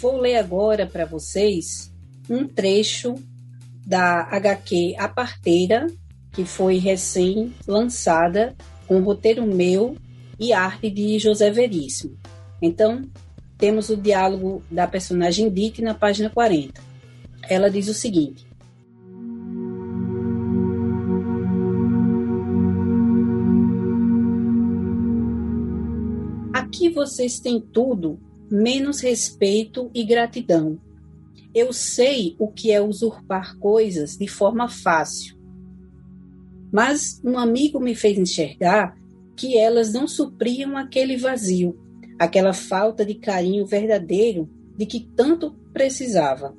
[0.00, 1.92] vou ler agora para vocês
[2.28, 3.14] um trecho
[3.86, 5.86] da HQ A Parteira,
[6.32, 8.56] que foi recém-lançada
[8.86, 9.96] com roteiro meu
[10.38, 12.16] e arte de José Veríssimo.
[12.62, 13.02] Então,
[13.58, 16.80] temos o diálogo da personagem Dite na página 40.
[17.48, 18.46] Ela diz o seguinte:
[26.54, 28.18] Aqui vocês têm tudo,
[28.50, 30.78] menos respeito e gratidão.
[31.54, 35.38] Eu sei o que é usurpar coisas de forma fácil.
[36.72, 38.96] Mas um amigo me fez enxergar
[39.36, 41.78] que elas não supriam aquele vazio,
[42.18, 46.54] aquela falta de carinho verdadeiro de que tanto precisava.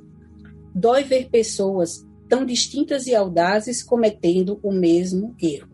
[0.74, 5.70] Dói ver pessoas tão distintas e audazes cometendo o mesmo erro.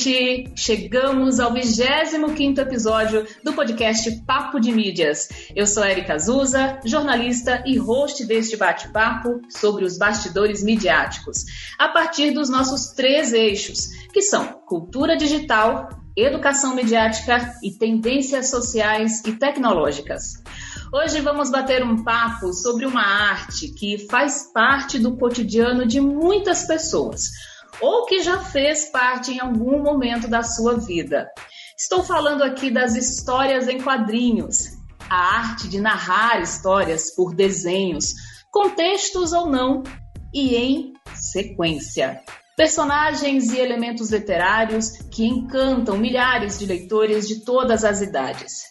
[0.00, 0.50] Gente!
[0.56, 5.28] Chegamos ao 25 episódio do podcast Papo de Mídias.
[5.54, 11.44] Eu sou Erika Azusa, jornalista e host deste bate-papo sobre os bastidores midiáticos,
[11.78, 19.22] a partir dos nossos três eixos, que são cultura digital, educação midiática e tendências sociais
[19.26, 20.42] e tecnológicas.
[20.92, 26.64] Hoje vamos bater um papo sobre uma arte que faz parte do cotidiano de muitas
[26.66, 27.49] pessoas
[27.80, 31.30] ou que já fez parte em algum momento da sua vida.
[31.76, 38.14] Estou falando aqui das histórias em quadrinhos, a arte de narrar histórias por desenhos,
[38.50, 39.82] contextos ou não,
[40.32, 42.22] e em sequência.
[42.56, 48.64] Personagens e elementos literários que encantam milhares de leitores de todas as idades.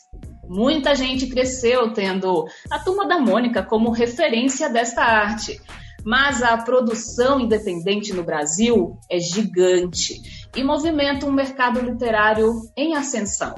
[0.48, 5.60] Muita gente cresceu tendo a Turma da Mônica como referência desta arte,
[6.06, 10.22] mas a produção independente no Brasil é gigante
[10.56, 13.56] e movimenta um mercado literário em ascensão.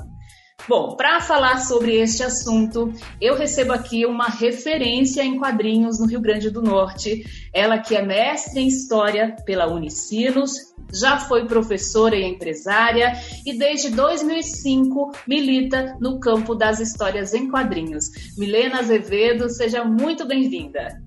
[0.67, 6.21] Bom, para falar sobre este assunto, eu recebo aqui uma referência em quadrinhos no Rio
[6.21, 7.23] Grande do Norte.
[7.53, 10.53] Ela que é mestre em História pela Unicinos,
[10.93, 13.13] já foi professora e empresária
[13.45, 18.05] e desde 2005 milita no campo das histórias em quadrinhos.
[18.37, 21.01] Milena Azevedo, seja muito bem-vinda.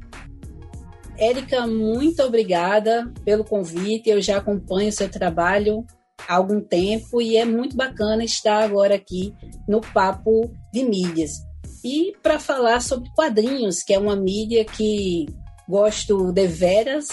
[1.18, 4.10] Érica, muito obrigada pelo convite.
[4.10, 5.84] Eu já acompanho o seu trabalho
[6.26, 9.34] há algum tempo e é muito bacana estar agora aqui
[9.68, 11.32] no Papo de Mídias.
[11.84, 15.26] E para falar sobre quadrinhos, que é uma mídia que
[15.68, 17.06] gosto de veras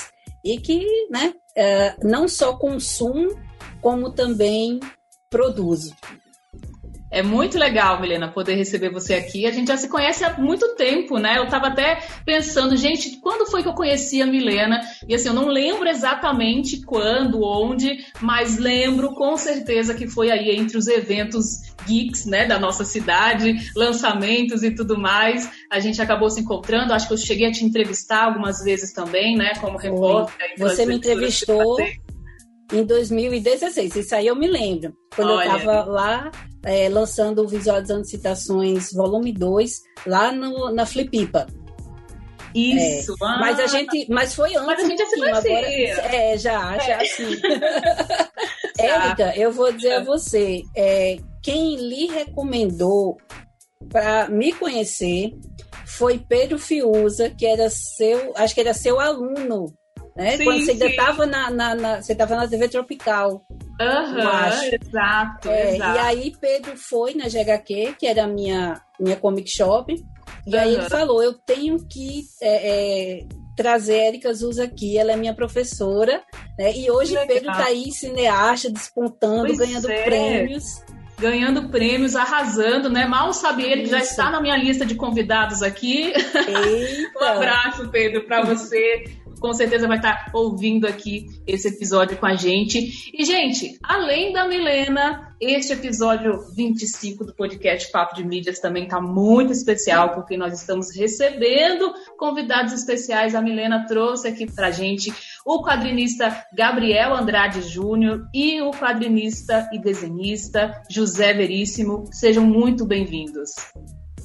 [0.43, 3.29] e que né, é, não só consumo,
[3.81, 4.79] como também
[5.29, 5.93] produzo.
[7.11, 9.45] É muito legal, Milena, poder receber você aqui.
[9.45, 11.37] A gente já se conhece há muito tempo, né?
[11.37, 14.79] Eu estava até pensando, gente, quando foi que eu conheci a Milena?
[15.05, 20.51] E assim, eu não lembro exatamente quando, onde, mas lembro com certeza que foi aí
[20.51, 25.49] entre os eventos geeks, né, da nossa cidade, lançamentos e tudo mais.
[25.69, 26.93] A gente acabou se encontrando.
[26.93, 30.53] Acho que eu cheguei a te entrevistar algumas vezes também, né, como repórter.
[30.57, 31.77] Você me entrevistou
[32.71, 33.95] em 2016.
[33.95, 34.93] Isso aí eu me lembro.
[35.15, 35.47] Quando Olha.
[35.47, 36.31] eu estava lá
[36.63, 41.47] é, lançando o Visualizando Citações Volume 2, lá no, na Flipipa.
[42.53, 43.13] Isso.
[43.13, 44.65] É, ah, mas a gente, mas foi antes.
[44.65, 45.97] Mas a gente já se conhecia.
[45.97, 47.05] Agora, é, já, já é.
[47.05, 47.41] sim.
[48.77, 50.03] Érica, eu vou dizer a é.
[50.03, 53.17] você, é, quem lhe recomendou
[53.89, 55.33] para me conhecer
[55.85, 59.73] foi Pedro Fiuza, que era seu, acho que era seu aluno
[60.21, 60.37] né?
[60.37, 63.45] Sim, Quando você ainda estava na, na, na, você estava na TV Tropical.
[63.49, 65.95] Uhum, exato, é, exato.
[65.95, 69.93] E aí Pedro foi na GHQ, que era a minha, minha comic shop,
[70.45, 70.61] e uhum.
[70.61, 75.33] aí ele falou, eu tenho que é, é, trazer Erika Zuz aqui, ela é minha
[75.33, 76.21] professora,
[76.57, 76.71] né?
[76.77, 80.03] E hoje Pedro está aí, cineasta, despontando, pois ganhando é.
[80.03, 80.83] prêmios
[81.21, 83.05] ganhando prêmios, arrasando, né?
[83.05, 86.11] Mal sabe ele que já está na minha lista de convidados aqui.
[87.15, 89.03] um abraço, Pedro, para você
[89.41, 93.11] com certeza vai estar ouvindo aqui esse episódio com a gente.
[93.11, 99.01] E, gente, além da Milena, este episódio 25 do podcast Papo de Mídias também está
[99.01, 103.33] muito especial, porque nós estamos recebendo convidados especiais.
[103.33, 105.11] A Milena trouxe aqui para a gente
[105.43, 112.05] o quadrinista Gabriel Andrade Júnior e o quadrinista e desenhista José Veríssimo.
[112.11, 113.49] Sejam muito bem-vindos.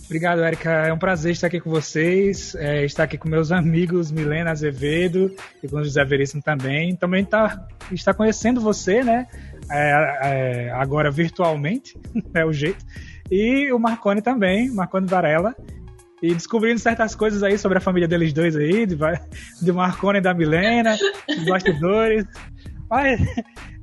[0.07, 0.71] Obrigado, Érica.
[0.71, 5.35] É um prazer estar aqui com vocês, é, estar aqui com meus amigos Milena Azevedo
[5.63, 6.95] e com o José Veríssimo também.
[6.95, 9.27] Também tá, está conhecendo você, né?
[9.69, 11.99] É, é, agora virtualmente,
[12.35, 12.85] é o jeito.
[13.31, 15.57] E o Marconi também, Marconi Varela.
[16.23, 18.97] e descobrindo certas coisas aí sobre a família deles dois aí, de,
[19.61, 20.97] de Marconi e da Milena,
[21.29, 22.25] os bastidores.
[22.89, 23.21] Mas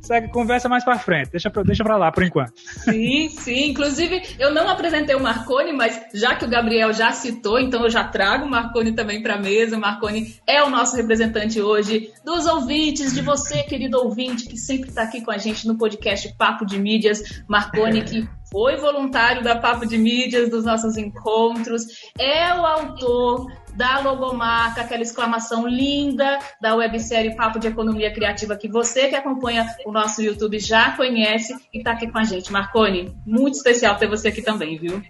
[0.04, 1.32] segue conversa mais para frente.
[1.32, 2.54] Deixa pra, deixa pra lá por enquanto.
[2.58, 3.70] Sim, sim.
[3.70, 7.90] Inclusive, eu não apresentei o Marconi, mas já que o Gabriel já citou, então eu
[7.90, 9.78] já trago o Marconi também para a mesa.
[9.78, 14.90] O Marconi é o nosso representante hoje dos ouvintes, de você, querido ouvinte, que sempre
[14.90, 17.44] está aqui com a gente no podcast Papo de Mídias.
[17.48, 24.00] Marconi, que foi voluntário da Papo de Mídias, dos nossos encontros, é o autor da
[24.00, 29.92] logomarca, aquela exclamação linda da websérie Papo de Economia Criativa que você que acompanha o
[29.92, 32.52] nosso YouTube já conhece e está aqui com a gente.
[32.52, 35.02] Marconi, muito especial ter você aqui também, viu?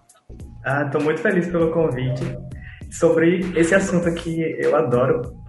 [0.66, 2.24] Ah, estou muito feliz pelo convite
[2.92, 5.44] sobre esse assunto que eu adoro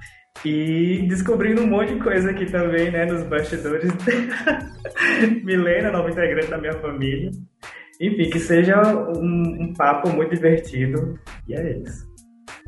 [0.44, 3.90] e descobrindo um monte de coisa aqui também, né, nos bastidores.
[5.44, 7.30] Milena, nova integrante da minha família.
[8.00, 11.18] Enfim, que seja um, um papo muito divertido.
[11.46, 12.13] E é isso.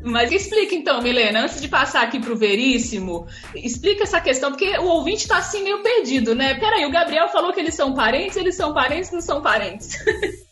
[0.02, 4.76] Mas explica então, Milena, antes de passar aqui para o Veríssimo, explica essa questão, porque
[4.78, 6.54] o ouvinte está assim meio perdido, né?
[6.54, 9.96] Peraí, o Gabriel falou que eles são parentes, eles são parentes, não são parentes.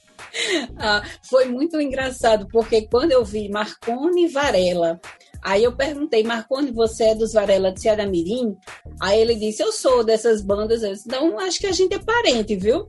[0.78, 4.98] ah, foi muito engraçado, porque quando eu vi Marconi Varela,
[5.42, 8.56] aí eu perguntei, Marconi, você é dos Varela de Ceará Mirim?
[8.98, 10.82] Aí ele disse, eu sou dessas bandas.
[10.82, 12.88] Eu disse, então acho que a gente é parente, viu?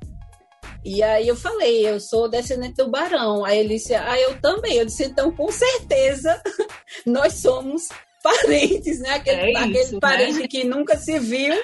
[0.85, 3.43] E aí eu falei, eu sou descendente do Barão.
[3.43, 4.77] Aí ele disse, ah, eu também.
[4.77, 6.39] Eu disse, então com certeza
[7.07, 7.89] nós somos
[8.21, 9.15] parentes, né?
[9.15, 9.99] Aquele, é isso, aquele né?
[9.99, 10.47] parente né?
[10.47, 11.55] que nunca se viu,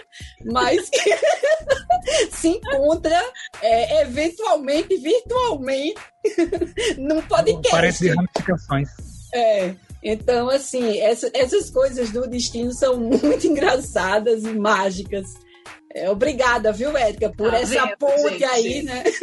[0.43, 1.09] mas que
[2.33, 3.19] se encontra
[3.61, 6.01] é, eventualmente, virtualmente,
[6.97, 7.69] num podcast.
[7.69, 8.89] Parece de ramificações.
[9.33, 9.75] É.
[10.03, 15.27] Então, assim, essa, essas coisas do destino são muito engraçadas e mágicas.
[15.93, 18.43] É, obrigada, viu, Érica, por tá essa vendo, ponte gente?
[18.45, 19.03] aí, né?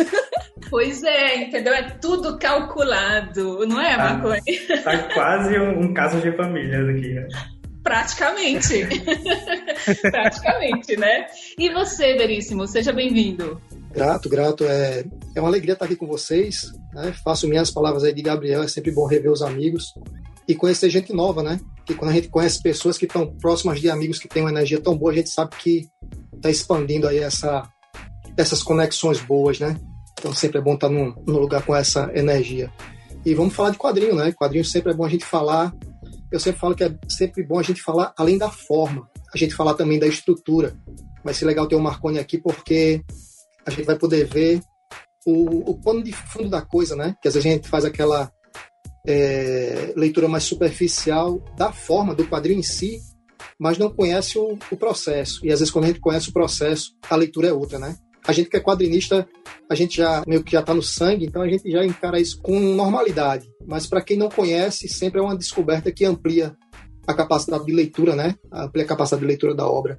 [0.70, 1.73] Pois é, entendeu?
[1.73, 4.59] É tudo calculado, não é, tá, Marconi?
[4.85, 7.26] Tá quase um, um caso de famílias aqui, né?
[7.82, 8.87] Praticamente.
[10.03, 11.26] Praticamente, né?
[11.59, 13.59] E você, Veríssimo, seja bem-vindo.
[13.91, 14.64] Grato, grato.
[14.64, 15.05] É,
[15.35, 16.71] é uma alegria estar aqui com vocês.
[16.93, 17.14] Né?
[17.25, 19.94] Faço minhas palavras aí de Gabriel, é sempre bom rever os amigos
[20.47, 21.59] e conhecer gente nova, né?
[21.87, 24.81] Que quando a gente conhece pessoas que estão próximas de amigos que têm uma energia
[24.81, 25.88] tão boa, a gente sabe que
[26.38, 27.69] está expandindo aí essa,
[28.37, 29.79] essas conexões boas, né?
[30.19, 32.73] Então sempre é bom estar num, num lugar com essa energia.
[33.25, 34.32] E vamos falar de quadrinho, né?
[34.32, 35.73] Quadrinho sempre é bom a gente falar.
[36.31, 39.55] Eu sempre falo que é sempre bom a gente falar além da forma, a gente
[39.55, 40.76] falar também da estrutura.
[41.25, 43.02] Vai ser legal ter o Marconi aqui porque
[43.67, 44.61] a gente vai poder ver
[45.26, 47.17] o, o pano de fundo da coisa, né?
[47.20, 48.31] Que às vezes a gente faz aquela
[49.06, 53.00] é, leitura mais superficial da forma do quadrinho em si,
[53.59, 55.45] mas não conhece o, o, processo.
[55.45, 57.97] E às vezes, quando a gente conhece o processo, a leitura é outra, né?
[58.27, 59.27] A gente que é quadrinista,
[59.69, 62.41] a gente já meio que já está no sangue, então a gente já encara isso
[62.43, 63.49] com normalidade.
[63.67, 66.57] Mas para quem não conhece, sempre é uma descoberta que amplia
[67.07, 68.35] a capacidade de leitura, né?
[68.53, 69.99] Amplia a capacidade de leitura da obra.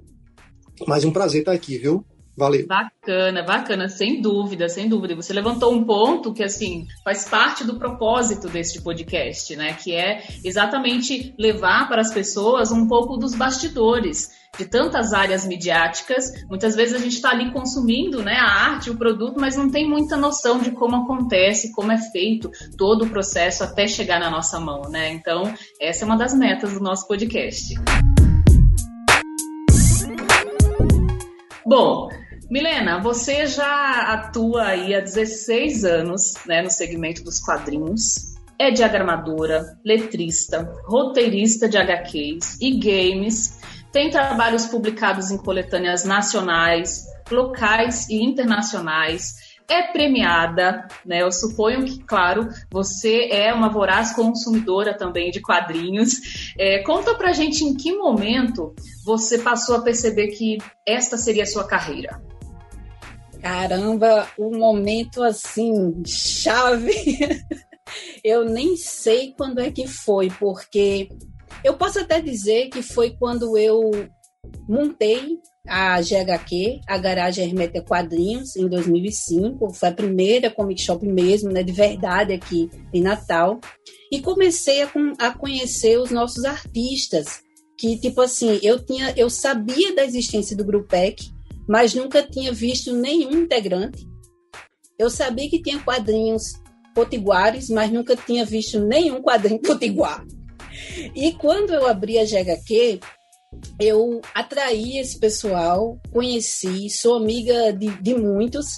[0.88, 2.06] Mais um prazer estar aqui, viu?
[2.39, 2.65] Valeu.
[2.65, 5.13] Bacana, bacana, sem dúvida, sem dúvida.
[5.13, 9.74] Você levantou um ponto que, assim, faz parte do propósito deste podcast, né?
[9.74, 16.31] Que é exatamente levar para as pessoas um pouco dos bastidores de tantas áreas midiáticas.
[16.47, 19.88] Muitas vezes a gente está ali consumindo né, a arte, o produto, mas não tem
[19.88, 24.62] muita noção de como acontece, como é feito todo o processo até chegar na nossa
[24.62, 25.12] mão, né?
[25.12, 27.75] Então, essa é uma das metas do nosso podcast.
[31.65, 32.10] Bom,
[32.50, 38.34] Milena, você já atua aí há 16 anos né, no segmento dos quadrinhos.
[38.58, 43.60] É diagramadora, letrista, roteirista de HQs e games.
[43.91, 49.36] Tem trabalhos publicados em coletâneas nacionais, locais e internacionais.
[49.70, 51.22] É premiada, né?
[51.22, 56.53] Eu suponho que, claro, você é uma voraz consumidora também de quadrinhos.
[56.58, 58.74] É, conta pra gente em que momento
[59.06, 62.20] você passou a perceber que esta seria a sua carreira.
[63.41, 66.93] Caramba, um momento assim, chave.
[68.24, 71.10] eu nem sei quando é que foi, porque
[71.63, 73.91] eu posso até dizer que foi quando eu
[74.67, 79.74] montei a GHQ, a Garagem Hermética Quadrinhos, em 2005.
[79.74, 83.60] Foi a primeira comic shop mesmo, né, de verdade aqui em Natal.
[84.12, 87.41] E comecei a, a conhecer os nossos artistas,
[87.77, 91.31] que tipo assim, eu tinha, eu sabia da existência do Grupec,
[91.70, 94.04] mas nunca tinha visto nenhum integrante.
[94.98, 96.42] Eu sabia que tinha quadrinhos
[96.96, 100.26] potiguares, mas nunca tinha visto nenhum quadrinho potiguar.
[101.16, 103.00] E quando eu abri a GHQ,
[103.80, 108.72] eu atraí esse pessoal, conheci, sou amiga de, de muitos,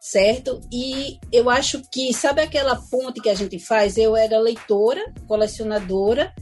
[0.00, 0.58] certo?
[0.72, 3.98] E eu acho que, sabe aquela ponte que a gente faz?
[3.98, 6.32] Eu era leitora, colecionadora,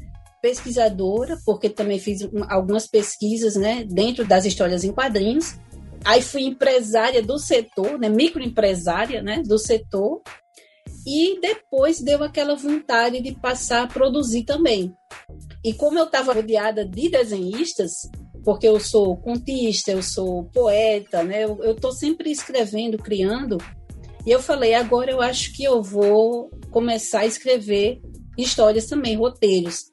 [0.41, 5.59] pesquisadora, porque também fiz algumas pesquisas, né, dentro das histórias em quadrinhos.
[6.05, 10.23] Aí fui empresária do setor, né, microempresária, né, do setor.
[11.07, 14.95] E depois deu aquela vontade de passar a produzir também.
[15.65, 17.93] E como eu estava rodeada de desenhistas,
[18.45, 21.45] porque eu sou contista, eu sou poeta, né?
[21.45, 23.59] Eu estou sempre escrevendo, criando.
[24.27, 28.01] E eu falei, agora eu acho que eu vou começar a escrever
[28.37, 29.87] histórias também, roteiros.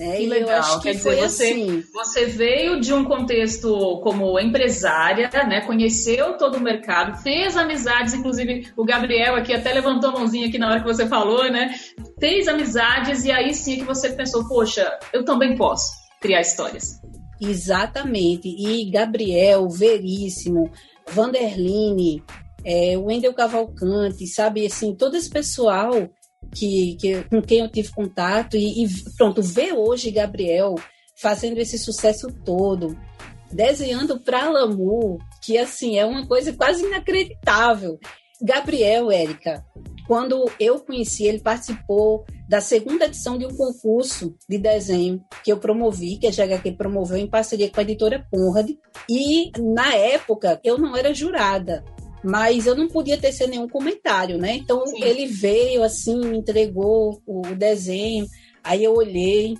[0.00, 0.16] Né?
[0.16, 0.48] Que legal.
[0.48, 1.84] Eu acho que Quer foi dizer, você, assim.
[1.92, 5.60] você veio de um contexto como empresária, né?
[5.60, 10.56] Conheceu todo o mercado, fez amizades, inclusive o Gabriel aqui até levantou a mãozinha aqui
[10.56, 11.74] na hora que você falou, né?
[12.18, 16.98] Fez amizades e aí sim que você pensou, poxa, eu também posso criar histórias.
[17.38, 18.48] Exatamente.
[18.48, 20.70] E Gabriel, Veríssimo,
[21.10, 22.22] Vanderline,
[22.64, 25.92] é, Wendel Cavalcante, sabe, assim, todo esse pessoal
[26.54, 30.74] que, que, com quem eu tive contato e, e pronto, ver hoje Gabriel
[31.16, 32.96] fazendo esse sucesso todo,
[33.52, 37.98] desenhando para Lamu, que assim é uma coisa quase inacreditável.
[38.42, 39.64] Gabriel, Érica,
[40.08, 45.58] quando eu conheci, ele participou da segunda edição de um concurso de desenho que eu
[45.58, 48.70] promovi, que a GHQ promoveu em parceria com a editora Conrad.
[49.08, 51.84] E, na época, eu não era jurada,
[52.22, 54.56] mas eu não podia tecer nenhum comentário, né?
[54.56, 55.02] Então, Sim.
[55.02, 58.26] ele veio, assim, me entregou o desenho,
[58.62, 59.56] aí eu olhei,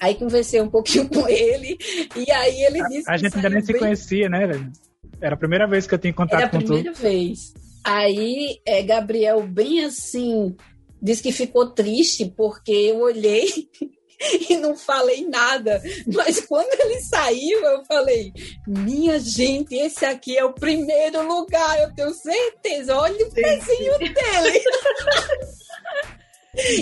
[0.00, 1.76] aí conversei um pouquinho com ele,
[2.16, 3.10] e aí ele disse...
[3.10, 3.66] A, a gente ainda nem bem...
[3.66, 4.72] se conhecia, né,
[5.20, 6.74] Era a primeira vez que eu tinha contato com tu.
[6.74, 7.54] Era a primeira vez.
[7.84, 10.54] Aí, é, Gabriel, bem assim,
[11.00, 13.46] diz que ficou triste porque eu olhei
[14.50, 15.82] e não falei nada.
[16.06, 18.32] Mas quando ele saiu, eu falei:
[18.66, 22.96] minha gente, esse aqui é o primeiro lugar, eu tenho certeza.
[22.96, 24.62] Olha o pezinho dele.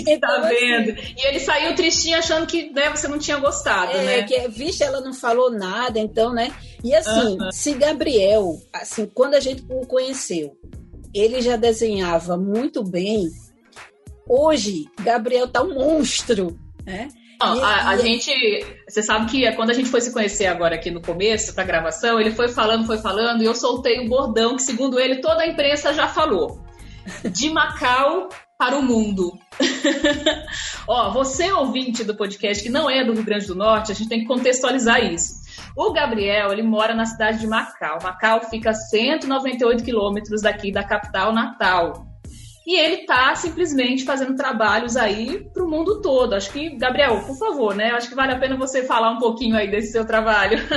[0.05, 0.91] Então, tá vendo?
[0.91, 4.23] Assim, e ele saiu tristinho achando que né, você não tinha gostado, é, né?
[4.23, 6.53] Que, vixe, ela não falou nada, então, né?
[6.83, 7.51] E assim, uh -huh.
[7.53, 10.57] se Gabriel, assim, quando a gente o conheceu,
[11.13, 13.29] ele já desenhava muito bem.
[14.27, 17.07] Hoje, Gabriel tá um monstro, né?
[17.43, 18.31] Não, a, a, gente,
[18.87, 22.19] você sabe que quando a gente foi se conhecer agora aqui no começo, pra gravação,
[22.19, 25.41] ele foi falando, foi falando, e eu soltei o um bordão que, segundo ele, toda
[25.41, 26.61] a imprensa já falou.
[27.23, 29.39] De Macau para o mundo.
[30.87, 34.07] Ó, você ouvinte do podcast que não é do Rio Grande do Norte, a gente
[34.07, 35.41] tem que contextualizar isso.
[35.75, 37.97] O Gabriel, ele mora na cidade de Macau.
[38.03, 42.10] Macau fica a 198 quilômetros daqui da capital Natal.
[42.65, 46.33] E ele está simplesmente fazendo trabalhos aí para o mundo todo.
[46.33, 47.91] Acho que, Gabriel, por favor, né?
[47.91, 50.59] Acho que vale a pena você falar um pouquinho aí desse seu trabalho.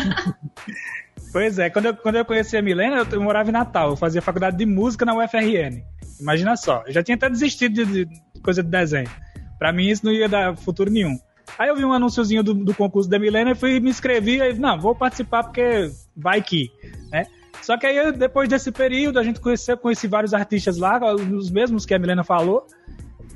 [1.35, 4.23] Pois é, quando eu, quando eu conheci a Milena, eu, morava em Natal, eu fazia
[4.23, 5.83] faculdade de música na UFRN.
[6.21, 9.11] Imagina só, eu já tinha até desistido de, de coisa de desenho.
[9.59, 11.19] Para mim isso não ia dar futuro nenhum.
[11.59, 14.53] Aí eu vi um anúnciozinho do, do concurso da Milena e fui me inscrevi e
[14.53, 16.71] não, vou participar porque vai que,
[17.11, 17.27] né?
[17.65, 21.87] Só que aí depois desse período a gente conheceu, conheci vários artistas lá, os mesmos
[21.87, 22.67] que a Milena falou.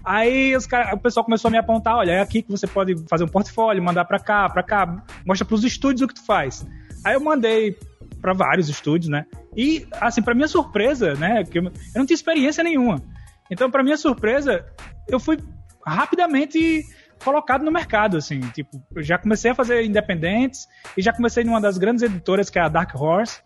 [0.04, 2.94] Aí os cara, o pessoal começou a me apontar, olha, é aqui que você pode
[3.08, 6.26] fazer um portfólio, mandar para cá, para cá, mostra para os estúdios o que tu
[6.26, 6.66] faz.
[7.02, 7.78] Aí eu mandei
[8.20, 9.24] para vários estúdios, né?
[9.56, 13.02] E assim, para minha surpresa, né, que eu, eu não tinha experiência nenhuma.
[13.50, 14.62] Então, para minha surpresa,
[15.08, 15.38] eu fui
[15.86, 16.84] rapidamente
[17.24, 21.62] colocado no mercado, assim, tipo, eu já comecei a fazer independentes e já comecei numa
[21.62, 23.40] das grandes editoras que é a Dark Horse,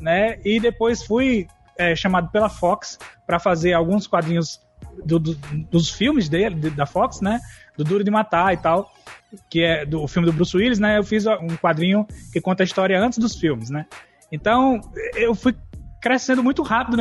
[0.00, 0.38] né?
[0.44, 4.60] E depois fui é, chamado pela Fox para fazer alguns quadrinhos
[5.04, 5.34] do, do,
[5.70, 7.40] dos filmes dele, da Fox, né?
[7.76, 8.92] Do Duro de Matar e tal,
[9.48, 10.98] que é do filme do Bruce Willis, né?
[10.98, 13.86] Eu fiz um quadrinho que conta a história antes dos filmes, né?
[14.30, 14.80] Então,
[15.14, 15.54] eu fui
[16.00, 16.96] crescendo muito rápido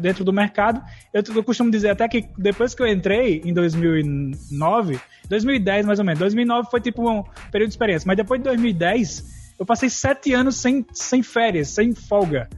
[0.00, 0.82] dentro do mercado.
[1.12, 6.04] Eu, eu, costumo dizer até que depois que eu entrei em 2009, 2010 mais ou
[6.04, 10.32] menos, 2009 foi tipo um período de experiência, mas depois de 2010 eu passei sete
[10.32, 12.48] anos sem, sem férias, sem folga,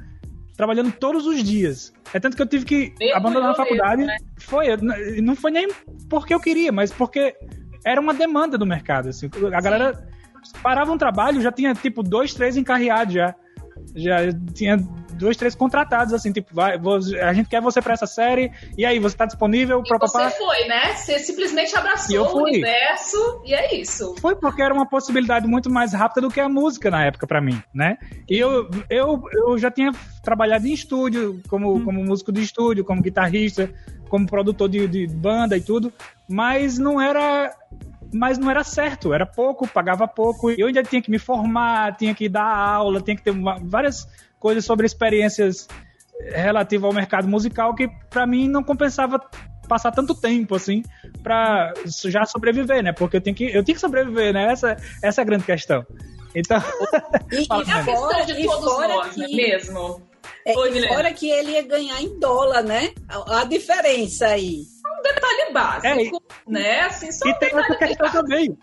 [0.56, 1.92] trabalhando todos os dias.
[2.12, 4.04] É tanto que eu tive que Meu abandonar a faculdade.
[4.04, 4.16] Mesmo, né?
[4.38, 4.66] Foi,
[5.20, 5.68] não foi nem
[6.08, 7.34] porque eu queria, mas porque
[7.84, 9.08] era uma demanda do mercado.
[9.08, 9.28] Assim.
[9.52, 10.08] A galera
[10.62, 13.34] parava um trabalho, já tinha tipo dois, três encarreados já.
[13.94, 14.18] Já
[14.54, 14.78] tinha
[15.14, 16.78] dois, três contratados, assim, tipo, vai,
[17.22, 19.82] a gente quer você pra essa série, e aí, você tá disponível?
[19.84, 20.94] E você foi, né?
[20.94, 24.14] Você simplesmente abraçou o universo, e é isso.
[24.20, 27.40] Foi porque era uma possibilidade muito mais rápida do que a música na época para
[27.40, 27.96] mim, né?
[28.28, 29.92] E eu, eu, eu já tinha
[30.22, 31.84] trabalhado em estúdio, como, hum.
[31.84, 33.70] como músico de estúdio, como guitarrista,
[34.08, 35.92] como produtor de, de banda e tudo,
[36.28, 37.54] mas não era
[38.12, 40.48] mas não era certo, era pouco, pagava pouco.
[40.52, 44.08] Eu ainda tinha que me formar, tinha que dar aula, tinha que ter uma, várias
[44.44, 45.66] coisas sobre experiências
[46.34, 49.18] relativo ao mercado musical que para mim não compensava
[49.66, 50.82] passar tanto tempo assim
[51.22, 51.72] para
[52.04, 52.92] já sobreviver, né?
[52.92, 54.52] Porque eu tenho que eu tenho que sobreviver, né?
[54.52, 55.86] Essa essa é a grande questão.
[56.34, 56.62] Então,
[57.32, 60.02] e, e fora, é fora, de todos fora nós, que, mesmo.
[60.44, 62.92] É, Oi, e fora que ele ia ganhar em dólar, né?
[63.08, 66.80] A, a diferença aí um detalhe básico, é, né?
[66.80, 68.22] Assim, só e um tem essa questão básico.
[68.22, 68.58] também.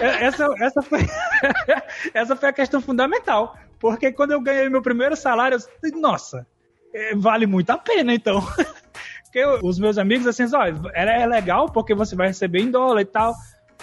[0.00, 1.00] É, essa, essa, foi,
[2.14, 3.56] essa foi a questão fundamental.
[3.82, 6.46] Porque quando eu ganhei meu primeiro salário, eu disse, nossa,
[6.94, 8.40] é, vale muito a pena, então.
[9.24, 13.00] Porque eu, os meus amigos, assim, olha, é legal porque você vai receber em dólar
[13.00, 13.34] e tal,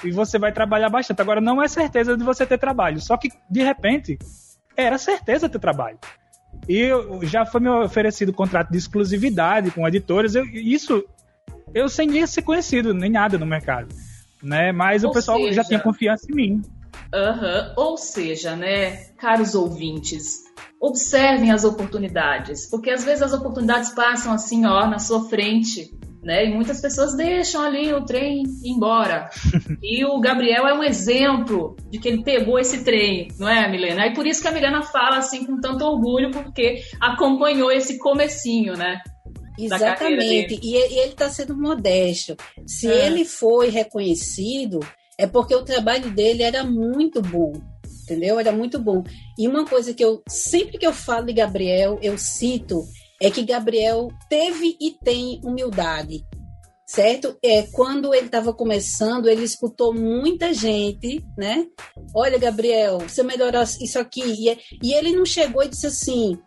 [0.03, 1.19] e você vai trabalhar bastante.
[1.19, 3.01] Agora, não é certeza de você ter trabalho.
[3.01, 4.19] Só que, de repente,
[4.77, 5.97] era certeza ter trabalho.
[6.67, 6.91] E
[7.23, 10.35] já foi me oferecido contrato de exclusividade com editores.
[10.35, 11.03] Eu, isso
[11.73, 13.87] eu sem nem ser conhecido, nem nada no mercado.
[14.43, 14.71] Né?
[14.71, 16.61] Mas Ou o pessoal seja, já tinha confiança em mim.
[17.13, 17.73] Uhum.
[17.75, 20.43] Ou seja, né, caros ouvintes,
[20.79, 25.91] observem as oportunidades, porque às vezes as oportunidades passam assim, ó, na sua frente,
[26.23, 26.45] né?
[26.45, 29.29] E muitas pessoas deixam ali o trem ir embora.
[29.81, 34.07] e o Gabriel é um exemplo de que ele pegou esse trem, não é, Milena?
[34.07, 38.75] E por isso que a Milena fala assim com tanto orgulho, porque acompanhou esse comecinho,
[38.75, 39.01] né?
[39.57, 40.59] Exatamente.
[40.61, 42.35] E, e, ele está sendo modesto.
[42.65, 43.07] Se é.
[43.07, 44.79] ele foi reconhecido,
[45.19, 47.51] é porque o trabalho dele era muito bom.
[48.03, 48.39] Entendeu?
[48.39, 49.03] Era muito bom.
[49.37, 52.85] E uma coisa que eu, sempre que eu falo de Gabriel, eu cito,
[53.21, 56.25] é que Gabriel teve e tem humildade.
[56.87, 57.37] Certo?
[57.43, 61.67] É, quando ele estava começando, ele escutou muita gente, né?
[62.15, 64.21] Olha, Gabriel, você melhorar isso aqui.
[64.23, 66.39] E, e ele não chegou e disse assim: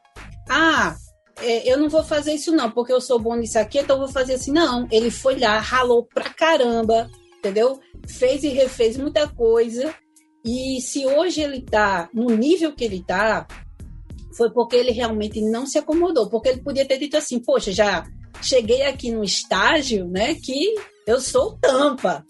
[0.48, 0.96] Ah,
[1.40, 4.00] é, eu não vou fazer isso não, porque eu sou bom nisso aqui, então eu
[4.00, 4.50] vou fazer assim.
[4.50, 7.08] Não, ele foi lá, ralou pra caramba,
[7.42, 7.80] entendeu?
[8.06, 9.92] Fez e refez muita coisa.
[10.44, 13.46] E se hoje ele tá no nível que ele tá,
[14.36, 16.30] foi porque ele realmente não se acomodou.
[16.30, 18.04] Porque ele podia ter dito assim, poxa, já
[18.40, 20.74] cheguei aqui no estágio, né, que
[21.06, 22.24] eu sou tampa.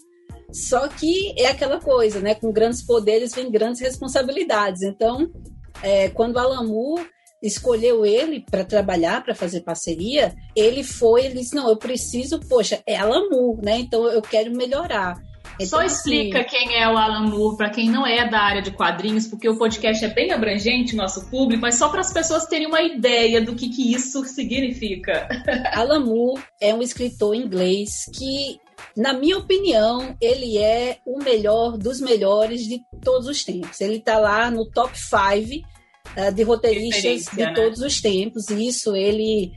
[0.51, 2.35] Só que é aquela coisa, né?
[2.35, 4.83] Com grandes poderes vem grandes responsabilidades.
[4.83, 5.31] Então,
[5.81, 7.07] é, quando Moore
[7.43, 12.81] escolheu ele para trabalhar, para fazer parceria, ele foi, ele disse, não, eu preciso, poxa,
[12.87, 13.79] é Alan Moore, né?
[13.79, 15.21] Então eu quero melhorar.
[15.55, 18.61] Então, Só explica assim, quem é o Alan Moore para quem não é da área
[18.61, 22.45] de quadrinhos, porque o podcast é bem abrangente, nosso público, mas só para as pessoas
[22.47, 25.27] terem uma ideia do que, que isso significa.
[25.73, 28.59] Alan Moore é um escritor inglês que,
[28.97, 33.79] na minha opinião, ele é o melhor dos melhores de todos os tempos.
[33.79, 35.72] Ele está lá no top 5
[36.17, 37.53] uh, de roteiristas de né?
[37.53, 38.49] todos os tempos.
[38.49, 39.51] E isso ele.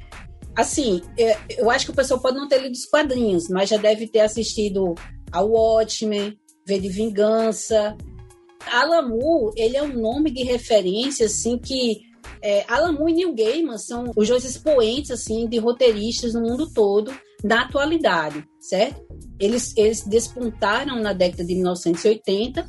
[0.57, 3.77] Assim, é, eu acho que o pessoal pode não ter lido os quadrinhos, mas já
[3.77, 4.95] deve ter assistido
[5.31, 7.97] ao Watchmen, V de Vingança.
[8.73, 12.01] Alan Moore, ele é um nome de referência, assim, que
[12.43, 16.69] é, Alan Moore e Neil Gaiman são os dois expoentes, assim, de roteiristas no mundo
[16.73, 17.13] todo,
[17.45, 19.05] na atualidade, certo?
[19.39, 22.67] Eles, eles despontaram na década de 1980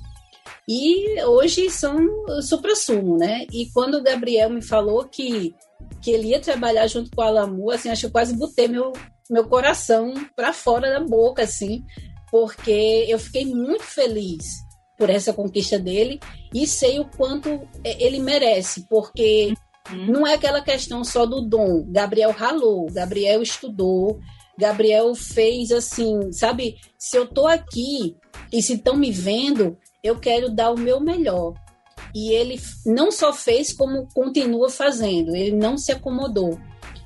[0.68, 1.98] e hoje são
[2.42, 3.46] supra-sumo, né?
[3.52, 5.56] E quando o Gabriel me falou que,
[6.02, 8.94] que ele ia trabalhar junto com a Alamu, assim, acho que eu quase botei meu,
[9.30, 11.84] meu coração para fora da boca, assim,
[12.32, 14.46] porque eu fiquei muito feliz
[14.98, 16.20] por essa conquista dele
[16.54, 17.50] e sei o quanto
[17.84, 19.54] é, ele merece, porque
[19.92, 20.06] uhum.
[20.08, 21.86] não é aquela questão só do dom.
[21.90, 24.20] Gabriel ralou, Gabriel estudou,
[24.58, 26.78] Gabriel fez assim, sabe?
[26.98, 28.18] Se eu tô aqui
[28.52, 31.54] e se estão me vendo, eu quero dar o meu melhor.
[32.16, 36.58] E ele não só fez, como continua fazendo, ele não se acomodou.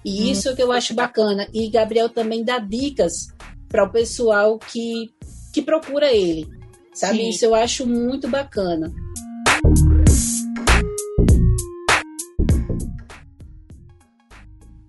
[0.06, 0.32] E hum.
[0.32, 1.48] isso que eu acho bacana.
[1.54, 3.28] E Gabriel também dá dicas
[3.68, 5.12] para o pessoal que,
[5.54, 6.48] que procura ele.
[6.94, 7.20] Sabe?
[7.20, 7.30] Sim.
[7.30, 8.92] Isso eu acho muito bacana.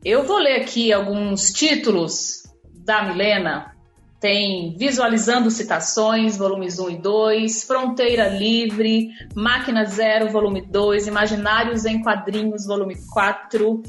[0.04, 2.42] Eu vou ler aqui alguns títulos
[2.74, 3.71] da Milena
[4.22, 12.00] tem Visualizando Citações, volumes 1 e 2, Fronteira Livre, Máquina Zero, volume 2, Imaginários em
[12.00, 13.82] Quadrinhos, volume 4,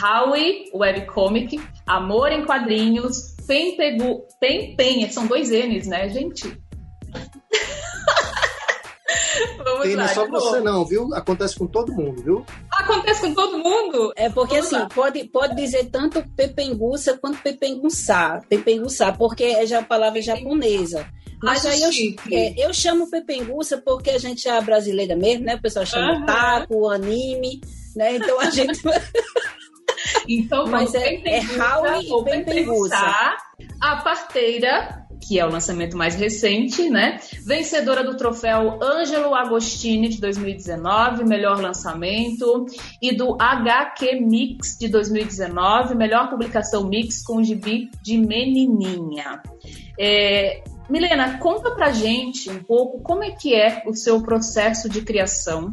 [0.00, 6.56] Howie, webcomic, Amor em Quadrinhos, Pen Pegu, Pen Pen, são dois N's, né, gente?
[9.72, 11.14] Vamos Tem, não é só você não, viu?
[11.14, 12.46] Acontece com todo mundo, viu?
[12.70, 14.12] Acontece com todo mundo?
[14.16, 19.80] É porque Vamos assim, pode, pode dizer tanto pepenguça quanto pepenguçá, pepenguçá, porque é já
[19.80, 21.06] a palavra japonesa.
[21.42, 21.90] Mas aí eu,
[22.30, 25.56] é, eu chamo pepenguça porque a gente é brasileira mesmo, né?
[25.56, 26.26] O pessoal chama uhum.
[26.26, 27.60] taco, anime,
[27.96, 28.16] né?
[28.16, 28.80] Então a gente.
[30.28, 33.36] então, mas é, é Howie e pepenguça.
[33.80, 37.20] A parteira que é o lançamento mais recente, né?
[37.46, 42.66] Vencedora do troféu Ângelo Agostini de 2019, melhor lançamento,
[43.00, 49.40] e do HQ Mix de 2019, melhor publicação mix com gibi de menininha.
[49.98, 55.02] É, Milena, conta pra gente um pouco como é que é o seu processo de
[55.02, 55.70] criação,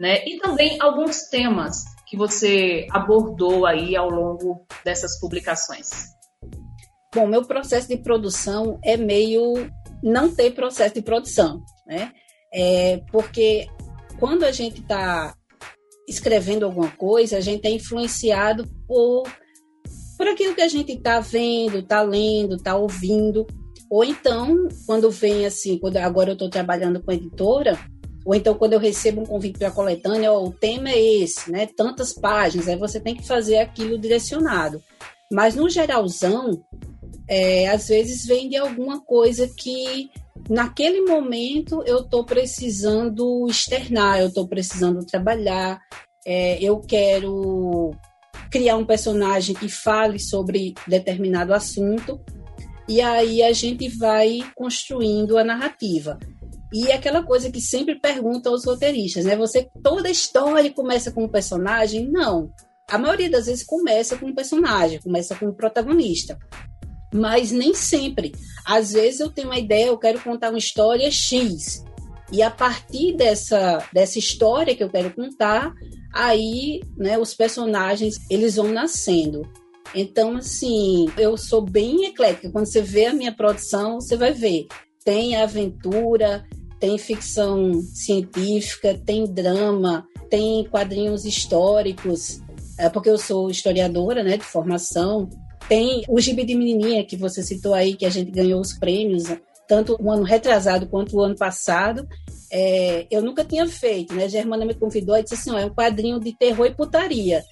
[0.00, 0.24] né?
[0.26, 6.15] E também alguns temas que você abordou aí ao longo dessas publicações.
[7.16, 9.70] Bom, meu processo de produção é meio
[10.02, 12.12] não ter processo de produção, né?
[12.52, 13.66] É porque
[14.18, 15.34] quando a gente está
[16.06, 19.22] escrevendo alguma coisa, a gente é influenciado por,
[20.18, 23.46] por aquilo que a gente está vendo, está lendo, está ouvindo.
[23.90, 27.78] Ou então, quando vem assim, quando agora eu estou trabalhando com editora,
[28.26, 31.50] ou então quando eu recebo um convite para a coletânea, ó, o tema é esse,
[31.50, 31.66] né?
[31.66, 34.82] Tantas páginas, aí você tem que fazer aquilo direcionado.
[35.32, 36.62] Mas no geralzão,
[37.28, 40.10] é, às vezes vem de alguma coisa que
[40.48, 45.80] naquele momento eu estou precisando externar, eu estou precisando trabalhar,
[46.24, 47.92] é, eu quero
[48.50, 52.20] criar um personagem que fale sobre determinado assunto,
[52.88, 56.18] e aí a gente vai construindo a narrativa.
[56.72, 59.36] E é aquela coisa que sempre perguntam aos roteiristas, né?
[59.36, 62.08] Você toda história começa com um personagem?
[62.08, 62.50] Não.
[62.88, 66.38] A maioria das vezes começa com um personagem, começa com um protagonista
[67.12, 68.32] mas nem sempre.
[68.64, 71.84] Às vezes eu tenho uma ideia, eu quero contar uma história X.
[72.32, 75.72] E a partir dessa, dessa história que eu quero contar,
[76.12, 79.42] aí né, os personagens eles vão nascendo.
[79.94, 82.50] Então, assim, eu sou bem eclética.
[82.50, 84.66] Quando você vê a minha produção, você vai ver.
[85.04, 86.44] Tem aventura,
[86.80, 92.42] tem ficção científica, tem drama, tem quadrinhos históricos,
[92.78, 95.28] é porque eu sou historiadora, né, de formação.
[95.68, 99.24] Tem o Gibi de Menininha, que você citou aí, que a gente ganhou os prêmios,
[99.66, 102.06] tanto o ano retrasado quanto o ano passado.
[102.52, 104.28] É, eu nunca tinha feito, né?
[104.28, 107.42] Germana me convidou e disse assim: ó, é um quadrinho de terror e putaria.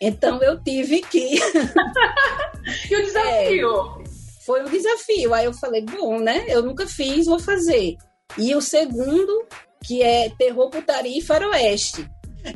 [0.00, 1.38] Então eu tive que.
[2.90, 3.70] e o desafio?
[4.00, 4.04] É,
[4.44, 5.34] foi um desafio.
[5.34, 6.44] Aí eu falei: bom, né?
[6.48, 7.96] Eu nunca fiz, vou fazer.
[8.38, 9.46] E o segundo,
[9.84, 12.08] que é terror, putaria e faroeste.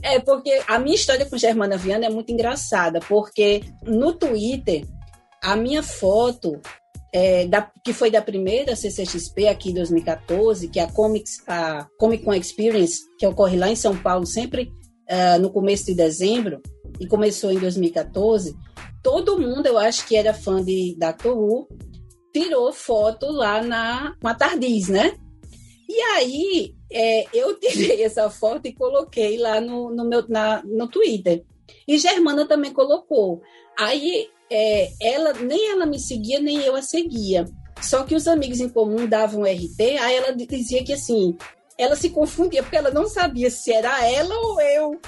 [0.03, 4.85] É, porque a minha história com Germana Viana é muito engraçada, porque no Twitter
[5.43, 6.61] a minha foto,
[7.13, 11.87] é, da, que foi da primeira CCXP aqui em 2014, que é a, Comics, a
[11.99, 14.71] Comic Con Experience, que ocorre lá em São Paulo, sempre
[15.09, 16.61] uh, no começo de dezembro,
[17.01, 18.55] e começou em 2014,
[19.03, 21.69] todo mundo, eu acho que era fã de Doctor Who,
[22.33, 25.17] tirou foto lá na, com a Tardiz, né?
[25.89, 30.89] E aí, é, eu tirei essa foto e coloquei lá no, no, meu, na, no
[30.89, 31.45] Twitter.
[31.87, 33.41] E Germana também colocou.
[33.79, 37.45] Aí é, ela nem ela me seguia, nem eu a seguia.
[37.81, 41.37] Só que os amigos em comum davam RT, aí ela dizia que assim,
[41.77, 45.01] ela se confundia, porque ela não sabia se era ela ou eu.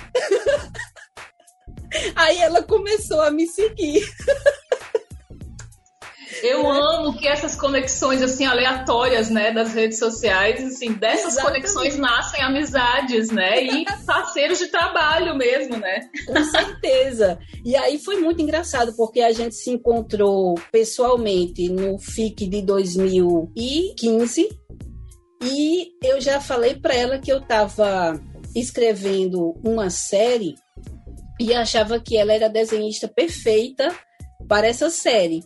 [2.14, 4.02] aí ela começou a me seguir.
[6.42, 11.62] Eu amo que essas conexões assim aleatórias, né, das redes sociais, assim, dessas Exatamente.
[11.62, 16.08] conexões nascem amizades, né, e parceiros de trabalho mesmo, né?
[16.26, 17.38] Com certeza.
[17.64, 24.48] E aí foi muito engraçado porque a gente se encontrou pessoalmente no FIC de 2015
[25.42, 28.20] e eu já falei para ela que eu estava
[28.54, 30.54] escrevendo uma série
[31.40, 33.94] e achava que ela era a desenhista perfeita
[34.46, 35.42] para essa série.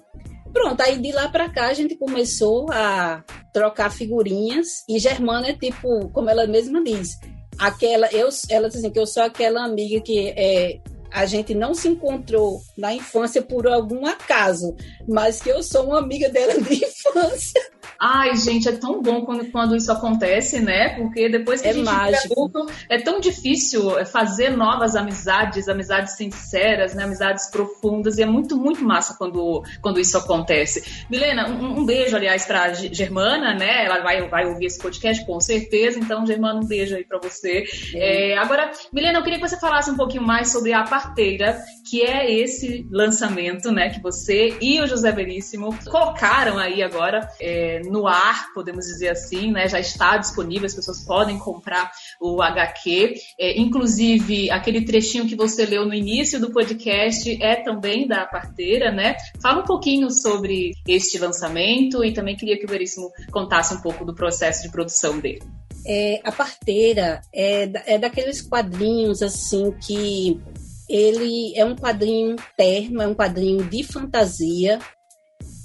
[0.55, 5.53] Pronto, aí de lá para cá a gente começou a trocar figurinhas e Germana é
[5.53, 7.19] tipo, como ela mesma diz,
[7.59, 11.75] aquela eu ela diz assim que eu sou aquela amiga que é a gente não
[11.75, 14.75] se encontrou na infância por algum acaso,
[15.09, 17.63] mas que eu sou uma amiga dela de infância.
[18.07, 20.91] Ai, gente, é tão bom quando, quando isso acontece, né?
[20.91, 22.35] Porque depois que é a gente mágico.
[22.35, 27.05] adulto, é tão difícil fazer novas amizades, amizades sinceras, né?
[27.05, 31.07] Amizades profundas, e é muito, muito massa quando, quando isso acontece.
[31.09, 33.87] Milena, um, um beijo, aliás, pra Germana, né?
[33.87, 37.65] Ela vai, vai ouvir esse podcast com certeza, então, Germana, um beijo aí pra você.
[37.95, 42.03] É, agora, Milena, eu queria que você falasse um pouquinho mais sobre a parteira, que
[42.03, 43.89] é esse lançamento, né?
[43.89, 47.27] Que você e o José Veríssimo colocaram aí agora.
[47.41, 49.69] É, no ar, podemos dizer assim, né?
[49.69, 53.15] Já está disponível, as pessoas podem comprar o HQ.
[53.39, 58.91] É, inclusive, aquele trechinho que você leu no início do podcast é também da parteira,
[58.91, 59.15] né?
[59.41, 64.05] Fala um pouquinho sobre este lançamento e também queria que o Veríssimo contasse um pouco
[64.05, 65.43] do processo de produção dele.
[65.87, 70.41] É, a parteira é, é daqueles quadrinhos assim que
[70.89, 74.79] ele é um quadrinho terno, é um quadrinho de fantasia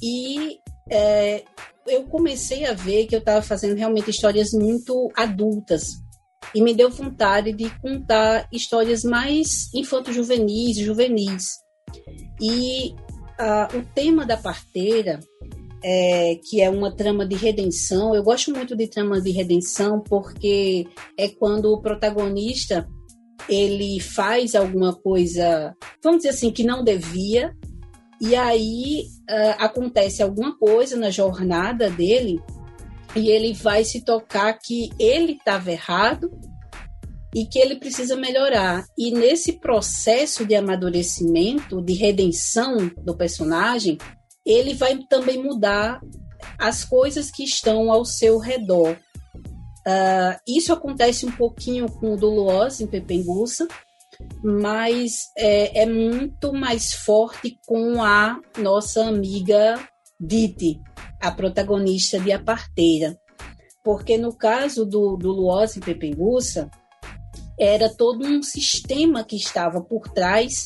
[0.02, 0.60] e
[0.90, 1.44] é,
[1.88, 6.02] eu comecei a ver que eu estava fazendo realmente histórias muito adultas
[6.54, 11.60] e me deu vontade de contar histórias mais infanto-juvenis, juvenis.
[12.42, 12.96] E
[13.74, 15.20] o tema da parteira,
[15.84, 20.88] é, que é uma trama de redenção, eu gosto muito de trama de redenção porque
[21.18, 22.88] é quando o protagonista
[23.48, 27.56] ele faz alguma coisa, vamos dizer assim, que não devia,
[28.22, 32.42] e aí uh, acontece alguma coisa na jornada dele
[33.16, 36.30] e ele vai se tocar que ele estava errado
[37.34, 38.86] e que ele precisa melhorar.
[38.98, 43.98] E nesse processo de amadurecimento, de redenção do personagem,
[44.46, 46.02] ele vai também mudar
[46.58, 48.98] as coisas que estão ao seu redor.
[49.88, 53.68] Uh, isso acontece um pouquinho com o Duluoz em Pepengussa,
[54.44, 59.80] mas é, é, muito mais forte com a nossa amiga
[60.20, 60.80] Diti,
[61.22, 63.18] a protagonista de A Parteira.
[63.84, 66.70] Porque no caso do, do Luoz em Pepengussa,
[67.60, 70.66] era todo um sistema que estava por trás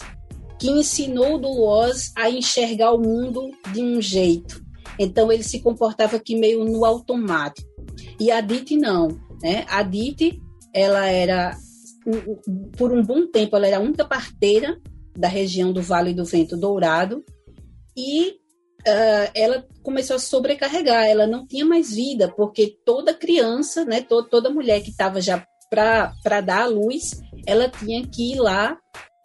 [0.60, 4.64] que ensinou o Luoz a enxergar o mundo de um jeito.
[5.00, 7.68] Então ele se comportava aqui meio no automático.
[8.20, 9.08] E a Dite não,
[9.42, 9.66] né?
[9.68, 10.40] A Dite,
[10.74, 11.58] ela era
[12.78, 14.80] por um bom tempo ela era a única parteira
[15.18, 17.24] da região do Vale do Vento Dourado
[17.96, 24.02] e uh, ela começou a sobrecarregar, ela não tinha mais vida, porque toda criança, né,
[24.02, 28.74] to toda mulher que estava já para dar a luz, ela tinha que ir lá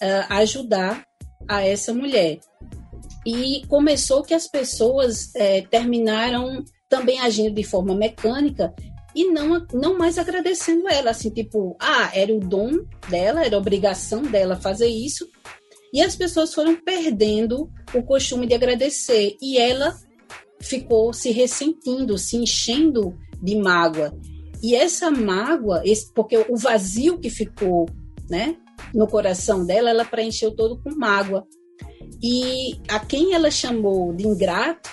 [0.03, 1.05] uh, ajudar
[1.49, 2.39] a essa mulher.
[3.27, 8.73] E começou que as pessoas eh, terminaram também agindo de forma mecânica
[9.19, 12.71] e não, não mais agradecendo ela, assim, tipo, ah, era o dom
[13.09, 15.29] dela, era obrigação dela fazer isso,
[15.93, 19.93] e as pessoas foram perdendo o costume de agradecer, e ela
[20.61, 24.17] ficou se ressentindo, se enchendo de mágoa.
[24.63, 27.89] E essa mágoa, esse, porque o vazio que ficou,
[28.31, 28.57] né,
[28.95, 31.45] no coração dela, ela preencheu todo com mágoa.
[32.23, 34.91] E a quem ela chamou de ingrato,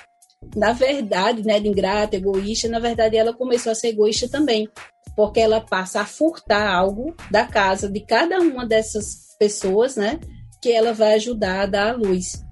[0.55, 4.69] na verdade, né, de ingrata, egoísta, na verdade ela começou a ser egoísta também,
[5.15, 10.19] porque ela passa a furtar algo da casa de cada uma dessas pessoas, né,
[10.61, 12.43] que ela vai ajudar a dar à luz.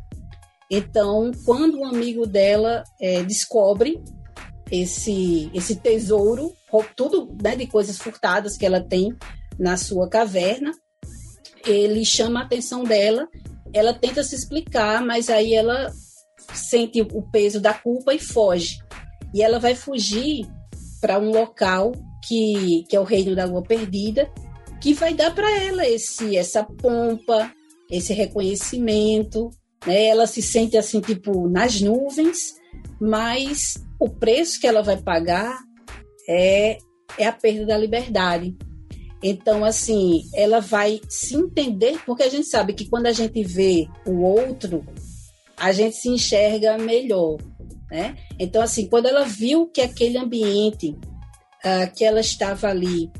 [0.70, 4.02] Então, quando um amigo dela é, descobre
[4.72, 6.52] esse esse tesouro,
[6.96, 9.16] tudo né, de coisas furtadas que ela tem
[9.60, 10.72] na sua caverna,
[11.66, 13.28] ele chama a atenção dela.
[13.72, 15.92] Ela tenta se explicar, mas aí ela
[16.53, 18.79] sente o peso da culpa e foge.
[19.34, 20.45] E ela vai fugir
[21.01, 21.91] para um local
[22.27, 24.32] que, que é o reino da lua perdida,
[24.82, 27.51] que vai dar para ela esse essa pompa,
[27.89, 29.49] esse reconhecimento,
[29.86, 30.06] né?
[30.06, 32.56] Ela se sente assim tipo nas nuvens,
[32.99, 35.58] mas o preço que ela vai pagar
[36.27, 36.77] é
[37.17, 38.56] é a perda da liberdade.
[39.21, 43.88] Então, assim, ela vai se entender, porque a gente sabe que quando a gente vê
[44.06, 44.84] o outro,
[45.58, 47.38] a gente se enxerga melhor,
[47.89, 48.18] né?
[48.39, 53.12] Então, assim, quando ela viu que aquele ambiente uh, que ela estava ali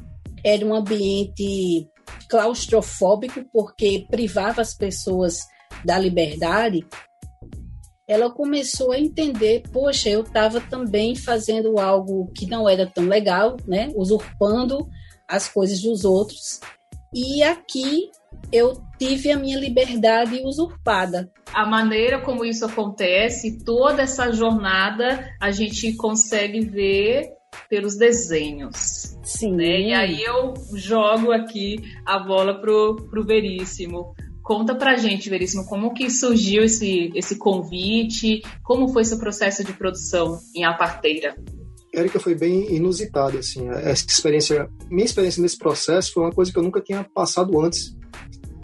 [0.44, 1.88] era um ambiente
[2.30, 5.40] claustrofóbico, porque privava as pessoas
[5.86, 6.86] da liberdade,
[8.08, 13.56] ela começou a entender, poxa, eu estava também fazendo algo que não era tão legal,
[13.66, 13.90] né?
[13.96, 14.88] Usurpando
[15.28, 16.60] as coisas dos outros.
[17.14, 18.10] E aqui
[18.52, 21.30] eu tive a minha liberdade usurpada.
[21.54, 27.30] A maneira como isso acontece, toda essa jornada, a gente consegue ver
[27.70, 29.18] pelos desenhos.
[29.24, 29.56] Sim.
[29.56, 29.82] Né?
[29.82, 34.16] E aí eu jogo aqui a bola pro, pro Veríssimo.
[34.42, 39.72] Conta pra gente, Veríssimo, como que surgiu esse, esse convite, como foi seu processo de
[39.74, 41.36] produção em A Parteira?
[41.94, 46.58] Érica foi bem inusitada, assim, essa experiência, minha experiência nesse processo foi uma coisa que
[46.58, 47.96] eu nunca tinha passado antes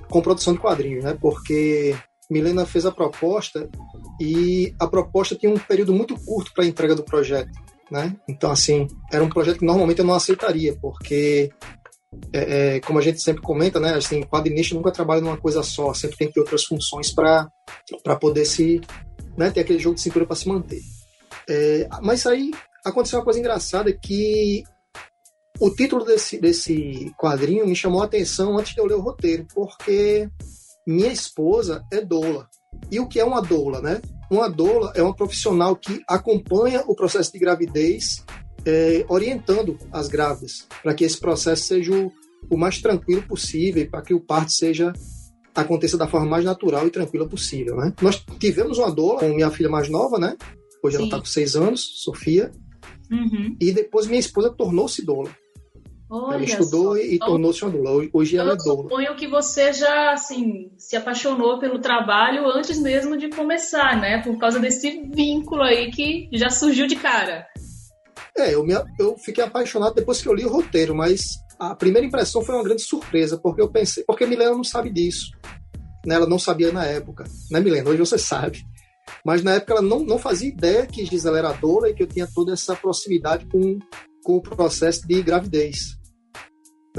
[0.10, 1.18] com produção de quadrinhos, né?
[1.20, 1.96] Porque
[2.30, 3.70] Milena fez a proposta
[4.20, 7.52] e a proposta tinha um período muito curto para a entrega do projeto,
[7.90, 8.16] né?
[8.28, 11.52] Então, assim, era um projeto que normalmente eu não aceitaria, porque,
[12.34, 13.96] é, é, como a gente sempre comenta, né?
[13.96, 17.50] Assim, quadrinista nunca trabalha numa coisa só, sempre tem que ter outras funções para
[18.20, 18.82] poder se,
[19.38, 19.50] né?
[19.50, 20.82] Ter aquele jogo de cintura para se manter.
[21.48, 22.52] É, mas aí
[22.86, 24.64] aconteceu uma coisa engraçada que
[25.60, 29.46] o título desse, desse quadrinho me chamou a atenção antes de eu ler o roteiro,
[29.54, 30.30] porque
[30.88, 32.48] minha esposa é doula.
[32.90, 34.02] E o que é uma doula, né?
[34.32, 38.24] Uma doula é uma profissional que acompanha o processo de gravidez,
[38.66, 42.12] é, orientando as grávidas, para que esse processo seja o,
[42.50, 44.94] o mais tranquilo possível, para que o parto seja
[45.56, 47.94] aconteça da forma mais natural e tranquila possível, né?
[48.02, 50.38] Nós tivemos uma doula com minha filha mais nova, né?
[50.82, 51.02] Hoje Sim.
[51.02, 52.52] ela está com seis anos, Sofia.
[53.12, 53.58] Uhum.
[53.60, 55.30] E depois minha esposa tornou-se doula.
[56.10, 56.98] Olha ela estudou só.
[56.98, 58.10] e então, tornou-se uma doula.
[58.12, 58.84] Hoje ela é doula.
[58.84, 64.20] Suponho que você já, assim, se apaixonou pelo trabalho antes mesmo de começar, né?
[64.24, 67.46] Por causa desse vínculo aí que já surgiu de cara.
[68.36, 71.22] É, eu, me, eu fiquei apaixonado depois que eu li o roteiro, mas
[71.60, 75.30] a primeira impressão foi uma grande surpresa, porque eu pensei, porque Milena não sabe disso.
[76.04, 76.16] Né?
[76.16, 77.88] Ela não sabia na época, né, Milena?
[77.88, 78.64] Hoje você sabe.
[79.24, 82.08] Mas na época ela não, não fazia ideia que Gisela era doula e que eu
[82.08, 83.78] tinha toda essa proximidade com,
[84.24, 85.99] com o processo de gravidez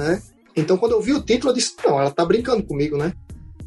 [0.01, 0.23] né?
[0.57, 3.13] Então, quando eu vi o título, eu disse, não, ela tá brincando comigo, né?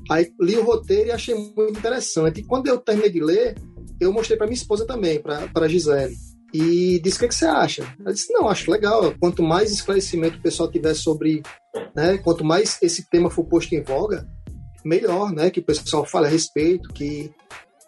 [0.09, 2.41] Aí li o roteiro e achei muito interessante.
[2.41, 3.55] E quando eu terminei de ler,
[3.99, 6.13] eu mostrei para minha esposa também, para Gisele.
[6.53, 7.95] E disse, o que, é que você acha?
[7.99, 9.13] Ela disse, não, acho legal.
[9.19, 11.41] Quanto mais esclarecimento o pessoal tiver sobre,
[11.95, 12.17] né?
[12.17, 14.27] Quanto mais esse tema for posto em voga,
[14.85, 15.49] melhor, né?
[15.49, 17.31] Que o pessoal fale a respeito, que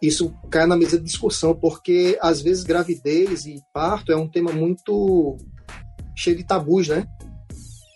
[0.01, 4.51] isso caia na mesa de discussão, porque às vezes gravidez e parto é um tema
[4.51, 5.38] muito
[6.15, 7.05] cheio de tabus, né?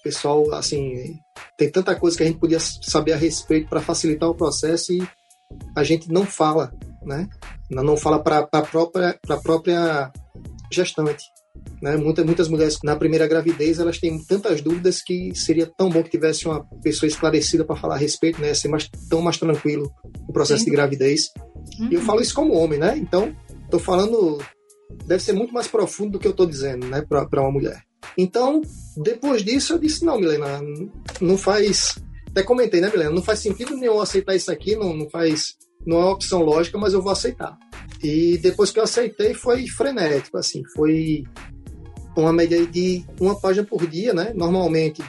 [0.04, 1.18] Pessoal, assim,
[1.58, 5.08] tem tanta coisa que a gente podia saber a respeito para facilitar o processo e
[5.76, 6.72] a gente não fala,
[7.04, 7.28] né?
[7.70, 10.12] Não fala para a própria, própria
[10.72, 11.26] gestante.
[11.82, 11.98] Né?
[11.98, 16.10] Muitas, muitas mulheres na primeira gravidez elas têm tantas dúvidas que seria tão bom que
[16.10, 18.54] tivesse uma pessoa esclarecida para falar a respeito, né?
[18.54, 19.92] Ser mais, tão mais tranquilo
[20.28, 20.70] o processo Sim.
[20.70, 21.30] de gravidez.
[21.80, 21.90] Uhum.
[21.92, 22.98] E eu falo isso como homem, né?
[22.98, 23.36] Então,
[23.66, 24.40] estou falando
[25.06, 27.04] deve ser muito mais profundo do que eu estou dizendo, né?
[27.08, 27.84] Para uma mulher.
[28.18, 28.62] Então,
[28.98, 30.62] depois disso, eu disse: não, Milena,
[31.22, 31.96] não faz.
[32.30, 33.12] Até comentei, né, Milena?
[33.12, 35.56] Não faz sentido nenhum aceitar isso aqui, não, não faz.
[35.86, 37.58] Não é uma opção lógica, mas eu vou aceitar.
[38.04, 41.24] E depois que eu aceitei, foi frenético, assim, foi
[42.16, 44.32] uma média de uma página por dia, né?
[44.36, 45.02] Normalmente.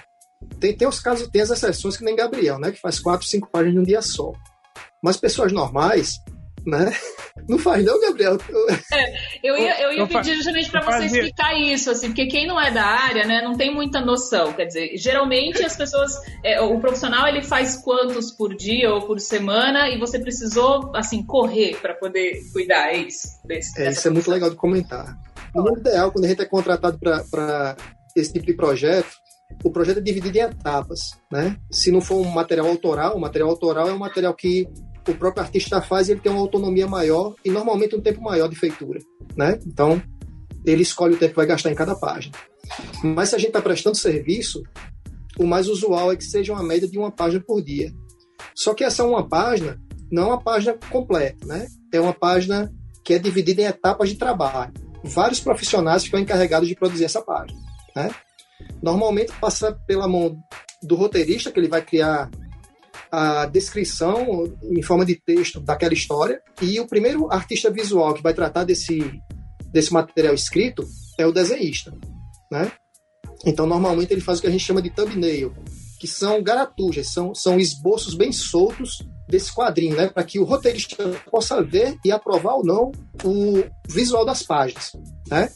[0.59, 2.71] Tem, tem os casos, tem as exceções que nem Gabriel, né?
[2.71, 4.33] Que faz quatro, cinco páginas em um dia só.
[5.03, 6.19] Mas pessoas normais,
[6.67, 6.93] né?
[7.49, 8.39] Não faz não, Gabriel?
[8.93, 12.61] É, eu ia, eu ia pedir justamente para você explicar isso, assim, porque quem não
[12.61, 14.53] é da área, né, não tem muita noção.
[14.53, 16.13] Quer dizer, geralmente as pessoas,
[16.45, 21.25] é, o profissional ele faz quantos por dia ou por semana e você precisou, assim,
[21.25, 23.29] correr para poder cuidar, é isso?
[23.45, 25.17] Desse, é, isso é muito legal de comentar.
[25.55, 27.77] No mundo ideal, quando a gente é contratado para
[28.15, 29.09] esse tipo de projeto,
[29.65, 31.57] o projeto é dividido em etapas, né?
[31.71, 34.69] Se não for um material autoral, o material autoral é um material que
[35.11, 38.57] o próprio artista faz ele tem uma autonomia maior e normalmente um tempo maior de
[38.57, 39.01] feitura,
[39.37, 39.59] né?
[39.67, 40.03] Então,
[40.65, 42.35] ele escolhe o tempo que vai gastar em cada página.
[43.03, 44.63] Mas se a gente está prestando serviço,
[45.39, 47.93] o mais usual é que seja uma média de uma página por dia.
[48.55, 51.67] Só que essa uma página não é uma página completa, né?
[51.93, 52.73] É uma página
[53.05, 54.73] que é dividida em etapas de trabalho.
[55.03, 57.59] Vários profissionais ficam encarregados de produzir essa página,
[57.97, 58.11] né?
[58.83, 60.37] Normalmente passa pela mão
[60.83, 62.31] do roteirista, que ele vai criar
[63.11, 66.41] a descrição em forma de texto daquela história.
[66.63, 68.99] E o primeiro artista visual que vai tratar desse,
[69.73, 70.87] desse material escrito
[71.19, 71.93] é o desenhista,
[72.51, 72.71] né?
[73.45, 75.55] Então, normalmente ele faz o que a gente chama de thumbnail,
[75.99, 80.09] que são garatujas, são, são esboços bem soltos desse quadrinho, né?
[80.09, 80.97] Para que o roteirista
[81.31, 82.93] possa ver e aprovar ou não
[83.25, 84.93] o visual das páginas,
[85.29, 85.49] né?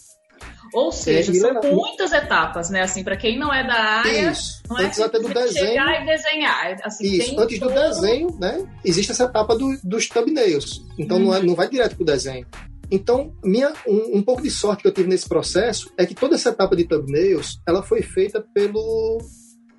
[0.74, 2.82] Ou seja, é, são muitas etapas, né?
[2.82, 4.60] Assim, para quem não é da área, Isso.
[4.68, 5.66] não é antes até do desenho.
[5.66, 6.76] chegar e desenhar.
[6.82, 7.72] Assim, Isso, antes todo...
[7.72, 8.66] do desenho, né?
[8.84, 10.84] Existe essa etapa do, dos thumbnails.
[10.98, 11.26] Então hum.
[11.26, 11.46] não, é, uhum.
[11.46, 12.44] não vai direto pro desenho.
[12.90, 16.34] Então, minha, um, um, pouco de sorte que eu tive nesse processo é que toda
[16.34, 19.18] essa etapa de thumbnails, ela foi feita pelo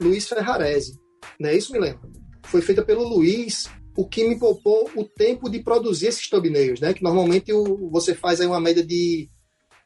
[0.02, 0.98] Luiz Ferrarese.
[1.40, 2.10] Não é isso, me lembro?
[2.46, 6.94] Foi feita pelo Luiz, o que me poupou o tempo de produzir esses thumbnails, né?
[6.94, 9.30] Que normalmente o, você faz aí uma média de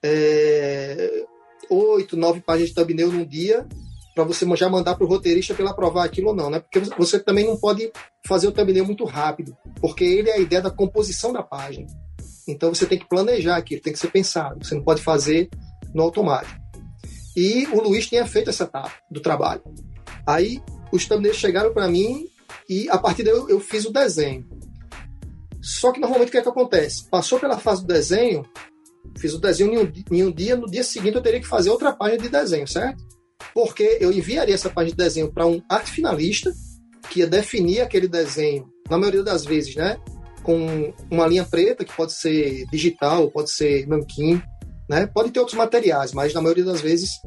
[0.04, 1.26] é,
[1.70, 3.68] oito, nove páginas de thumbnail num dia
[4.16, 6.60] para você já mandar para o roteirista para ele aprovar aquilo ou não, né?
[6.60, 7.90] Porque você também não pode
[8.28, 11.88] fazer o thumbnail muito rápido, porque ele é a ideia da composição da página.
[12.48, 14.66] Então você tem que planejar aquilo, tem que ser pensado.
[14.66, 15.50] Você não pode fazer
[15.94, 16.60] no automático.
[17.36, 19.62] E o Luiz tinha feito essa etapa do trabalho.
[20.26, 22.28] Aí os thumbnails chegaram para mim
[22.68, 24.46] e a partir daí eu, eu, fiz o desenho.
[25.62, 27.08] Só que normalmente o que, é que acontece?
[27.10, 28.46] Passou pela fase do desenho,
[29.18, 31.70] fiz o desenho em um, em um dia, no dia seguinte eu teria que fazer
[31.70, 33.04] outra página de desenho, certo?
[33.54, 36.52] Porque eu enviaria essa página de desenho para um arte finalista,
[37.10, 39.98] que ia definir aquele desenho, na maioria das vezes, né?
[40.44, 44.42] Com uma linha preta, que pode ser digital, pode ser nanquim,
[44.90, 45.08] né?
[45.08, 47.20] Pode ter outros materiais, mas na maioria das vezes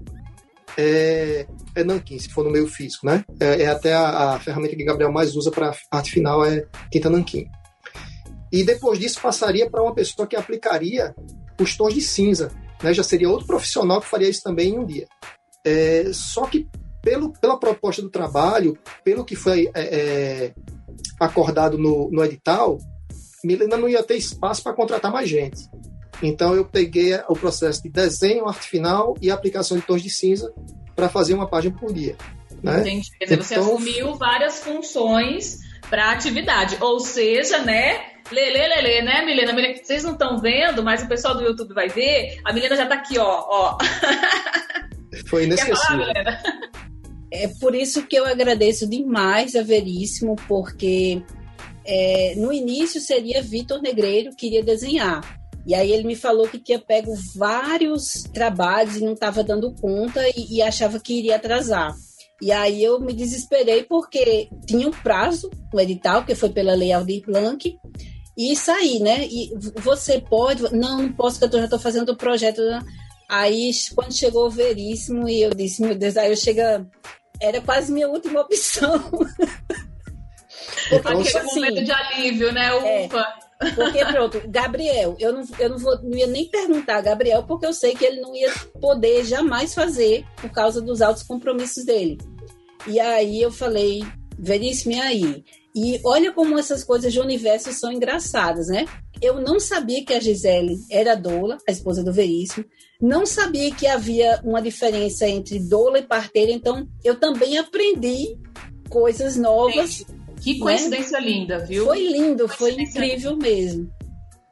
[0.76, 3.24] é, é nanquim, se for no meio físico, né?
[3.40, 7.10] É, é até a, a, ferramenta que Gabriel mais usa para arte final é tinta
[7.10, 7.46] nanquim.
[8.50, 11.14] E depois disso passaria para uma pessoa que aplicaria
[11.60, 12.50] os tons de cinza.
[12.82, 12.92] Né?
[12.92, 15.06] Já seria outro profissional que faria isso também em um dia.
[15.64, 16.68] É, só que
[17.02, 20.54] pelo, pela proposta do trabalho, pelo que foi é, é,
[21.18, 22.78] acordado no, no edital,
[23.44, 25.68] Milena não ia ter espaço para contratar mais gente.
[26.22, 30.52] Então eu peguei o processo de desenho, arte final e aplicação de tons de cinza
[30.94, 32.16] para fazer uma página por dia.
[32.62, 32.80] Né?
[32.80, 33.10] Entendi.
[33.18, 35.58] Quer dizer, você então, assumiu várias funções
[35.90, 36.76] para a atividade.
[36.80, 38.11] Ou seja, né?
[38.32, 39.52] Lele, lele, né, Milena?
[39.52, 39.78] Milena?
[39.82, 42.40] Vocês não estão vendo, mas o pessoal do YouTube vai ver.
[42.44, 43.44] A Milena já está aqui, ó.
[43.48, 43.78] ó.
[45.28, 46.06] Foi inesquecível.
[46.06, 46.42] Falar,
[47.32, 51.22] é por isso que eu agradeço demais a Veríssimo, porque
[51.84, 55.40] é, no início seria Vitor Negreiro que iria desenhar.
[55.66, 60.20] E aí ele me falou que tinha pego vários trabalhos e não estava dando conta
[60.36, 61.94] e, e, achava que iria atrasar.
[62.40, 66.92] E aí eu me desesperei porque tinha um prazo, o edital, que foi pela Lei
[66.92, 67.78] Aldir Blanc,
[68.36, 69.26] e saí, né?
[69.26, 70.62] E você pode...
[70.74, 72.62] Não, não posso, porque eu já estou fazendo o projeto.
[72.62, 72.80] Né?
[73.28, 76.86] Aí, quando chegou o Veríssimo, e eu disse, meu Deus, aí eu chega...
[77.40, 78.98] Era quase minha última opção.
[80.88, 82.68] Porque, então, Aquele assim, momento de alívio, né?
[82.68, 83.06] É.
[83.06, 83.18] Ufa!
[83.62, 87.44] É, porque, pronto, Gabriel, eu não, eu não, vou, não ia nem perguntar a Gabriel,
[87.44, 91.84] porque eu sei que ele não ia poder jamais fazer por causa dos altos compromissos
[91.84, 92.18] dele.
[92.86, 94.04] E aí eu falei,
[94.36, 95.44] Veríssimo, e aí?
[95.74, 98.84] E olha como essas coisas de universo são engraçadas, né?
[99.22, 102.64] Eu não sabia que a Gisele era doula, a esposa do Veríssimo.
[103.00, 106.52] Não sabia que havia uma diferença entre doula e parteira.
[106.52, 108.36] Então, eu também aprendi
[108.90, 110.04] coisas novas.
[110.42, 110.60] Que né?
[110.60, 111.26] coincidência né?
[111.26, 111.86] linda, viu?
[111.86, 113.90] Foi lindo, foi incrível mesmo.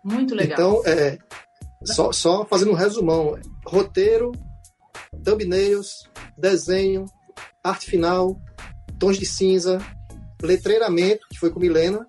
[0.05, 0.55] Muito legal.
[0.55, 1.19] Então, é,
[1.85, 4.33] só, só fazendo um resumão: roteiro,
[5.25, 6.09] thumbnails,
[6.39, 7.05] desenho,
[7.63, 8.41] arte final,
[8.99, 9.79] tons de cinza,
[10.43, 12.07] letreiramento, que foi com Milena,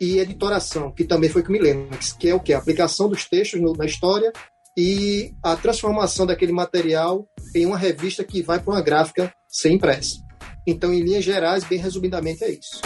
[0.00, 1.88] e editoração, que também foi com Milena,
[2.18, 2.52] que é o que?
[2.52, 4.32] A aplicação dos textos no, na história
[4.76, 10.22] e a transformação daquele material em uma revista que vai para uma gráfica ser impressa.
[10.66, 12.80] Então, em linhas gerais, bem resumidamente, é isso.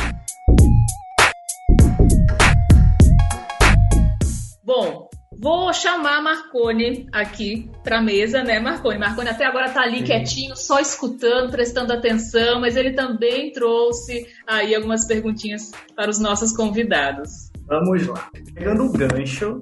[4.64, 5.10] Bom,
[5.42, 8.96] vou chamar Marcone aqui para a mesa, né, Marcone?
[8.96, 14.72] Marcone até agora está ali quietinho, só escutando, prestando atenção, mas ele também trouxe aí
[14.72, 17.50] algumas perguntinhas para os nossos convidados.
[17.66, 18.30] Vamos lá.
[18.54, 19.60] Pegando o gancho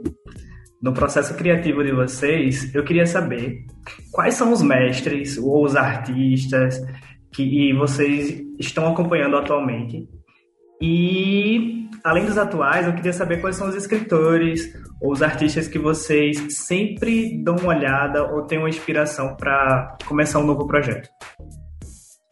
[0.82, 3.64] no processo criativo de vocês, eu queria saber
[4.12, 6.78] quais são os mestres ou os artistas
[7.32, 10.06] que vocês estão acompanhando atualmente.
[10.80, 15.78] E, além dos atuais, eu queria saber quais são os escritores ou os artistas que
[15.78, 21.08] vocês sempre dão uma olhada ou têm uma inspiração para começar um novo projeto.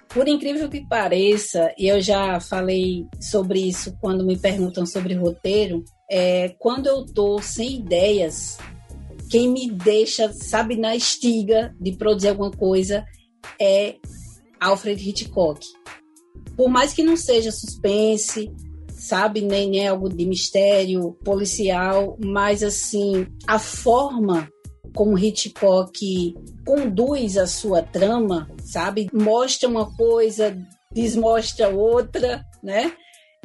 [0.09, 5.85] Por incrível que pareça, e eu já falei sobre isso quando me perguntam sobre roteiro,
[6.11, 8.57] é, quando eu tô sem ideias,
[9.31, 13.05] quem me deixa, sabe, na estiga de produzir alguma coisa
[13.61, 13.97] é
[14.59, 15.61] Alfred Hitchcock.
[16.59, 18.53] Por mais que não seja suspense,
[18.91, 24.51] sabe, nem, nem algo de mistério policial, mas assim, a forma
[24.93, 26.35] como Hitchcock
[26.67, 30.59] conduz a sua trama, sabe, mostra uma coisa,
[30.93, 32.93] desmostra outra, né?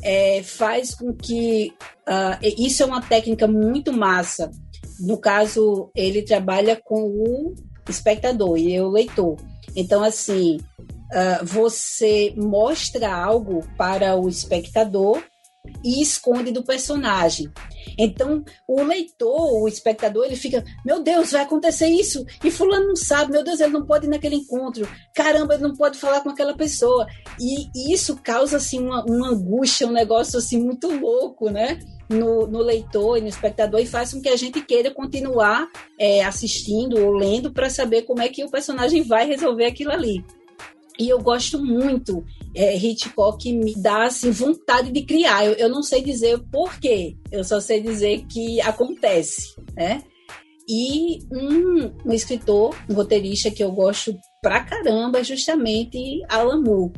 [0.02, 1.72] É, faz com que
[2.10, 4.50] uh, isso é uma técnica muito massa.
[5.00, 7.54] No caso, ele trabalha com o
[7.88, 9.38] espectador e o leitor.
[9.76, 10.58] Então, assim,
[11.14, 15.24] uh, você mostra algo para o espectador
[15.84, 17.50] e esconde do personagem.
[17.98, 22.26] Então, o leitor, o espectador, ele fica: Meu Deus, vai acontecer isso.
[22.44, 24.88] E Fulano não sabe, meu Deus, ele não pode ir naquele encontro.
[25.14, 27.06] Caramba, ele não pode falar com aquela pessoa.
[27.40, 31.80] E, e isso causa, assim, uma, uma, angústia, um negócio, assim, muito louco, né?
[32.10, 36.24] No, no, leitor e no espectador e faz com que a gente queira continuar é,
[36.24, 40.24] assistindo ou lendo para saber como é que o personagem vai resolver aquilo ali.
[41.00, 42.24] E eu gosto muito.
[42.56, 45.46] É, Hitchcock me dá assim, vontade de criar.
[45.46, 50.04] Eu, eu não sei dizer por quê, eu só sei dizer que acontece, né?
[50.68, 56.94] E um, um escritor, um roteirista que eu gosto pra caramba é justamente Alan Moore.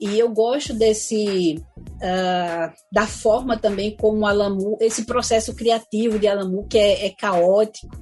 [0.00, 6.66] E eu gosto desse uh, da forma também como Moore, esse processo criativo de Moore,
[6.68, 8.01] que é, é caótico,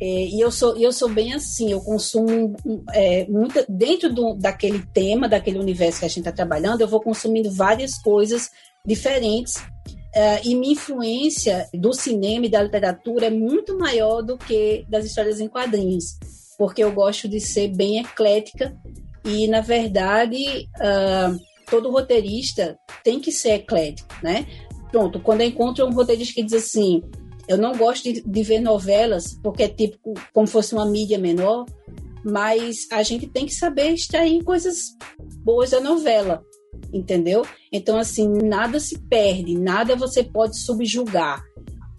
[0.00, 2.56] é, e eu sou, eu sou bem assim, eu consumo
[2.92, 7.00] é, muita, dentro do, daquele tema, daquele universo que a gente está trabalhando, eu vou
[7.00, 8.50] consumindo várias coisas
[8.84, 9.54] diferentes.
[10.16, 15.04] É, e minha influência do cinema e da literatura é muito maior do que das
[15.04, 16.16] histórias em quadrinhos,
[16.56, 18.76] porque eu gosto de ser bem eclética
[19.24, 21.36] e, na verdade, uh,
[21.68, 24.46] todo roteirista tem que ser eclético, né?
[24.92, 27.02] Pronto, quando eu encontro um roteirista que diz assim,
[27.48, 31.66] eu não gosto de, de ver novelas, porque é tipo como fosse uma mídia menor,
[32.24, 34.96] mas a gente tem que saber extrair coisas
[35.42, 36.42] boas da novela,
[36.92, 37.46] entendeu?
[37.70, 41.44] Então, assim, nada se perde, nada você pode subjugar.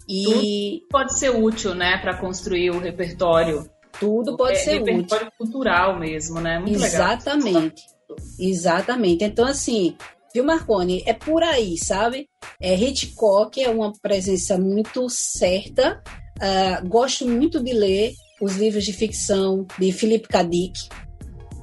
[0.08, 3.68] E tudo pode ser útil, né, para construir o repertório.
[3.98, 5.16] Tudo pode é, ser repertório útil.
[5.16, 6.58] Repertório cultural mesmo, né?
[6.58, 7.82] Muito Exatamente.
[8.08, 8.16] Legal.
[8.38, 9.24] Exatamente.
[9.24, 9.96] Então, assim,
[10.36, 11.02] viu, Marconi?
[11.06, 12.28] É por aí, sabe?
[12.60, 16.02] É, Hitchcock é uma presença muito certa.
[16.36, 18.12] Uh, gosto muito de ler
[18.42, 20.42] os livros de ficção de Philip K.
[20.42, 20.78] Dick,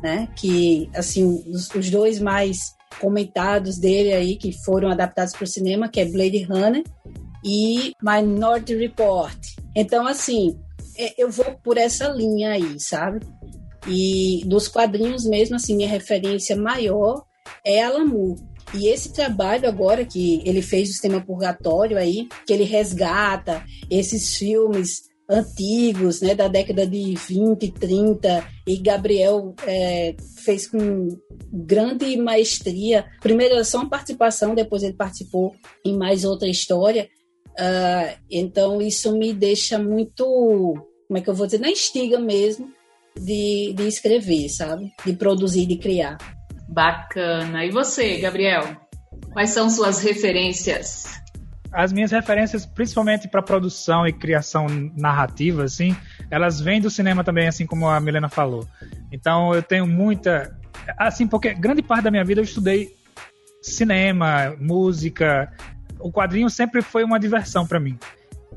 [0.02, 0.28] né?
[0.36, 5.88] Que, assim, os, os dois mais comentados dele aí, que foram adaptados para o cinema,
[5.88, 6.84] que é Blade Runner
[7.46, 9.38] e Minority Report.
[9.76, 10.60] Então, assim,
[10.98, 13.20] é, eu vou por essa linha aí, sabe?
[13.88, 17.24] E dos quadrinhos mesmo, assim, minha referência maior
[17.64, 18.53] é Alan Moore.
[18.74, 24.36] E esse trabalho agora que ele fez o Sistema Purgatório aí, que ele resgata esses
[24.36, 31.08] filmes antigos, né, da década de 20, 30, e Gabriel é, fez com
[31.52, 33.06] grande maestria.
[33.22, 35.56] Primeiro era só uma participação, depois ele participou
[35.86, 37.08] em mais outra história.
[37.54, 40.26] Uh, então isso me deixa muito,
[41.08, 42.72] como é que eu vou dizer, na estiga mesmo
[43.16, 44.92] de, de escrever, sabe?
[45.06, 46.18] De produzir, de criar.
[46.68, 47.66] Bacana.
[47.66, 48.64] E você, Gabriel?
[49.32, 51.22] Quais são suas referências?
[51.72, 55.96] As minhas referências, principalmente para produção e criação narrativa, assim,
[56.30, 58.68] elas vêm do cinema também, assim como a Milena falou.
[59.12, 60.56] Então eu tenho muita,
[60.98, 62.96] assim, porque grande parte da minha vida eu estudei
[63.62, 65.52] cinema, música.
[66.00, 67.98] O quadrinho sempre foi uma diversão para mim.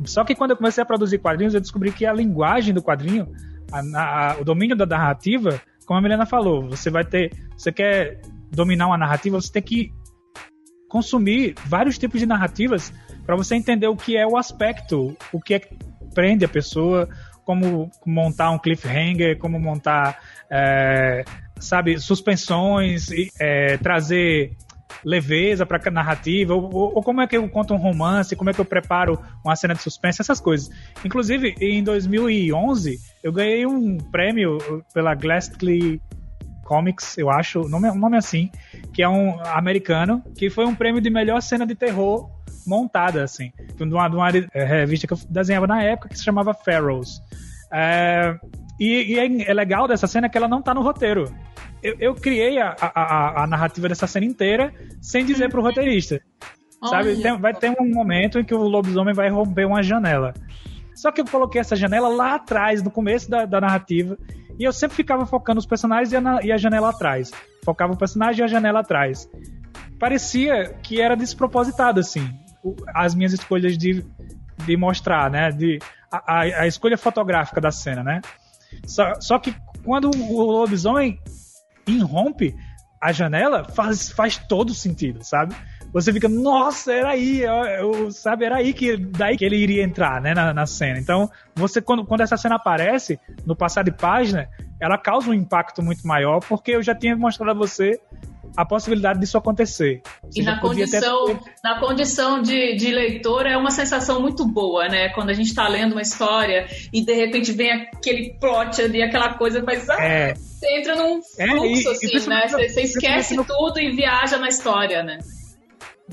[0.05, 3.27] Só que quando eu comecei a produzir quadrinhos, eu descobri que a linguagem do quadrinho
[3.73, 7.33] a, a, o domínio da narrativa, como a Milena falou, você vai ter.
[7.57, 8.21] Você quer
[8.51, 9.93] dominar uma narrativa, você tem que
[10.89, 12.93] consumir vários tipos de narrativas
[13.25, 15.77] para você entender o que é o aspecto, o que é que
[16.15, 17.09] prende a pessoa,
[17.45, 20.19] como montar um cliffhanger, como montar,
[20.51, 21.25] é,
[21.59, 23.09] sabe, suspensões,
[23.39, 24.57] é, trazer
[25.05, 28.53] leveza para a narrativa, ou, ou, como é que eu conto um romance, como é
[28.53, 30.71] que eu preparo uma cena de suspense, essas coisas.
[31.05, 34.59] Inclusive, em 2011, eu ganhei um prêmio
[34.93, 36.01] pela Glassly
[36.65, 38.51] Comics, eu acho, o nome, nome assim,
[38.93, 42.29] que é um americano, que foi um prêmio de melhor cena de terror
[42.67, 46.25] montada, assim, de uma, de uma é, revista que eu desenhava na época, que se
[46.25, 47.23] chamava Pharaohs.
[47.73, 48.37] É,
[48.81, 51.33] e, e é, é legal dessa cena que ela não tá no roteiro
[51.83, 56.21] eu, eu criei a, a, a, narrativa dessa cena inteira sem dizer pro roteirista.
[56.89, 57.17] Sabe?
[57.21, 60.35] Tem, vai ter um momento em que o lobisomem vai romper uma janela.
[60.95, 64.17] Só que eu coloquei essa janela lá atrás, no começo da, da narrativa,
[64.59, 67.31] e eu sempre ficava focando os personagens e a, e a janela atrás.
[67.65, 69.29] Focava o personagem e a janela atrás.
[69.99, 72.29] Parecia que era despropositado, assim,
[72.95, 74.05] as minhas escolhas de,
[74.65, 75.51] de mostrar, né?
[75.51, 75.79] De,
[76.11, 78.21] a, a escolha fotográfica da cena, né?
[78.87, 79.55] Só, só que
[79.85, 81.19] quando o lobisomem
[81.87, 82.57] irrompe
[83.01, 85.55] a janela, faz, faz todo sentido, sabe?
[85.93, 89.83] Você fica, nossa, era aí, eu, eu, sabe, era aí que daí que ele iria
[89.83, 90.99] entrar, né, na, na cena.
[90.99, 94.49] Então, você quando, quando essa cena aparece no passar de página,
[94.81, 98.01] ela causa um impacto muito maior, porque eu já tinha mostrado a você
[98.57, 100.03] a possibilidade disso acontecer.
[100.23, 101.39] Você e na condição, ter...
[101.65, 105.09] na condição de, de leitor é uma sensação muito boa, né?
[105.11, 109.35] Quando a gente está lendo uma história e de repente vem aquele plot ali, aquela
[109.35, 110.35] coisa, mas ah, é.
[110.35, 112.49] você entra num fluxo, é, e, assim, né?
[112.49, 115.19] Você, você esquece tudo e viaja na história, né?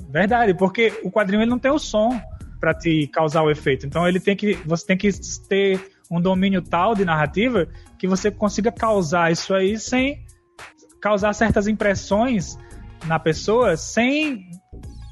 [0.09, 2.19] Verdade, porque o quadrinho ele não tem o som
[2.59, 3.85] para te causar o efeito.
[3.85, 5.09] Então ele tem que, você tem que
[5.47, 7.67] ter um domínio tal de narrativa
[7.97, 10.23] que você consiga causar isso aí sem
[11.03, 12.57] causar certas impressões
[13.05, 14.49] na pessoa sem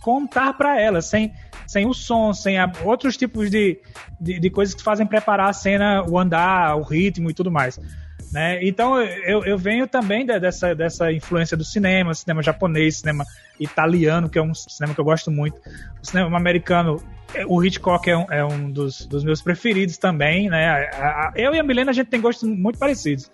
[0.01, 1.33] contar para ela, sem,
[1.67, 3.77] sem o som, sem a, outros tipos de,
[4.17, 7.77] de, de, coisas que fazem preparar a cena, o andar, o ritmo e tudo mais.
[8.31, 8.65] Né?
[8.65, 13.25] Então eu, eu venho também dessa, dessa influência do cinema, cinema japonês, cinema
[13.59, 15.59] italiano, que é um cinema que eu gosto muito.
[16.01, 17.03] O cinema americano,
[17.47, 20.49] o Hitchcock é um, é um dos, dos meus preferidos também.
[20.49, 20.89] Né?
[21.35, 23.29] Eu e a Milena a gente tem gostos muito parecidos.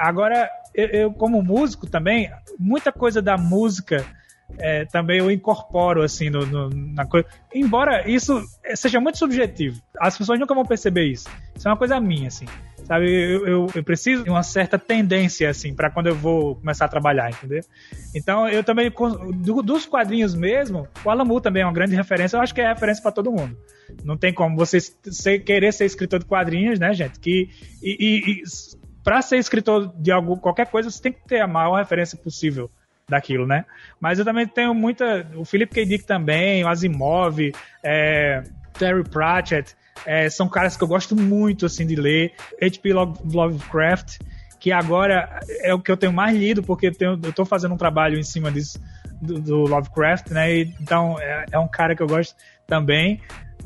[0.00, 4.04] Agora, eu, eu, como músico também, muita coisa da música
[4.58, 7.26] é, também eu incorporo assim no, no, na coisa.
[7.54, 8.42] Embora isso
[8.74, 11.28] seja muito subjetivo, as pessoas nunca vão perceber isso.
[11.54, 12.46] Isso é uma coisa minha, assim.
[12.84, 16.86] Sabe, eu, eu, eu preciso de uma certa tendência, assim, para quando eu vou começar
[16.86, 17.60] a trabalhar, entendeu?
[18.14, 22.40] Então, eu também, do, dos quadrinhos mesmo, o Alamu também é uma grande referência, eu
[22.40, 23.56] acho que é referência para todo mundo.
[24.02, 27.20] Não tem como você ser, querer ser escritor de quadrinhos, né, gente?
[27.20, 27.48] Que,
[27.80, 28.42] e, e, e
[29.10, 32.70] para ser escritor de algo, qualquer coisa, você tem que ter a maior referência possível
[33.08, 33.64] daquilo, né?
[33.98, 35.26] Mas eu também tenho muita.
[35.34, 35.84] O Philip K.
[35.84, 37.40] Dick também, o Asimov,
[37.82, 38.44] é,
[38.78, 39.74] Terry Pratchett,
[40.06, 42.34] é, são caras que eu gosto muito assim de ler.
[42.62, 42.92] H.P.
[42.92, 44.18] Lovecraft,
[44.60, 47.74] que agora é o que eu tenho mais lido, porque eu, tenho, eu tô fazendo
[47.74, 48.80] um trabalho em cima disso,
[49.20, 50.54] do, do Lovecraft, né?
[50.54, 53.20] E, então é, é, um cara que eu gosto também.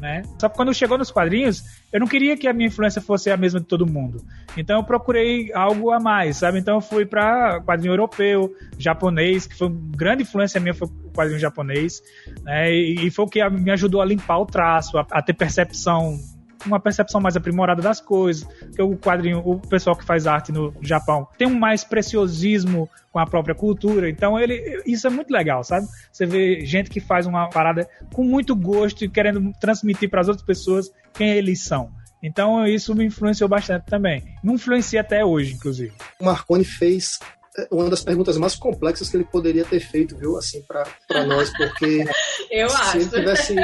[0.04, 0.22] Né?
[0.38, 3.38] Só que quando chegou nos quadrinhos, eu não queria que a minha influência fosse a
[3.38, 4.22] mesma de todo mundo.
[4.54, 6.58] Então eu procurei algo a mais, sabe?
[6.58, 11.10] Então eu fui para quadrinho europeu, japonês, que foi uma grande influência minha foi o
[11.10, 12.02] quadrinho japonês,
[12.42, 12.70] né?
[12.70, 16.18] E, foi o que me ajudou a limpar o traço, a ter percepção
[16.66, 20.74] uma percepção mais aprimorada das coisas, que o quadrinho, o pessoal que faz arte no
[20.80, 25.62] Japão tem um mais preciosismo com a própria cultura, então ele, isso é muito legal,
[25.62, 25.86] sabe?
[26.10, 30.28] Você vê gente que faz uma parada com muito gosto e querendo transmitir para as
[30.28, 31.90] outras pessoas quem eles são.
[32.22, 34.24] Então isso me influenciou bastante também.
[34.42, 35.92] Me influencia até hoje, inclusive.
[36.18, 37.18] O Marconi fez
[37.56, 41.50] é, uma das perguntas mais complexas que ele poderia ter feito, viu, assim, para nós,
[41.56, 42.04] porque
[42.50, 42.96] eu se acho.
[42.96, 43.54] Ele tivesse,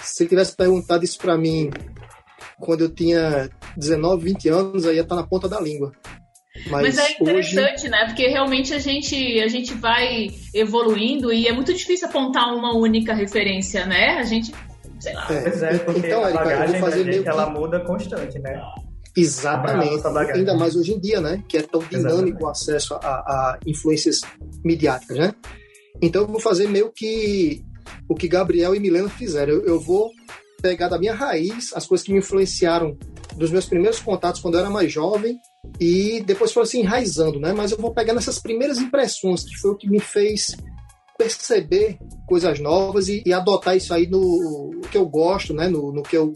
[0.00, 1.70] se ele tivesse perguntado isso para mim
[2.58, 5.92] quando eu tinha 19, 20 anos, aí ia estar tá na ponta da língua.
[6.70, 7.88] Mas, Mas é interessante, hoje...
[7.88, 8.04] né?
[8.06, 13.12] Porque realmente a gente, a gente vai evoluindo e é muito difícil apontar uma única
[13.12, 14.18] referência, né?
[14.18, 14.54] A gente,
[15.00, 15.26] sei lá.
[15.30, 18.62] É, pois é, porque então, a bagagem vou fazer gente, ela muda constante, né?
[19.16, 20.06] Exatamente.
[20.32, 21.42] Ainda mais hoje em dia, né?
[21.48, 22.42] Que é tão dinâmico Exatamente.
[22.42, 24.20] o acesso a, a, influências
[24.64, 25.34] midiáticas, né?
[26.00, 27.64] Então eu vou fazer meio que
[28.08, 29.54] o que Gabriel e Milena fizeram.
[29.54, 30.10] Eu, eu vou
[30.64, 32.96] pegar da minha raiz as coisas que me influenciaram
[33.36, 35.38] dos meus primeiros contatos quando eu era mais jovem
[35.78, 37.52] e depois foi assim enraizando, né?
[37.52, 40.56] Mas eu vou pegar nessas primeiras impressões que foi o que me fez
[41.18, 45.68] perceber coisas novas e, e adotar isso aí no, no, que eu gosto, né?
[45.68, 46.32] No, no, que eu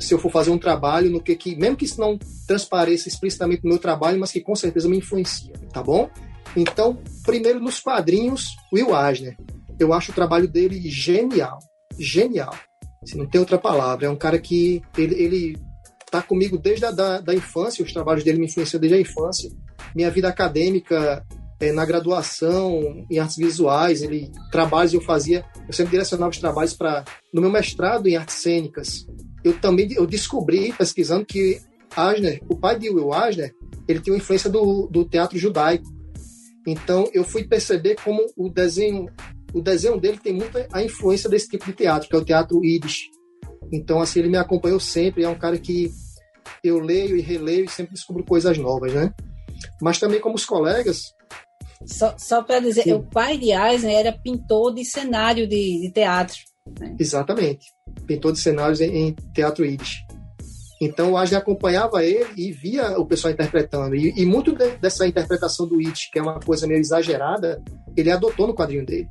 [0.00, 2.18] se eu for fazer um trabalho, no que, que mesmo que isso não
[2.48, 6.10] transpareça explicitamente no meu trabalho, mas que com certeza me influencia, tá bom?
[6.56, 9.36] Então, primeiro nos quadrinhos, Will Eisner.
[9.78, 11.60] Eu acho o trabalho dele genial,
[11.96, 12.54] genial.
[13.04, 14.06] Se não tem outra palavra.
[14.06, 15.58] É um cara que ele, ele
[16.10, 19.50] tá comigo desde a da, da infância, os trabalhos dele me influenciam desde a infância.
[19.94, 21.24] Minha vida acadêmica
[21.60, 26.74] é, na graduação em artes visuais, ele trabalhos eu fazia, eu sempre direcionava os trabalhos
[26.74, 29.06] para no meu mestrado em artes cênicas.
[29.44, 31.60] Eu também eu descobri pesquisando que
[31.96, 33.54] Asner, o pai de Will Asner,
[33.86, 35.86] ele tinha uma influência do, do teatro judaico.
[36.66, 39.06] Então eu fui perceber como o desenho
[39.52, 42.64] o desenho dele tem muita a influência desse tipo de teatro, que é o teatro
[42.64, 43.08] Yiddish.
[43.72, 45.90] Então, assim, ele me acompanhou sempre, é um cara que
[46.62, 49.12] eu leio e releio e sempre descubro coisas novas, né?
[49.80, 51.14] Mas também como os colegas...
[51.86, 52.94] Só, só para dizer, Sim.
[52.94, 56.36] o pai de Eisner era pintor de cenário de, de teatro.
[56.80, 56.96] Né?
[56.98, 57.66] Exatamente.
[58.06, 60.04] Pintor de cenários em, em teatro Yiddish.
[60.80, 63.94] Então o Eisner acompanhava ele e via o pessoal interpretando.
[63.94, 67.62] E, e muito de, dessa interpretação do Yiddish, que é uma coisa meio exagerada,
[67.96, 69.08] ele adotou no quadrinho dele.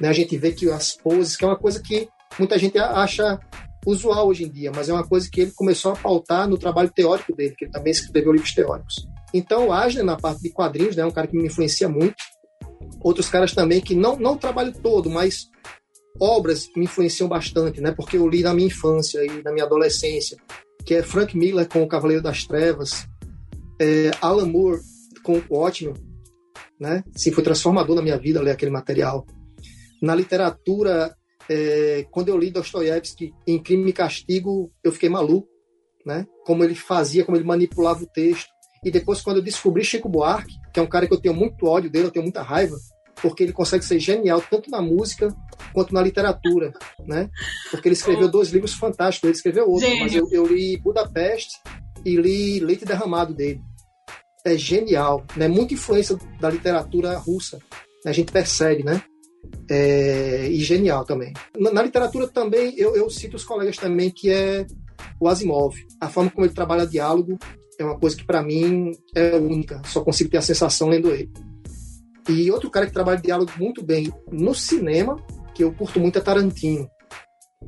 [0.00, 0.08] Né?
[0.08, 3.38] A gente vê que as poses, que é uma coisa que muita gente acha
[3.86, 6.90] usual hoje em dia, mas é uma coisa que ele começou a pautar no trabalho
[6.90, 9.08] teórico dele, que ele também escreveu livros teóricos.
[9.32, 12.16] Então, o Asner, na parte de quadrinhos, né, é um cara que me influencia muito.
[13.00, 15.48] Outros caras também que não, não trabalho todo, mas
[16.20, 20.36] obras me influenciam bastante, né, porque eu li na minha infância e na minha adolescência,
[20.84, 23.06] que é Frank Miller com O Cavaleiro das Trevas,
[23.80, 24.80] é, Alan Moore
[25.22, 25.94] com o Watchmen,
[26.80, 29.26] né, sim, foi transformador na minha vida ler aquele material.
[30.02, 31.14] Na literatura,
[31.48, 35.48] é, quando eu li Dostoiévski em Crime e Castigo, eu fiquei maluco,
[36.04, 36.26] né?
[36.44, 38.48] Como ele fazia, como ele manipulava o texto.
[38.84, 41.66] E depois, quando eu descobri Chico Buarque, que é um cara que eu tenho muito
[41.66, 42.76] ódio dele, eu tenho muita raiva,
[43.20, 45.34] porque ele consegue ser genial tanto na música
[45.72, 47.28] quanto na literatura, né?
[47.70, 51.58] Porque ele escreveu dois livros fantásticos, ele escreveu outro, mas eu, eu, li Budapeste
[52.04, 53.60] e li Leite Derramado dele.
[54.44, 55.48] É genial, né?
[55.48, 57.58] Muita influência da literatura russa,
[58.06, 59.02] a gente percebe, né?
[59.70, 61.32] É, e genial também.
[61.58, 64.66] Na, na literatura também, eu, eu, cito os colegas também, que é
[65.20, 65.74] o Asimov.
[66.00, 67.38] A forma como ele trabalha diálogo
[67.78, 71.30] é uma coisa que para mim é única, só consigo ter a sensação lendo ele.
[72.28, 75.16] E outro cara que trabalha diálogo muito bem no cinema,
[75.54, 76.88] que eu curto muito, é Tarantino.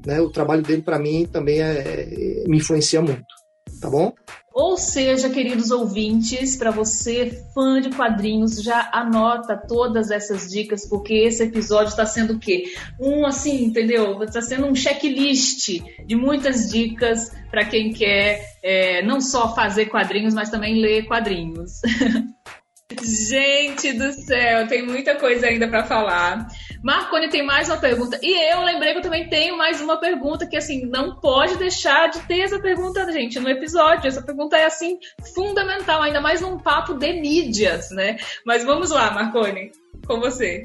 [0.07, 0.21] Né?
[0.21, 3.40] O trabalho dele para mim também é, me influencia muito.
[3.81, 4.13] Tá bom?
[4.53, 11.15] Ou seja, queridos ouvintes, para você fã de quadrinhos, já anota todas essas dicas, porque
[11.15, 12.65] esse episódio está sendo o quê?
[13.01, 14.23] Um assim, entendeu?
[14.23, 20.35] Está sendo um checklist de muitas dicas para quem quer é, não só fazer quadrinhos,
[20.35, 21.81] mas também ler quadrinhos.
[23.03, 26.49] Gente do céu, tem muita coisa ainda para falar.
[26.83, 28.19] Marconi tem mais uma pergunta.
[28.23, 32.09] E eu lembrei que eu também tenho mais uma pergunta que, assim, não pode deixar
[32.09, 34.09] de ter essa pergunta, gente, no episódio.
[34.09, 34.99] Essa pergunta é, assim,
[35.35, 38.17] fundamental, ainda mais num papo de mídias, né?
[38.47, 39.71] Mas vamos lá, Marconi,
[40.07, 40.63] com você.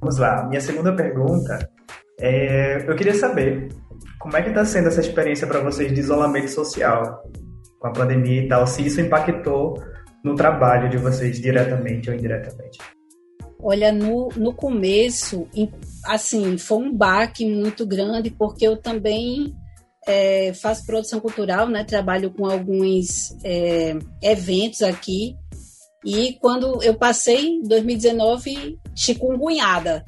[0.00, 0.46] Vamos lá.
[0.48, 1.70] Minha segunda pergunta
[2.20, 2.84] é...
[2.88, 3.68] Eu queria saber
[4.18, 7.22] como é que está sendo essa experiência para vocês de isolamento social
[7.78, 9.82] com a pandemia e tal, se isso impactou
[10.24, 12.78] no trabalho de vocês diretamente ou indiretamente.
[13.62, 15.48] Olha, no, no começo,
[16.04, 19.54] assim, foi um baque muito grande, porque eu também
[20.06, 21.84] é, faço produção cultural, né?
[21.84, 25.36] Trabalho com alguns é, eventos aqui.
[26.04, 30.04] E quando eu passei, em 2019, chikungunhada.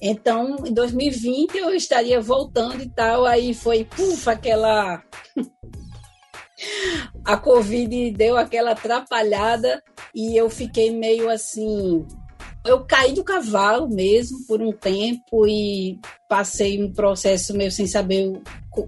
[0.00, 5.00] Então, em 2020 eu estaria voltando e tal, aí foi, puf, aquela
[7.24, 9.82] a Covid deu aquela atrapalhada
[10.14, 12.04] e eu fiquei meio assim.
[12.64, 15.98] Eu caí do cavalo mesmo por um tempo e
[16.28, 18.40] passei um processo meio sem saber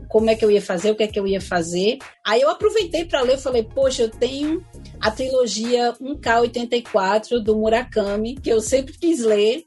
[0.08, 1.98] como é que eu ia fazer, o que é que eu ia fazer.
[2.24, 4.64] Aí eu aproveitei para ler, falei, poxa, eu tenho
[5.00, 9.64] a trilogia 1K84 do Murakami, que eu sempre quis ler.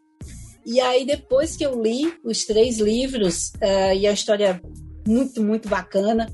[0.65, 4.61] E aí depois que eu li os três livros, uh, e a história
[5.05, 6.27] muito, muito bacana,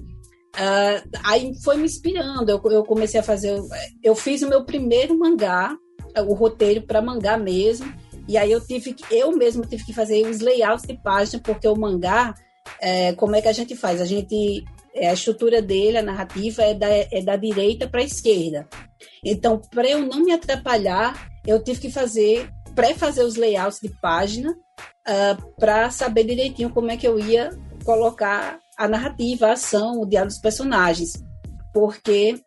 [0.54, 2.48] Uh, aí foi me inspirando.
[2.48, 3.60] Eu, eu, comecei a fazer.
[4.04, 5.76] Eu fiz o meu primeiro mangá,
[6.22, 7.92] o roteiro para mangá mesmo.
[8.28, 11.68] E aí eu tive que, eu mesmo tive que fazer os layouts de página, porque
[11.68, 12.34] o mangá,
[12.82, 14.02] é, como é que a gente faz?
[14.02, 14.64] A gente.
[14.96, 18.68] É, a estrutura dele, a narrativa, é da, é da direita para a esquerda.
[19.26, 24.52] Então, para eu não me atrapalhar, eu tive que fazer, pré-fazer os layouts de página,
[24.52, 24.56] uh,
[25.08, 27.50] ah, para saber direitinho como é que eu ia
[27.84, 31.14] colocar a narrativa, a ação, o diálogo dos personagens,
[31.74, 32.40] porque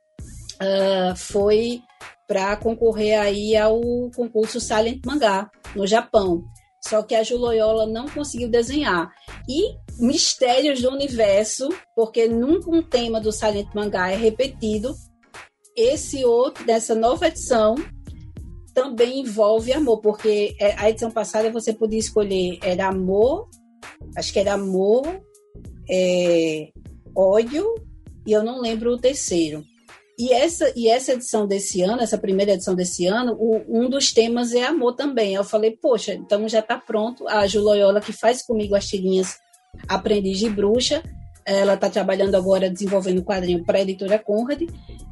[0.62, 1.80] uh, foi
[2.26, 3.80] para concorrer aí ao
[4.14, 6.44] concurso Silent Mangá no Japão.
[6.86, 9.12] Só que a Ju Loyola não conseguiu desenhar.
[9.48, 14.94] E mistérios do universo, porque nunca um tema do Silent Mangá é repetido.
[15.76, 17.74] Esse outro, dessa nova edição,
[18.72, 23.48] também envolve amor, porque é, a edição passada você podia escolher, era amor,
[24.16, 25.02] acho que era amor,
[25.90, 26.68] é,
[27.16, 27.74] ódio
[28.26, 29.64] e eu não lembro o terceiro.
[30.18, 34.12] E essa, e essa edição desse ano, essa primeira edição desse ano, o, um dos
[34.12, 35.34] temas é amor também.
[35.34, 37.28] Eu falei, poxa, então já está pronto.
[37.28, 39.38] A Ju Loyola, que faz comigo as tirinhas
[39.86, 41.02] Aprendiz de Bruxa,
[41.44, 44.62] ela está trabalhando agora desenvolvendo o quadrinho para a editora Conrad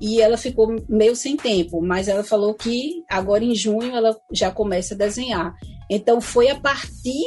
[0.01, 4.51] e ela ficou meio sem tempo, mas ela falou que agora em junho ela já
[4.51, 5.55] começa a desenhar.
[5.89, 7.23] Então foi a partir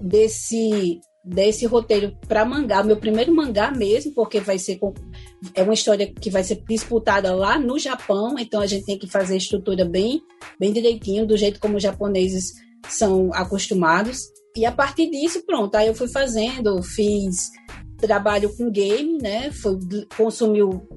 [0.00, 4.78] desse desse roteiro para mangá, meu primeiro mangá mesmo, porque vai ser
[5.54, 9.06] é uma história que vai ser disputada lá no Japão, então a gente tem que
[9.06, 10.22] fazer a estrutura bem,
[10.58, 12.54] bem direitinho, do jeito como os japoneses
[12.88, 14.28] são acostumados.
[14.56, 17.50] E a partir disso, pronto, aí eu fui fazendo, fiz
[17.98, 19.50] trabalho com game, né?
[19.52, 19.78] Foi,
[20.16, 20.88] consumiu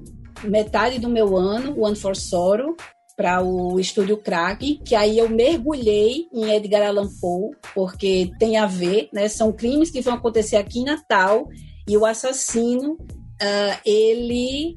[0.42, 2.74] metade do meu ano, One for Sorrow,
[3.16, 8.66] para o estúdio Crack, que aí eu mergulhei em Edgar Allan Poe, porque tem a
[8.66, 9.28] ver, né?
[9.28, 11.48] São crimes que vão acontecer aqui em Natal
[11.88, 14.76] e o assassino, uh, ele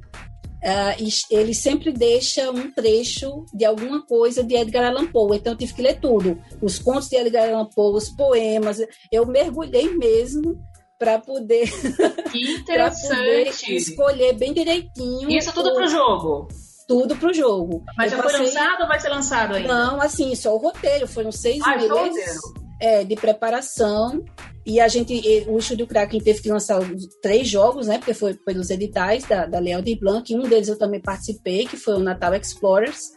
[0.64, 5.58] uh, ele sempre deixa um trecho de alguma coisa de Edgar Allan Poe, então eu
[5.58, 8.80] tive que ler tudo, os contos de Edgar Allan Poe, os poemas,
[9.12, 10.60] eu mergulhei mesmo
[11.00, 11.70] para poder,
[12.70, 15.30] poder escolher bem direitinho.
[15.30, 16.48] Isso tudo para o jogo
[16.88, 17.84] tudo pro jogo.
[17.98, 18.38] Mas eu já passei...
[18.38, 19.68] foi lançado ou vai ser lançado ainda?
[19.68, 21.08] Não, assim, só o roteiro.
[21.08, 22.40] Foram seis ah, meses
[22.82, 24.24] é, de preparação.
[24.66, 25.14] E a gente,
[25.48, 26.80] o Estúdio Kraken teve que lançar
[27.22, 27.98] três jogos, né?
[27.98, 30.34] Porque foi pelos editais da, da Leal de Blanc.
[30.34, 33.12] Um deles eu também participei, que foi o Natal Explorers.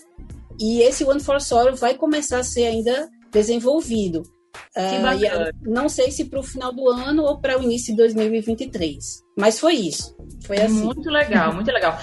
[0.61, 4.23] E esse One for Sorrow vai começar a ser ainda desenvolvido.
[4.77, 8.99] Uh, não sei se para o final do ano ou para o início de 2023.
[9.39, 10.15] Mas foi isso.
[10.45, 10.85] Foi assim.
[10.85, 11.99] Muito legal, muito legal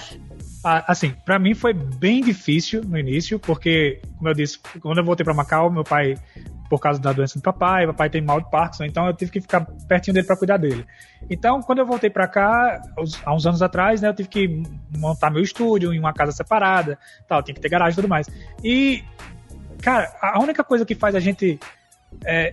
[0.64, 5.24] assim, para mim foi bem difícil no início, porque, como eu disse, quando eu voltei
[5.24, 6.16] para Macau, meu pai,
[6.68, 9.40] por causa da doença do papai, papai tem mal de Parkinson, então eu tive que
[9.40, 10.84] ficar pertinho dele para cuidar dele.
[11.30, 12.82] Então, quando eu voltei para cá,
[13.24, 14.62] há uns anos atrás, né, eu tive que
[14.96, 18.28] montar meu estúdio em uma casa separada, tal, tinha que ter garagem e tudo mais.
[18.62, 19.02] E,
[19.80, 21.58] cara, a única coisa que faz a gente
[22.24, 22.52] é,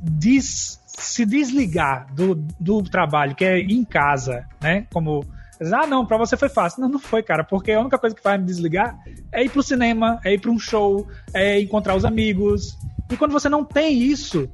[0.00, 5.24] des, se desligar do, do trabalho, que é em casa, né, como
[5.70, 6.80] ah, não, pra você foi fácil.
[6.80, 8.98] Não, não foi, cara, porque a única coisa que faz me desligar
[9.30, 12.78] é ir pro cinema, é ir pra um show, é encontrar os amigos.
[13.10, 14.48] E quando você não tem isso,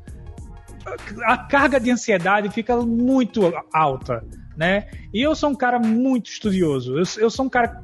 [1.25, 4.25] a carga de ansiedade fica muito alta,
[4.57, 4.89] né?
[5.15, 6.99] E eu sou um cara muito estudioso.
[6.99, 7.81] Eu, eu sou um cara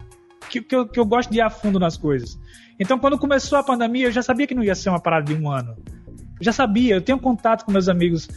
[0.51, 2.39] que, que, eu, que eu gosto de ir a fundo nas coisas.
[2.79, 5.41] Então, quando começou a pandemia, eu já sabia que não ia ser uma parada de
[5.41, 5.77] um ano.
[6.41, 8.29] Eu já sabia, eu tenho contato com meus amigos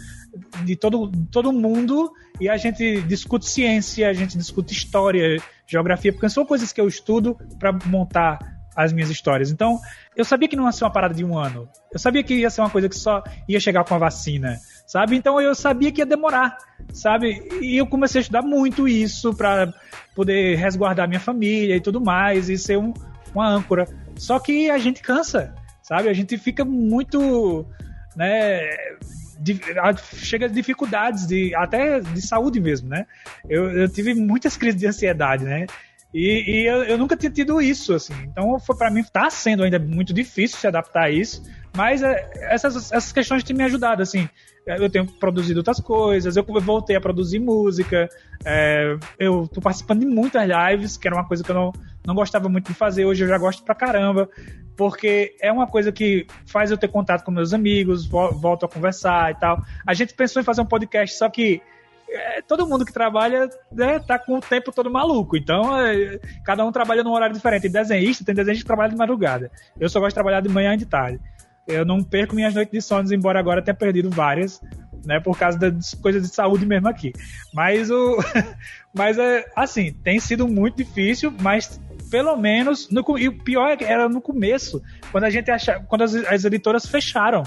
[0.63, 6.29] de todo, todo mundo e a gente discute ciência, a gente discute história, geografia, porque
[6.29, 8.39] são coisas que eu estudo para montar
[8.77, 9.49] as minhas histórias.
[9.49, 9.79] Então,
[10.15, 11.67] eu sabia que não ia ser uma parada de um ano.
[11.91, 15.15] Eu sabia que ia ser uma coisa que só ia chegar com a vacina, sabe?
[15.15, 16.55] Então, eu sabia que ia demorar,
[16.93, 17.41] sabe?
[17.59, 19.73] E eu comecei a estudar muito isso para
[20.15, 22.93] poder resguardar minha família e tudo mais e ser um,
[23.33, 23.87] uma âncora.
[24.15, 26.07] Só que a gente cansa, sabe?
[26.07, 27.65] A gente fica muito,
[28.15, 28.61] né?
[30.15, 33.05] Chega dificuldades de até de saúde mesmo, né?
[33.49, 35.65] Eu, eu tive muitas crises de ansiedade, né?
[36.13, 38.13] E, e eu, eu, nunca tinha tido isso, assim.
[38.23, 41.43] Então, para mim, tá sendo ainda muito difícil se adaptar a isso.
[41.75, 44.27] Mas é, essas, essas questões têm me ajudado, assim.
[44.65, 48.09] Eu tenho produzido outras coisas, eu voltei a produzir música,
[48.43, 51.71] é, eu tô participando de muitas lives, que era uma coisa que eu não,
[52.07, 54.29] não gostava muito de fazer, hoje eu já gosto pra caramba,
[54.77, 59.31] porque é uma coisa que faz eu ter contato com meus amigos, volto a conversar
[59.31, 59.61] e tal.
[59.85, 61.61] A gente pensou em fazer um podcast, só que
[62.09, 65.35] é, todo mundo que trabalha né, tá com o tempo todo maluco.
[65.35, 67.67] Então, é, cada um trabalha num horário diferente.
[67.67, 69.51] Desenhista, tem desenhista que trabalha de madrugada.
[69.77, 71.19] Eu só gosto de trabalhar de manhã e de tarde.
[71.67, 74.61] Eu não perco minhas noites de sono, embora agora tenha perdido várias,
[75.05, 77.11] né, por causa das coisas de saúde mesmo aqui.
[77.53, 78.17] Mas o,
[78.95, 81.77] mas é assim, tem sido muito difícil, mas
[82.09, 84.81] pelo menos no, e o pior é era no começo,
[85.11, 87.43] quando a gente achava, quando as, as editoras fecharam,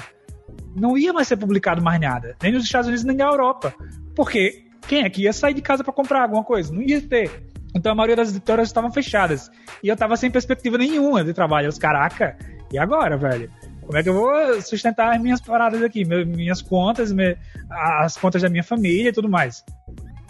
[0.74, 3.74] não ia mais ser publicado mais nada, nem nos Estados Unidos nem na Europa.
[4.14, 6.72] Porque quem é que ia sair de casa para comprar alguma coisa?
[6.72, 7.50] Não ia ter.
[7.74, 9.50] Então a maioria das editoras estavam fechadas.
[9.82, 11.68] E eu tava sem perspectiva nenhuma de trabalho.
[11.68, 12.36] Os caraca,
[12.72, 13.50] e agora, velho?
[13.82, 16.04] Como é que eu vou sustentar as minhas paradas aqui?
[16.04, 17.12] Minhas contas,
[17.70, 19.64] as contas da minha família e tudo mais.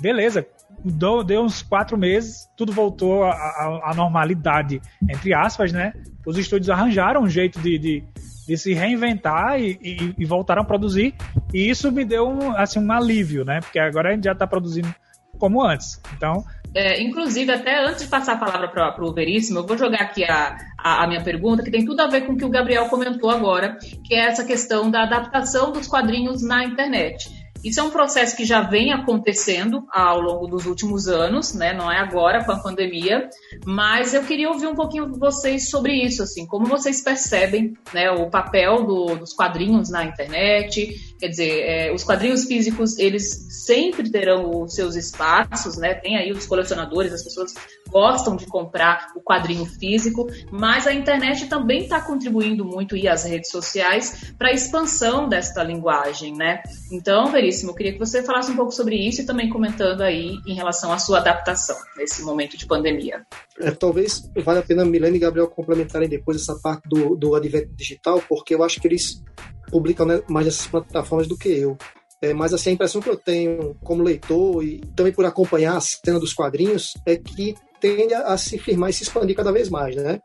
[0.00, 0.46] Beleza.
[0.84, 5.92] Deu, uns quatro meses, tudo voltou à normalidade, entre aspas, né?
[6.26, 8.04] Os estúdios arranjaram um jeito de, de
[8.50, 11.14] de se reinventar e, e, e voltaram a produzir.
[11.54, 13.60] E isso me deu um, assim, um alívio, né?
[13.60, 14.92] Porque agora a gente já está produzindo
[15.38, 16.00] como antes.
[16.16, 16.44] Então.
[16.74, 20.24] É, inclusive, até antes de passar a palavra para o Veríssimo, eu vou jogar aqui
[20.24, 22.88] a, a, a, minha pergunta, que tem tudo a ver com o que o Gabriel
[22.88, 27.39] comentou agora, que é essa questão da adaptação dos quadrinhos na internet.
[27.62, 31.74] Isso é um processo que já vem acontecendo ao longo dos últimos anos, né?
[31.74, 33.28] Não é agora com a pandemia,
[33.66, 38.10] mas eu queria ouvir um pouquinho de vocês sobre isso, assim, como vocês percebem, né,
[38.10, 41.09] o papel do, dos quadrinhos na internet.
[41.20, 45.92] Quer dizer, é, os quadrinhos físicos eles sempre terão os seus espaços, né?
[45.92, 47.52] Tem aí os colecionadores, as pessoas
[47.90, 53.24] gostam de comprar o quadrinho físico, mas a internet também está contribuindo muito e as
[53.24, 56.62] redes sociais para a expansão desta linguagem, né?
[56.90, 60.38] Então, Veríssimo, eu queria que você falasse um pouco sobre isso e também comentando aí
[60.46, 63.26] em relação à sua adaptação nesse momento de pandemia.
[63.60, 67.74] É, talvez valha a pena Milene e Gabriel complementarem depois essa parte do, do advento
[67.74, 69.22] digital, porque eu acho que eles
[69.70, 71.76] publicam né, mais nessas plataformas do que eu.
[72.22, 75.80] É, mas assim, a impressão que eu tenho como leitor e também por acompanhar a
[75.80, 79.96] cena dos quadrinhos é que tende a, se firmar e se expandir cada vez mais,
[79.96, 80.20] né?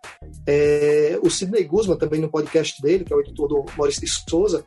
[0.45, 4.07] É, o Sidney Guzman, também no podcast dele, que é o editor do Maurício de
[4.07, 4.65] Souza,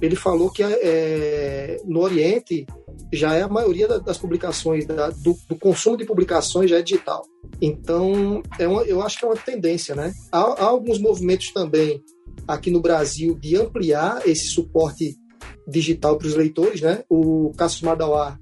[0.00, 2.66] ele falou que é, no Oriente
[3.12, 7.22] já é a maioria das publicações, da, do, do, consumo de publicações já é digital.
[7.60, 10.12] Então, é uma, eu acho que é uma tendência, né?
[10.32, 12.02] Há, há alguns movimentos também
[12.46, 15.16] aqui no Brasil de ampliar esse suporte
[15.66, 17.04] digital para os leitores, né?
[17.08, 18.38] O Cássio Madauá,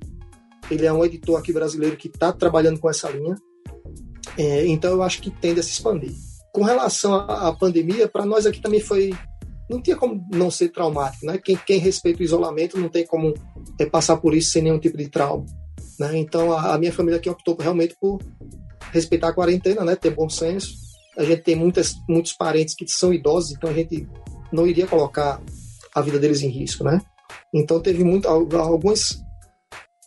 [0.71, 3.37] ele é um editor aqui brasileiro que está trabalhando com essa linha.
[4.39, 6.15] É, então eu acho que tende a se expandir.
[6.53, 9.13] Com relação à, à pandemia, para nós aqui também foi
[9.71, 11.39] não tinha como não ser traumático, né?
[11.39, 13.33] Quem, quem respeita o isolamento não tem como
[13.79, 15.47] é, passar por isso sem nenhum tipo de trauma,
[15.99, 16.19] né?
[16.19, 18.19] Então a, a, minha família aqui optou realmente por
[18.91, 19.95] respeitar a quarentena, né?
[19.95, 20.90] Ter bom senso.
[21.21, 24.09] A gente tem muitas, muitos parentes que são idosos, então a gente
[24.51, 25.41] não iria colocar
[25.95, 27.01] a vida deles em risco, né?
[27.53, 29.23] Então teve muito, algumas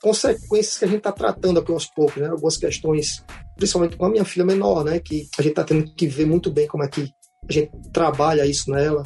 [0.01, 2.29] consequências que a gente está tratando aqui aos poucos, né?
[2.29, 3.23] Algumas questões,
[3.55, 4.99] principalmente com a minha filha menor, né?
[4.99, 7.09] Que a gente está tendo que ver muito bem como é que
[7.47, 9.03] a gente trabalha isso nela.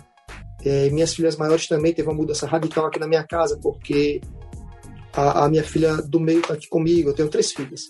[0.63, 4.21] É, minhas filhas maiores também teve uma mudança radical aqui na minha casa, porque
[5.13, 7.81] a, a minha filha do meio está aqui comigo, eu tenho três filhas.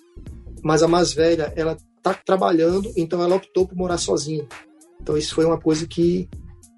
[0.63, 1.77] Mas a mais velha, ela
[2.11, 4.47] está trabalhando, então ela optou por morar sozinha.
[5.01, 6.29] Então isso foi uma coisa que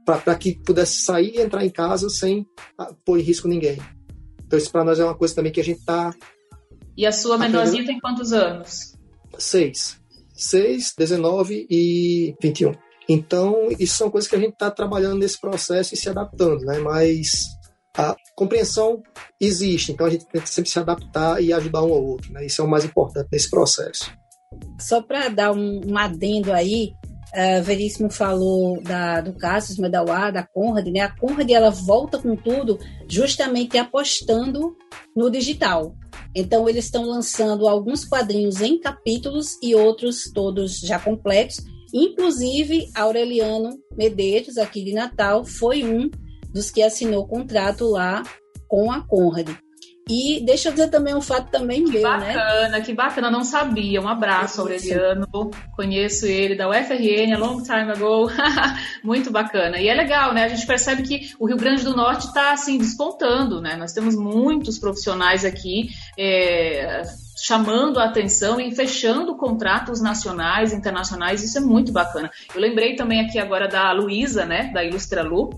[0.05, 2.45] para que pudesse sair e entrar em casa sem
[2.77, 3.77] ah, pôr em risco ninguém.
[4.45, 6.13] Então isso para nós é uma coisa também que a gente está.
[6.97, 8.93] E a sua menorzinha tem quantos anos?
[9.38, 9.99] Seis.
[10.34, 12.73] Seis, 19 e 21.
[13.07, 16.77] Então, isso são coisas que a gente está trabalhando nesse processo e se adaptando, né?
[16.77, 17.47] Mas
[17.97, 19.01] a compreensão
[19.41, 22.45] existe, então a gente tem que sempre se adaptar e ajudar um ao outro, né?
[22.45, 24.13] Isso é o mais importante nesse processo.
[24.80, 26.93] Só para dar um, um adendo aí,
[27.32, 31.02] Uh, Veríssimo falou da, do Cassius Medawar, da Conrad, né?
[31.02, 34.76] A Conrad ela volta com tudo justamente apostando
[35.16, 35.95] no digital.
[36.34, 41.58] Então eles estão lançando alguns quadrinhos em capítulos e outros todos já completos.
[41.93, 46.10] Inclusive Aureliano Medeiros, aqui de Natal, foi um
[46.52, 48.24] dos que assinou contrato lá
[48.68, 49.50] com a Conrad.
[50.10, 52.34] E deixa eu dizer também um fato também que meu, bacana, né?
[52.34, 54.01] Bacana, que bacana, não sabia.
[54.01, 55.28] Um abraço, Aureliano.
[55.76, 58.28] Conheço ele da UFRN a long time ago.
[59.03, 59.78] Muito bacana.
[59.78, 60.45] E é legal, né?
[60.45, 63.76] A gente percebe que o Rio Grande do Norte está assim despontando, né?
[63.76, 65.89] Nós temos muitos profissionais aqui.
[66.18, 67.03] É
[67.41, 72.30] chamando a atenção e fechando contratos nacionais, internacionais, isso é muito bacana.
[72.53, 75.49] Eu lembrei também aqui agora da Luísa, né, da Ilustra Lu,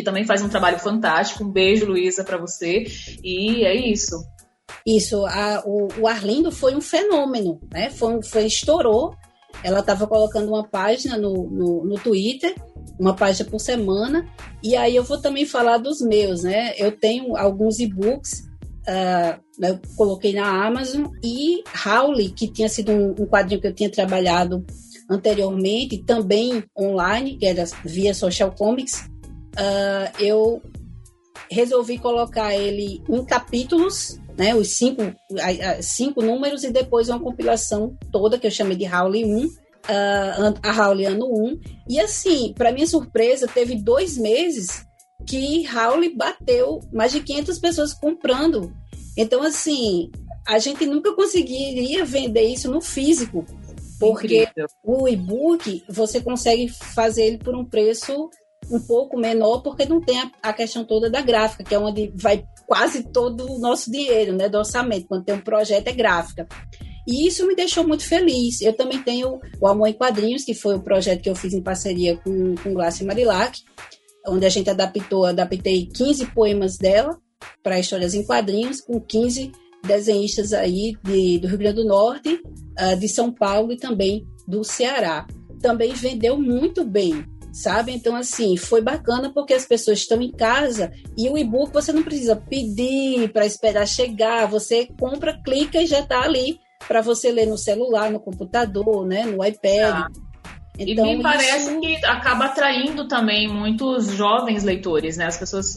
[0.00, 1.44] que também faz um trabalho fantástico.
[1.44, 2.84] Um beijo, Luísa, para você.
[3.22, 4.16] E é isso.
[4.86, 7.90] Isso, a, o, o, Arlindo foi um fenômeno, né?
[7.90, 9.14] Foi, foi estourou.
[9.62, 12.54] Ela estava colocando uma página no, no, no, Twitter,
[12.98, 14.26] uma página por semana,
[14.62, 16.72] e aí eu vou também falar dos meus, né?
[16.78, 18.44] Eu tenho alguns e-books,
[18.88, 23.74] uh, eu coloquei na Amazon, e Howley, que tinha sido um, um quadrinho que eu
[23.74, 24.64] tinha trabalhado
[25.10, 29.10] anteriormente, também online, que era via Social Comics,
[29.56, 30.62] uh, eu
[31.50, 35.02] resolvi colocar ele em capítulos, né, os cinco,
[35.82, 39.50] cinco números, e depois uma compilação toda que eu chamei de Howley 1, uh,
[40.62, 41.60] a Howley ano 1.
[41.88, 44.86] E assim, para minha surpresa, teve dois meses
[45.26, 48.72] que Howley bateu mais de 500 pessoas comprando.
[49.16, 50.10] Então, assim,
[50.46, 53.44] a gente nunca conseguiria vender isso no físico,
[53.98, 54.66] porque Incrível.
[54.82, 58.30] o e-book você consegue fazer ele por um preço
[58.68, 62.12] um pouco menor, porque não tem a, a, questão toda da gráfica, que é onde
[62.14, 66.46] vai quase todo o nosso dinheiro, né, do orçamento, quando tem um projeto é gráfica.
[67.06, 68.60] E isso me deixou muito feliz.
[68.60, 71.62] Eu também tenho o Amor em Quadrinhos, que foi o projeto que eu fiz em
[71.62, 73.58] parceria com, com Glácia Marilac,
[74.28, 77.18] onde a gente adaptou, adaptei 15 poemas dela
[77.62, 79.50] para histórias em quadrinhos, com 15
[79.82, 84.62] desenhistas aí de, do Rio Grande do Norte, uh, de São Paulo e também do
[84.62, 85.26] Ceará.
[85.60, 87.92] Também vendeu muito bem sabe?
[87.92, 92.02] Então, assim, foi bacana porque as pessoas estão em casa e o e-book você não
[92.02, 97.46] precisa pedir para esperar chegar, você compra, clica e já está ali para você ler
[97.46, 99.94] no celular, no computador, né, no iPad.
[99.94, 100.08] Ah.
[100.78, 101.80] Então, e me parece isso...
[101.80, 105.26] que acaba atraindo também muitos jovens leitores, né?
[105.26, 105.76] As pessoas,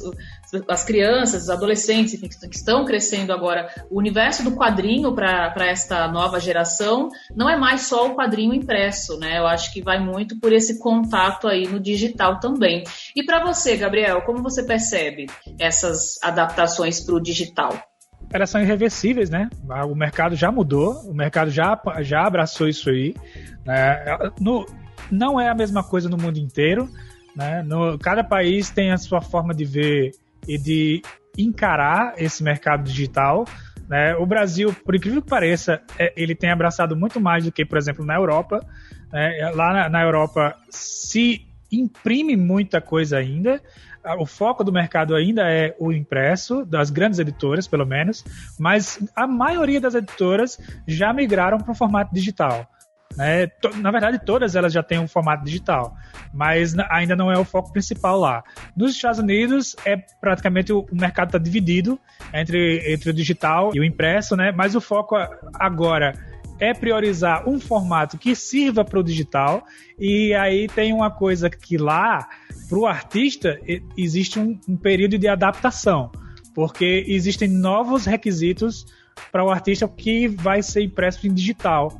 [0.68, 3.70] as crianças, os adolescentes enfim, que estão crescendo agora.
[3.90, 9.18] O universo do quadrinho para esta nova geração não é mais só o quadrinho impresso,
[9.20, 9.40] né?
[9.40, 12.84] Eu acho que vai muito por esse contato aí no digital também.
[13.16, 15.28] E para você, Gabriel, como você percebe
[15.60, 17.78] essas adaptações para o digital?
[18.32, 19.48] elas são irreversíveis, né?
[19.88, 23.16] O mercado já mudou, o mercado já, já abraçou isso aí.
[23.64, 24.04] Né?
[24.40, 24.66] No,
[25.12, 26.90] não é a mesma coisa no mundo inteiro.
[27.36, 27.62] Né?
[27.64, 30.12] No, cada país tem a sua forma de ver
[30.48, 31.02] e de
[31.38, 33.46] encarar esse mercado digital.
[33.88, 34.16] Né?
[34.16, 37.78] O Brasil, por incrível que pareça, é, ele tem abraçado muito mais do que, por
[37.78, 38.66] exemplo, na Europa.
[39.12, 39.52] Né?
[39.54, 43.62] Lá na, na Europa se imprime muita coisa ainda.
[44.20, 48.24] O foco do mercado ainda é o impresso, das grandes editoras, pelo menos,
[48.60, 52.68] mas a maioria das editoras já migraram para o formato digital.
[53.16, 53.48] Né?
[53.76, 55.96] Na verdade, todas elas já têm um formato digital,
[56.34, 58.44] mas ainda não é o foco principal lá.
[58.76, 62.00] Nos Estados Unidos, é praticamente o, mercado está dividido
[62.34, 64.52] entre, entre o digital e o impresso, né?
[64.52, 65.16] mas o foco
[65.54, 66.14] agora
[66.60, 69.66] é priorizar um formato que sirva para o digital,
[70.00, 72.28] e aí tem uma coisa que lá,
[72.70, 73.60] para o artista,
[73.98, 76.12] existe um, um período de adaptação,
[76.54, 78.86] porque existem novos requisitos
[79.32, 81.92] para o artista que vai ser impresso em digital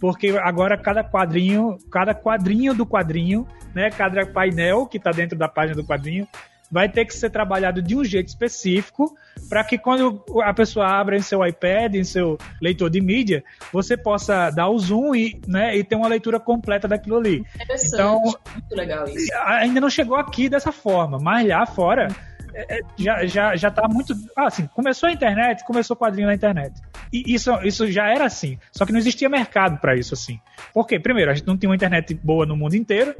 [0.00, 5.46] porque agora cada quadrinho, cada quadrinho do quadrinho, né, cada painel que está dentro da
[5.46, 6.26] página do quadrinho,
[6.70, 9.12] vai ter que ser trabalhado de um jeito específico
[9.48, 13.42] para que quando a pessoa abra em seu iPad, em seu leitor de mídia,
[13.72, 17.44] você possa dar o zoom e, né, e ter uma leitura completa daquilo ali.
[17.84, 19.32] Então, muito legal isso.
[19.44, 22.08] Ainda não chegou aqui dessa forma, mas lá fora
[22.54, 24.14] é, é, já, já, já tá muito.
[24.36, 26.80] Ah, assim, começou a internet, começou o quadrinho na internet.
[27.12, 28.58] E isso, isso já era assim.
[28.72, 30.40] Só que não existia mercado para isso assim.
[30.72, 30.98] Por quê?
[30.98, 33.14] Primeiro, a gente não tinha uma internet boa no mundo inteiro,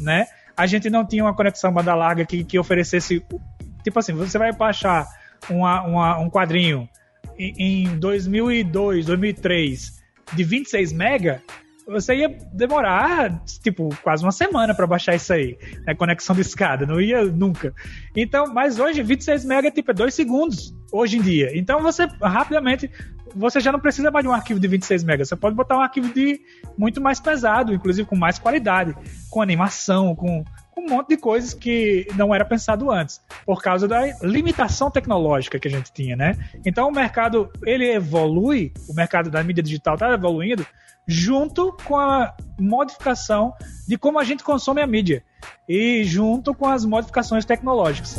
[0.00, 0.26] né?
[0.56, 3.24] A gente não tinha uma conexão banda larga que, que oferecesse.
[3.84, 5.06] Tipo assim, você vai baixar
[5.50, 6.88] uma, uma, um quadrinho
[7.38, 10.02] em, em 2002, 2003
[10.34, 11.42] de 26 mega,
[11.86, 15.56] você ia demorar, tipo, quase uma semana para baixar isso aí,
[15.86, 15.94] né?
[15.94, 17.72] Conexão de escada, não ia nunca.
[18.14, 21.50] Então, mas hoje, 26 MB, tipo, é 2 segundos, hoje em dia.
[21.54, 22.90] Então, você, rapidamente,
[23.36, 25.82] você já não precisa mais de um arquivo de 26 MB, você pode botar um
[25.82, 26.40] arquivo de
[26.76, 28.96] muito mais pesado, inclusive com mais qualidade,
[29.30, 30.44] com animação, com
[30.76, 35.68] um monte de coisas que não era pensado antes, por causa da limitação tecnológica que
[35.68, 36.36] a gente tinha, né?
[36.64, 40.66] Então o mercado, ele evolui, o mercado da mídia digital está evoluindo,
[41.06, 43.54] junto com a modificação
[43.86, 45.22] de como a gente consome a mídia
[45.68, 48.18] e junto com as modificações tecnológicas.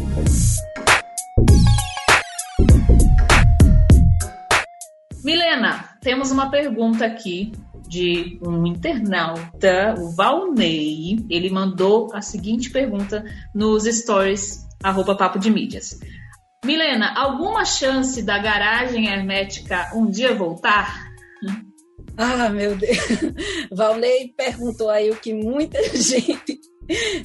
[5.27, 7.51] Milena, temos uma pergunta aqui
[7.89, 11.17] de um internauta, o Valnei.
[11.29, 15.99] Ele mandou a seguinte pergunta nos stories, arroba papo de mídias.
[16.63, 21.11] Milena, alguma chance da garagem hermética um dia voltar?
[22.15, 22.97] Ah, meu Deus.
[23.69, 26.57] Valnei perguntou aí o que muita gente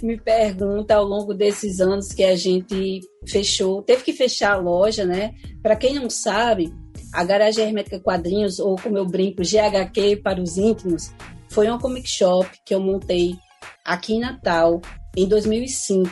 [0.03, 5.05] me pergunta ao longo desses anos que a gente fechou, teve que fechar a loja,
[5.05, 5.35] né?
[5.63, 6.75] Para quem não sabe,
[7.13, 11.13] a Garagem Hermética Quadrinhos, ou como eu brinco, GHQ para os íntimos,
[11.49, 13.37] foi uma comic shop que eu montei
[13.85, 14.81] aqui em Natal
[15.17, 16.11] em 2005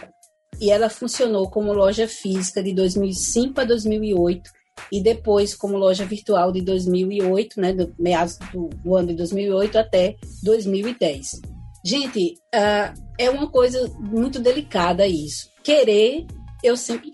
[0.61, 4.51] e ela funcionou como loja física de 2005 a 2008
[4.92, 9.78] e depois como loja virtual de 2008, né, do meados do, do ano de 2008
[9.78, 11.40] até 2010.
[11.84, 15.48] Gente, uh, é uma coisa muito delicada isso.
[15.62, 16.26] Querer,
[16.62, 17.12] eu sempre,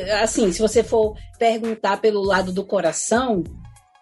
[0.00, 3.42] assim, se você for perguntar pelo lado do coração,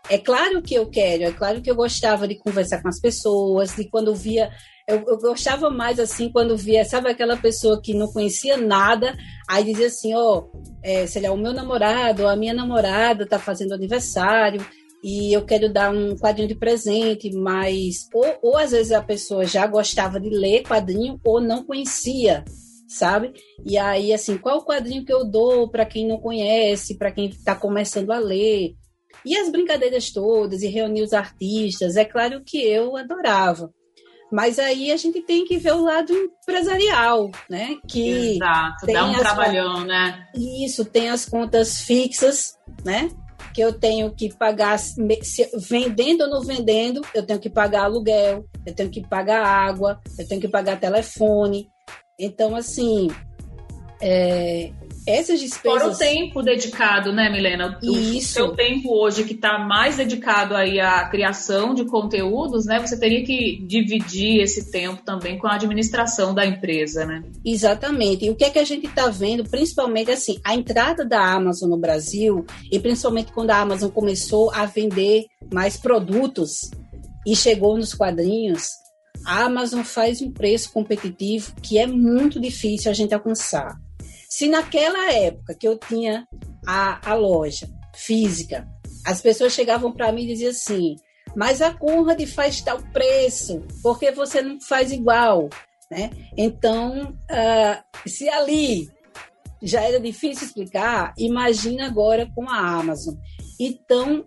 [0.09, 3.75] é claro que eu quero, é claro que eu gostava de conversar com as pessoas,
[3.77, 4.51] de quando via
[4.91, 9.17] eu, eu, gostava mais assim quando via, sabe aquela pessoa que não conhecia nada,
[9.49, 13.39] aí dizia assim, ó, oh, é, sei lá, o meu namorado, a minha namorada tá
[13.39, 14.65] fazendo aniversário
[15.03, 19.45] e eu quero dar um quadrinho de presente, mas ou, ou às vezes a pessoa
[19.45, 22.45] já gostava de ler quadrinho ou não conhecia,
[22.91, 23.33] sabe?
[23.65, 27.29] E aí assim, qual o quadrinho que eu dou para quem não conhece, para quem
[27.29, 28.75] está começando a ler?
[29.25, 33.71] E as brincadeiras todas e reunir os artistas, é claro que eu adorava.
[34.33, 37.77] Mas aí a gente tem que ver o lado empresarial, né?
[37.89, 40.27] Que Exato, dá um trabalhão, né?
[40.35, 43.11] Isso, tem as contas fixas, né?
[43.53, 44.79] Que eu tenho que pagar,
[45.69, 50.29] vendendo ou não vendendo, eu tenho que pagar aluguel, eu tenho que pagar água, eu
[50.29, 51.69] tenho que pagar telefone.
[52.21, 53.09] Então, assim,
[54.03, 54.71] é,
[55.07, 55.83] essas despesas.
[55.83, 57.79] Fora o tempo dedicado, né, Milena?
[57.83, 58.35] O Isso.
[58.35, 62.79] seu tempo hoje que está mais dedicado aí à criação de conteúdos, né?
[62.79, 67.23] Você teria que dividir esse tempo também com a administração da empresa, né?
[67.45, 68.27] Exatamente.
[68.27, 71.71] E o que é que a gente está vendo, principalmente assim, a entrada da Amazon
[71.71, 76.71] no Brasil, e principalmente quando a Amazon começou a vender mais produtos
[77.27, 78.69] e chegou nos quadrinhos,
[79.25, 83.79] a Amazon faz um preço competitivo que é muito difícil a gente alcançar.
[84.29, 86.27] Se naquela época que eu tinha
[86.67, 88.69] a, a loja física,
[89.05, 90.97] as pessoas chegavam para mim e diziam assim:
[91.35, 95.49] mas a Conrad faz tal preço, porque você não faz igual?
[95.91, 96.11] Né?
[96.37, 98.89] Então, uh, se ali
[99.63, 103.15] já era difícil explicar, imagina agora com a Amazon.
[103.59, 104.25] Então,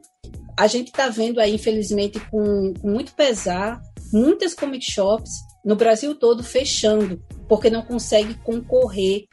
[0.58, 3.82] a gente está vendo aí, infelizmente, com, com muito pesar,
[4.14, 5.32] muitas comic shops
[5.66, 9.26] no Brasil todo fechando, porque não consegue concorrer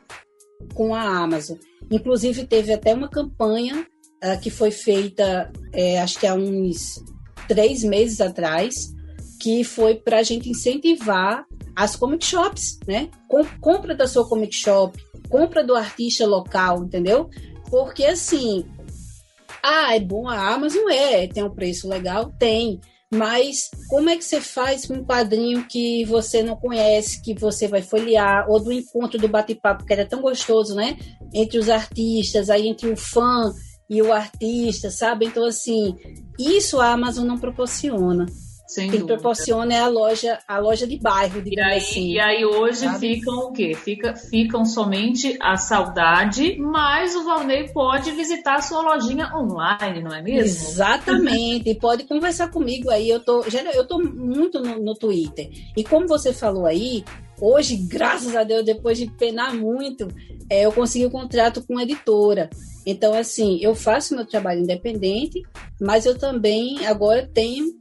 [0.75, 1.59] com a Amazon.
[1.91, 3.87] Inclusive, teve até uma campanha
[4.25, 7.03] uh, que foi feita, é, acho que há uns
[7.47, 8.93] três meses atrás,
[9.41, 13.11] que foi para a gente incentivar as comic shops, né?
[13.27, 17.29] Com, compra da sua comic shop, compra do artista local, entendeu?
[17.71, 18.65] Porque assim,
[19.63, 20.89] ah, é bom a Amazon?
[20.91, 22.33] É, tem um preço legal?
[22.39, 22.81] Tem.
[23.13, 27.67] Mas como é que você faz com um quadrinho que você não conhece, que você
[27.67, 30.97] vai folhear, ou do encontro do bate-papo, que era tão gostoso, né?
[31.35, 33.53] Entre os artistas, aí entre o fã
[33.89, 35.27] e o artista, sabe?
[35.27, 35.97] Então, assim,
[36.39, 38.27] isso a Amazon não proporciona.
[38.71, 39.15] Sem Quem dúvida.
[39.15, 42.13] proporciona é a loja, a loja de bairro, digamos e aí, assim.
[42.13, 43.17] E aí hoje sabe?
[43.17, 43.75] ficam o quê?
[43.75, 50.15] Fica, ficam somente a saudade, mas o Valnei pode visitar a sua lojinha online, não
[50.15, 50.69] é mesmo?
[50.69, 53.11] Exatamente, e pode conversar comigo aí.
[53.11, 53.45] Eu tô,
[53.75, 55.51] eu tô muito no, no Twitter.
[55.77, 57.03] E como você falou aí,
[57.41, 60.07] hoje, graças a Deus, depois de penar muito,
[60.49, 62.49] é, eu consegui um contrato com uma editora.
[62.87, 65.43] Então, assim, eu faço meu trabalho independente,
[65.81, 67.80] mas eu também agora tenho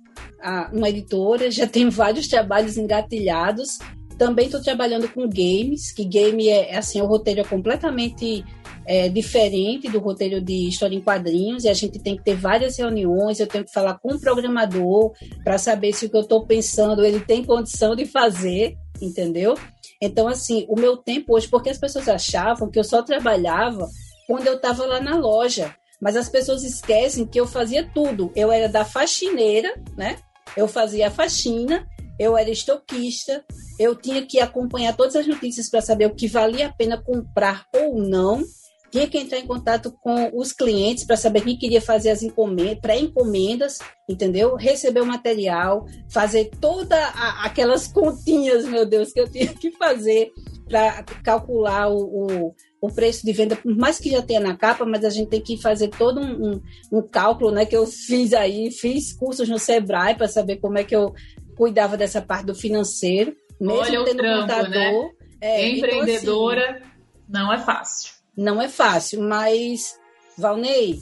[0.71, 3.79] uma editora, já tenho vários trabalhos engatilhados.
[4.17, 8.43] Também estou trabalhando com games, que game é assim, o roteiro é completamente
[8.85, 12.77] é, diferente do roteiro de história em quadrinhos, e a gente tem que ter várias
[12.77, 15.13] reuniões, eu tenho que falar com o programador
[15.43, 19.55] para saber se o que eu estou pensando ele tem condição de fazer, entendeu?
[20.01, 23.87] Então, assim, o meu tempo hoje, porque as pessoas achavam que eu só trabalhava
[24.27, 28.31] quando eu estava lá na loja, mas as pessoas esquecem que eu fazia tudo.
[28.35, 30.17] Eu era da faxineira, né?
[30.55, 31.87] Eu fazia faxina,
[32.19, 33.43] eu era estoquista,
[33.79, 37.65] eu tinha que acompanhar todas as notícias para saber o que valia a pena comprar
[37.73, 38.43] ou não.
[38.91, 42.79] Tinha que entrar em contato com os clientes para saber quem queria fazer as encomendas,
[42.81, 43.77] pré-encomendas,
[44.09, 44.55] entendeu?
[44.55, 46.99] Receber o material, fazer todas
[47.43, 50.31] aquelas continhas, meu Deus, que eu tinha que fazer
[50.67, 54.85] para calcular o, o, o preço de venda, por mais que já tenha na capa,
[54.85, 56.61] mas a gente tem que fazer todo um, um,
[56.91, 57.65] um cálculo, né?
[57.65, 61.13] Que eu fiz aí, fiz cursos no Sebrae para saber como é que eu
[61.57, 63.35] cuidava dessa parte do financeiro.
[63.59, 65.09] Mesmo Olha tendo trampo, contador, né?
[65.41, 66.89] É, Empreendedora então, assim,
[67.27, 68.13] não é fácil.
[68.37, 69.99] Não é fácil, mas
[70.37, 70.99] Valnei,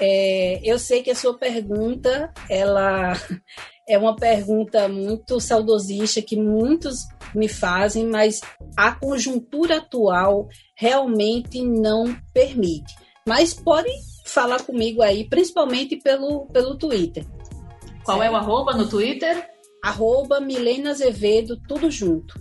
[0.00, 3.12] é, eu sei que a sua pergunta ela
[3.86, 7.00] é uma pergunta muito saudosista que muitos
[7.34, 8.40] me fazem, mas
[8.76, 10.48] a conjuntura atual
[10.80, 12.94] realmente não permite.
[13.28, 13.90] Mas pode
[14.24, 17.26] falar comigo aí, principalmente pelo, pelo Twitter.
[18.02, 18.22] Qual certo?
[18.22, 19.46] é o arroba no Twitter?
[19.84, 22.34] Arroba Milena Azevedo, tudo junto.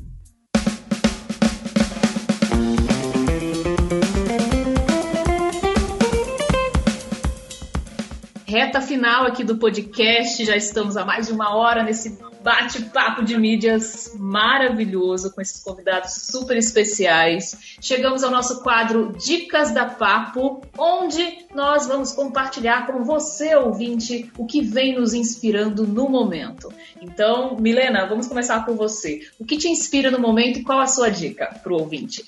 [8.50, 13.38] Reta final aqui do podcast, já estamos há mais de uma hora nesse bate-papo de
[13.38, 17.78] mídias maravilhoso com esses convidados super especiais.
[17.80, 24.48] Chegamos ao nosso quadro Dicas da Papo, onde nós vamos compartilhar com você, ouvinte, o
[24.48, 26.74] que vem nos inspirando no momento.
[27.00, 29.30] Então, Milena, vamos começar com você.
[29.38, 32.26] O que te inspira no momento e qual a sua dica para o ouvinte?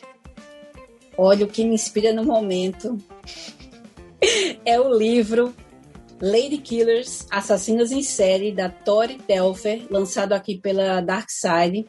[1.17, 2.95] Olha, o que me inspira no momento
[4.63, 5.51] é o livro
[6.21, 11.87] Lady Killers, Assassinas em Série, da Tori Telfer, lançado aqui pela Dark Side,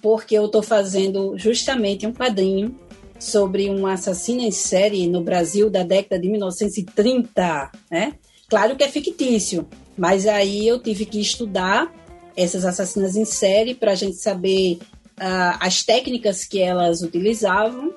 [0.00, 2.78] porque eu estou fazendo justamente um quadrinho
[3.18, 8.14] sobre uma assassina em série no Brasil da década de 1930, né?
[8.48, 11.92] Claro que é fictício, mas aí eu tive que estudar
[12.36, 14.78] essas assassinas em série para a gente saber
[15.18, 17.92] uh, as técnicas que elas utilizavam.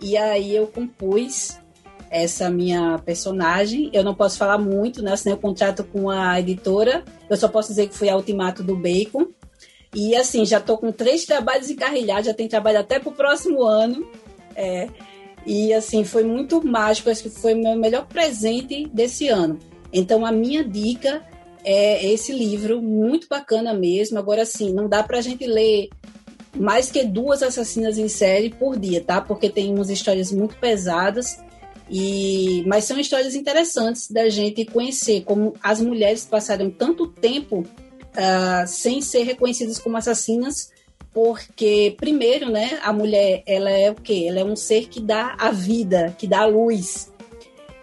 [0.00, 1.56] E aí eu compus
[2.12, 3.88] essa minha personagem.
[3.90, 5.12] Eu não posso falar muito, né?
[5.12, 7.02] Assinei o contrato com a editora.
[7.28, 9.28] Eu só posso dizer que foi a Ultimato do Bacon.
[9.94, 13.62] E assim, já estou com três trabalhos encarrilhados, já tem trabalho até para o próximo
[13.62, 14.06] ano.
[14.54, 14.88] É,
[15.46, 19.58] e assim, foi muito mágico, acho que foi o meu melhor presente desse ano.
[19.90, 21.22] Então, a minha dica
[21.64, 24.18] é esse livro, muito bacana mesmo.
[24.18, 25.88] Agora, sim, não dá para a gente ler
[26.54, 29.20] mais que duas assassinas em série por dia, tá?
[29.20, 31.38] Porque tem umas histórias muito pesadas
[31.90, 38.66] e, mas são histórias interessantes da gente conhecer como as mulheres passaram tanto tempo uh,
[38.66, 40.70] sem ser reconhecidas como assassinas,
[41.12, 44.26] porque primeiro, né, a mulher ela é o quê?
[44.28, 47.10] Ela é um ser que dá a vida, que dá a luz.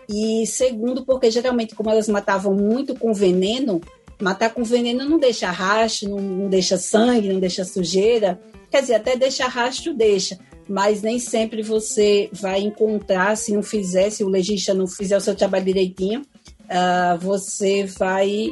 [0.07, 3.79] E segundo, porque geralmente como elas matavam muito com veneno,
[4.19, 8.41] matar com veneno não deixa rastro, não, não deixa sangue, não deixa sujeira.
[8.71, 10.39] Quer dizer, até deixa rastro, deixa
[10.69, 15.21] mas nem sempre você vai encontrar, se não fizer, se o legista não fizer o
[15.21, 18.51] seu trabalho direitinho, uh, você vai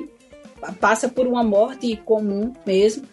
[0.79, 3.03] passa por uma morte comum mesmo.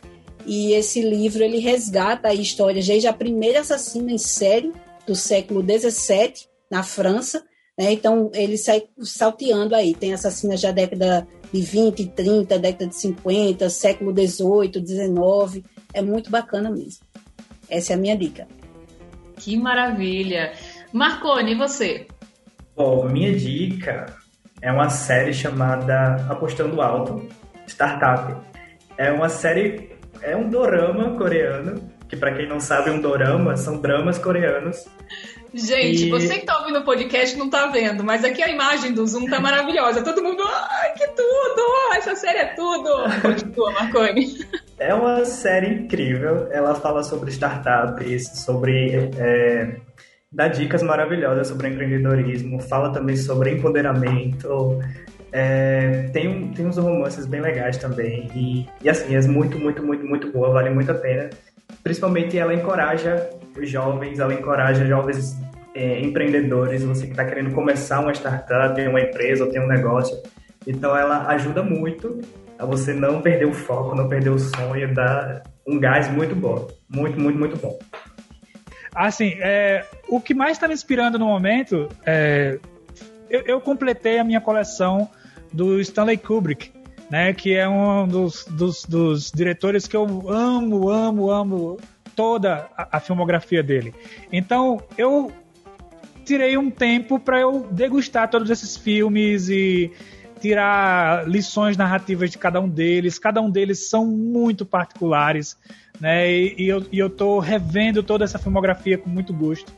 [0.46, 4.72] E esse livro ele resgata a história desde a primeira assassina em série
[5.06, 7.44] do século 17 na França.
[7.78, 7.92] Né?
[7.92, 9.94] Então ele sai salteando aí.
[9.94, 15.62] Tem assassinas da década de 20, 30, década de 50, século 18, 19.
[15.92, 17.04] É muito bacana mesmo.
[17.68, 18.46] Essa é a minha dica.
[19.44, 20.54] Que maravilha!
[20.90, 22.06] Marconi, e você?
[22.74, 24.06] Bom, minha dica
[24.62, 27.28] é uma série chamada Apostando Alto,
[27.66, 28.34] Startup.
[28.96, 33.76] É uma série, é um dorama coreano, que para quem não sabe, um dorama são
[33.82, 34.86] dramas coreanos.
[35.52, 36.10] Gente, e...
[36.10, 39.26] você que tá ouvindo o podcast não tá vendo, mas aqui a imagem do Zoom
[39.26, 40.02] tá maravilhosa.
[40.02, 41.96] Todo mundo, ai, que tudo!
[41.96, 42.90] Essa série é tudo!
[43.20, 44.38] Continua, Marconi.
[44.78, 46.48] É uma série incrível.
[46.50, 49.10] Ela fala sobre startups, sobre.
[49.16, 49.76] É,
[50.30, 54.80] dá dicas maravilhosas sobre empreendedorismo, fala também sobre empoderamento.
[55.32, 58.28] É, tem, tem uns romances bem legais também.
[58.34, 61.30] E, e assim, é muito, muito, muito, muito boa, vale muito a pena.
[61.82, 65.36] Principalmente ela encoraja os jovens, ela encoraja jovens
[65.74, 70.16] é, empreendedores, você que está querendo começar uma startup, uma empresa ou tem um negócio.
[70.66, 72.20] Então ela ajuda muito
[72.58, 76.68] a você não perder o foco, não perder o sonho, dá um gás muito bom.
[76.88, 77.78] Muito, muito, muito bom.
[78.94, 82.58] Assim, é, o que mais está me inspirando no momento é.
[83.28, 85.10] Eu, eu, completei a minha coleção
[85.52, 86.70] do Stanley Kubrick,
[87.10, 87.32] né?
[87.32, 91.78] Que é um dos, dos, dos diretores que eu amo, amo, amo
[92.14, 93.92] toda a, a filmografia dele.
[94.30, 95.32] Então, eu
[96.24, 99.90] tirei um tempo para eu degustar todos esses filmes e
[100.44, 103.18] tirar lições narrativas de cada um deles.
[103.18, 105.56] Cada um deles são muito particulares,
[105.98, 106.30] né?
[106.30, 109.72] E, e eu, e eu tô revendo toda essa filmografia com muito gosto.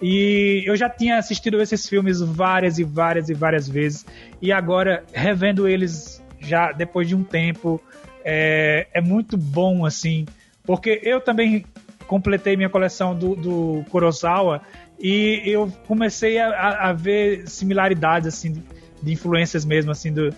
[0.00, 4.06] E eu já tinha assistido esses filmes várias e várias e várias vezes.
[4.40, 7.80] E agora, revendo eles já depois de um tempo,
[8.24, 10.26] é, é muito bom, assim.
[10.64, 11.64] Porque eu também
[12.06, 14.60] completei minha coleção do, do Kurosawa
[15.00, 18.62] E eu comecei a, a ver similaridades, assim,
[19.04, 20.34] de influências mesmo, assim, do,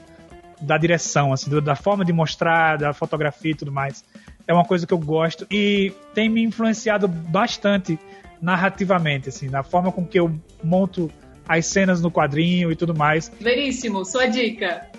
[0.60, 4.04] da direção, assim, do, da forma de mostrar, da fotografia e tudo mais.
[4.46, 7.98] É uma coisa que eu gosto e tem me influenciado bastante
[8.40, 10.32] narrativamente, assim, na forma com que eu
[10.62, 11.10] monto
[11.48, 13.30] as cenas no quadrinho e tudo mais.
[13.40, 14.90] Veríssimo, sua dica.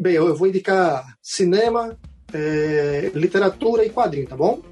[0.00, 1.98] Bem, eu vou indicar cinema,
[2.32, 4.62] é, literatura e quadrinho, tá bom?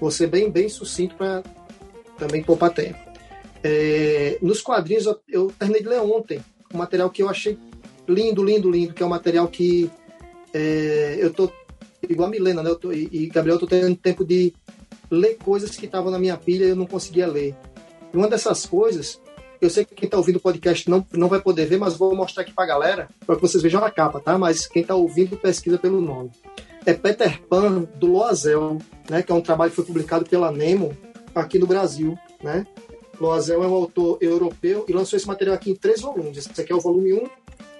[0.00, 1.42] Vou ser bem, bem sucinto para
[2.18, 2.98] também poupar tempo.
[3.64, 6.40] É, nos quadrinhos, eu, eu terminei de ler ontem
[6.72, 7.58] um material que eu achei
[8.06, 9.90] lindo, lindo, lindo, que é um material que
[10.52, 11.50] é, eu tô
[12.08, 12.74] igual a Milena, né?
[12.80, 14.54] Tô, e, e Gabriel, eu tô tendo tempo de
[15.10, 17.54] ler coisas que estavam na minha pilha e eu não conseguia ler.
[18.12, 19.20] E uma dessas coisas,
[19.60, 22.14] eu sei que quem está ouvindo o podcast não, não vai poder ver, mas vou
[22.14, 24.38] mostrar aqui para a galera, para que vocês vejam a capa, tá?
[24.38, 26.30] Mas quem está ouvindo, pesquisa pelo nome.
[26.86, 28.78] É Peter Pan, do Loazel,
[29.10, 29.22] né?
[29.22, 30.96] Que é um trabalho que foi publicado pela Nemo
[31.34, 32.66] aqui no Brasil, né?
[33.20, 36.36] Loazel é um autor europeu e lançou esse material aqui em três volumes.
[36.38, 37.26] Esse aqui é o volume 1,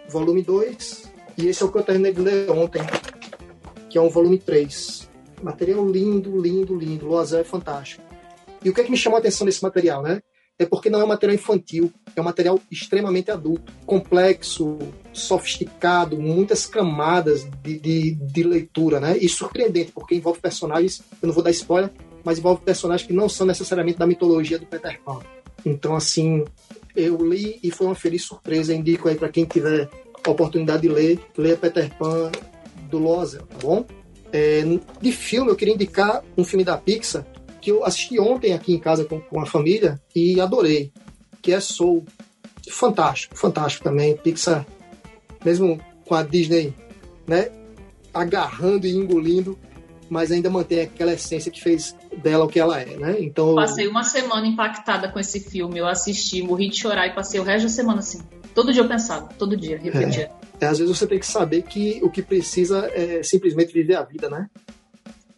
[0.09, 2.83] volume 2 e esse é o que eu terminei de ler ontem,
[3.89, 5.09] que é um volume 3.
[5.41, 7.07] Material lindo, lindo, lindo.
[7.07, 8.03] Loazel é fantástico.
[8.65, 10.21] E o que é que me chamou a atenção nesse material, né?
[10.59, 14.77] É porque não é um material infantil, é um material extremamente adulto, complexo,
[15.13, 19.17] sofisticado, muitas camadas de, de, de leitura, né?
[19.17, 21.93] E surpreendente, porque envolve personagens, eu não vou dar spoiler,
[22.25, 25.21] mas envolve personagens que não são necessariamente da mitologia do Peter Pan.
[25.65, 26.45] Então, assim,
[26.95, 28.75] eu li e foi uma feliz surpresa.
[28.75, 29.89] Indico aí para quem tiver
[30.27, 32.31] oportunidade de ler, leia Peter Pan
[32.91, 33.85] do Lozel, tá bom?
[34.33, 34.63] É,
[35.01, 37.25] de filme, eu queria indicar um filme da Pixar
[37.61, 40.93] que eu assisti ontem aqui em casa com, com a família e adorei,
[41.43, 42.05] que é Soul.
[42.71, 44.17] Fantástico, fantástico também.
[44.17, 44.67] Pixar,
[45.45, 46.75] mesmo com a Disney,
[47.27, 47.51] né,
[48.13, 49.59] agarrando e engolindo,
[50.09, 53.17] mas ainda mantém aquela essência que fez dela o que ela é, né?
[53.21, 55.79] Então passei uma semana impactada com esse filme.
[55.79, 58.21] Eu assisti, morri de chorar e passei o resto da semana assim.
[58.55, 59.81] Todo dia eu pensava, todo dia.
[59.85, 60.31] É,
[60.61, 64.03] é, às vezes você tem que saber que o que precisa é simplesmente viver a
[64.03, 64.49] vida, né?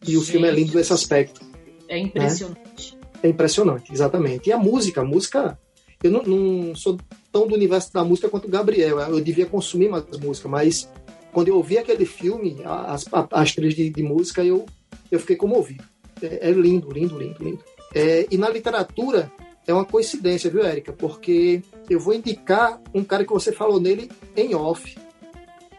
[0.03, 1.41] E Gente, o filme é lindo nesse aspecto.
[1.89, 2.95] É impressionante.
[2.95, 3.01] Né?
[3.23, 4.49] É impressionante, exatamente.
[4.49, 5.59] E a música, a música,
[6.03, 6.99] eu não, não, sou
[7.31, 8.99] tão do universo da música quanto o Gabriel.
[9.01, 10.89] Eu devia consumir mais música, mas
[11.32, 14.66] quando eu ouvi aquele filme, as, as trilhas de, de música, eu,
[15.11, 15.85] eu fiquei comovido.
[16.23, 17.65] É, é lindo, lindo, lindo, lindo.
[17.94, 19.32] É, e na literatura,
[19.66, 20.93] é uma coincidência, viu, Érica?
[20.93, 24.97] Porque eu vou indicar um cara que você falou nele em off,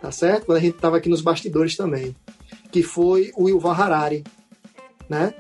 [0.02, 0.46] tá certo?
[0.46, 2.16] Quando a gente estava aqui nos bastidores também,
[2.72, 4.24] que foi o Yuval Harari,
[5.10, 5.34] né?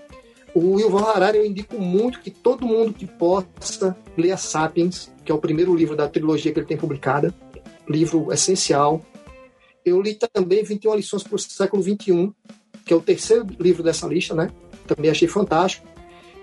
[0.53, 5.35] O Yuval Harari eu indico muito que todo mundo que possa ler Sapiens, que é
[5.35, 7.33] o primeiro livro da trilogia que ele tem publicada,
[7.87, 9.01] livro essencial.
[9.85, 12.33] Eu li também 21 lições para o século 21,
[12.85, 14.51] que é o terceiro livro dessa lista, né?
[14.87, 15.87] Também achei fantástico.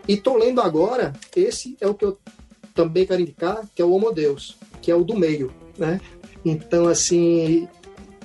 [0.07, 2.19] E estou lendo agora, esse é o que eu
[2.75, 6.01] também quero indicar, que é o Homo Deus, que é o do meio, né?
[6.45, 7.69] Então, assim,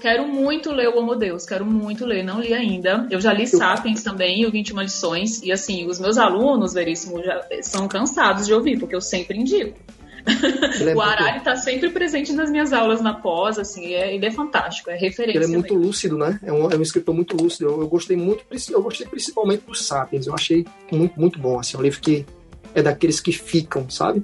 [0.04, 3.08] Quero muito ler o Homo Deus, quero muito ler, não li ainda.
[3.10, 7.42] Eu já li Sapiens também, o 21 lições, e assim, os meus alunos, Veríssimo, já
[7.62, 9.80] são cansados de ouvir, porque eu sempre indico.
[10.26, 14.32] É o Arari está sempre presente nas minhas aulas na pós, assim, é, ele é
[14.32, 15.38] fantástico, é referência.
[15.38, 15.88] Ele é muito mesmo.
[15.88, 16.40] lúcido, né?
[16.44, 17.66] É um, é um escritor muito lúcido.
[17.66, 20.28] Eu, eu, gostei muito, eu gostei principalmente dos Sapiens.
[20.28, 21.60] Eu achei muito, muito bom.
[21.60, 22.26] Assim, é um livro que
[22.74, 24.24] é daqueles que ficam, sabe?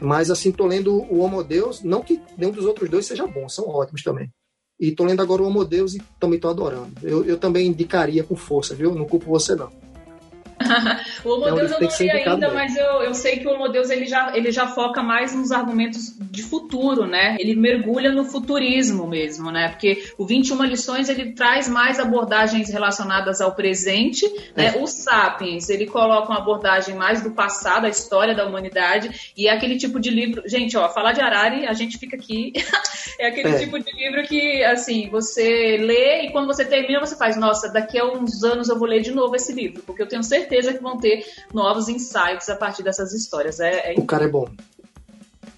[0.00, 3.48] Mas assim, tô lendo o Homo Deus, não que nenhum dos outros dois seja bom,
[3.48, 4.30] são ótimos também.
[4.78, 6.92] E tô lendo agora o Homo Deus e também tô adorando.
[7.02, 8.94] Eu, eu também indicaria com força, viu?
[8.94, 9.70] Não culpo você, não.
[11.24, 13.90] o Homo Deus eu não li ainda, mas eu, eu sei que o Homo Deus
[13.90, 17.36] ele já, ele já foca mais nos argumentos de futuro, né?
[17.38, 19.68] Ele mergulha no futurismo mesmo, né?
[19.68, 24.26] Porque o 21 lições ele traz mais abordagens relacionadas ao presente,
[24.56, 24.74] né?
[24.74, 24.78] É.
[24.78, 29.52] O Sapiens, ele coloca uma abordagem mais do passado, a história da humanidade, e é
[29.52, 32.52] aquele tipo de livro, gente, ó, falar de Arari, a gente fica aqui,
[33.20, 33.58] é aquele é.
[33.58, 37.98] tipo de livro que, assim, você lê e quando você termina você faz, nossa, daqui
[37.98, 40.72] a uns anos eu vou ler de novo esse livro, porque eu tenho certeza certeza
[40.72, 43.60] que vão ter novos insights a partir dessas histórias.
[43.60, 43.98] É, é...
[43.98, 44.48] O cara é bom.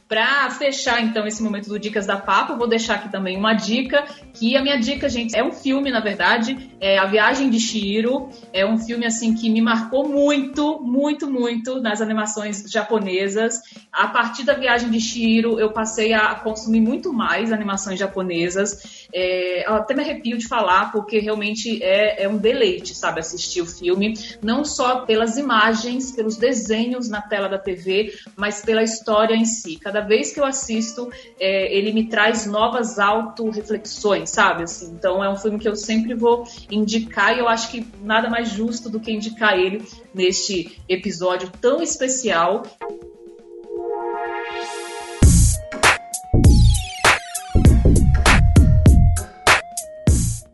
[0.09, 4.07] Para fechar, então, esse momento do Dicas da Papo, vou deixar aqui também uma dica,
[4.33, 8.31] que a minha dica, gente, é um filme, na verdade, é A Viagem de Shiro.
[8.53, 13.61] É um filme, assim, que me marcou muito, muito, muito nas animações japonesas.
[13.93, 19.07] A partir da Viagem de Shiro, eu passei a consumir muito mais animações japonesas.
[19.13, 23.61] É, eu até me arrepio de falar, porque realmente é, é um deleite, sabe, assistir
[23.61, 24.15] o filme.
[24.43, 29.77] Não só pelas imagens, pelos desenhos na tela da TV, mas pela história em si.
[29.77, 31.11] Cada cada vez que eu assisto,
[31.41, 34.63] é, ele me traz novas auto-reflexões, sabe?
[34.63, 38.31] Assim, então é um filme que eu sempre vou indicar e eu acho que nada
[38.31, 39.83] mais justo do que indicar ele
[40.15, 42.63] neste episódio tão especial.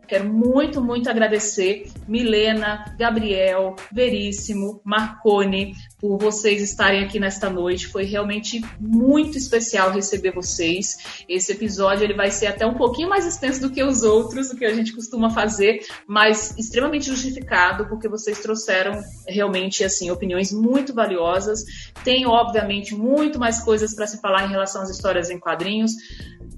[0.08, 5.74] Quero muito, muito agradecer Milena, Gabriel, Veríssimo, Marcone
[6.04, 7.86] por vocês estarem aqui nesta noite.
[7.86, 10.98] Foi realmente muito especial receber vocês.
[11.26, 14.56] Esse episódio ele vai ser até um pouquinho mais extenso do que os outros, do
[14.56, 20.92] que a gente costuma fazer, mas extremamente justificado, porque vocês trouxeram realmente assim opiniões muito
[20.92, 21.64] valiosas.
[22.04, 25.92] Tem obviamente muito mais coisas para se falar em relação às histórias em quadrinhos.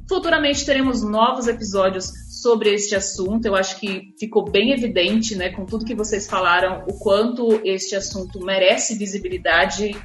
[0.09, 2.10] Futuramente teremos novos episódios
[2.43, 3.47] sobre este assunto.
[3.47, 7.97] Eu acho que ficou bem evidente, né, com tudo que vocês falaram, o quanto este
[7.97, 9.35] assunto merece visibilidade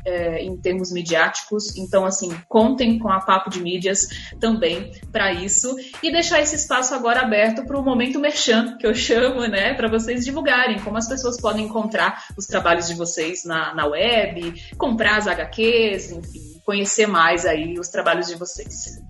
[0.06, 1.76] é, em termos midiáticos.
[1.76, 4.08] Então, assim, contem com a Papo de Mídias
[4.40, 8.94] também para isso e deixar esse espaço agora aberto para o momento merchan, que eu
[8.94, 13.74] chamo, né, para vocês divulgarem como as pessoas podem encontrar os trabalhos de vocês na,
[13.74, 19.02] na web, comprar as HQs, enfim, conhecer mais aí os trabalhos de vocês.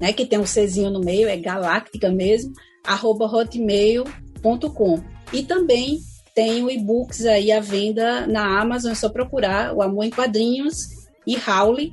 [0.00, 2.52] né, que tem um Czinho no meio, é galáctica mesmo,
[2.84, 5.02] arroba hotmail.com.
[5.32, 5.98] E também
[6.36, 10.86] tenho e-books aí à venda na Amazon, é só procurar o Amor em Quadrinhos
[11.26, 11.92] e Howley,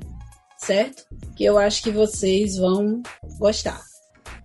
[0.58, 1.02] certo?
[1.34, 3.02] Que eu acho que vocês vão
[3.38, 3.80] gostar.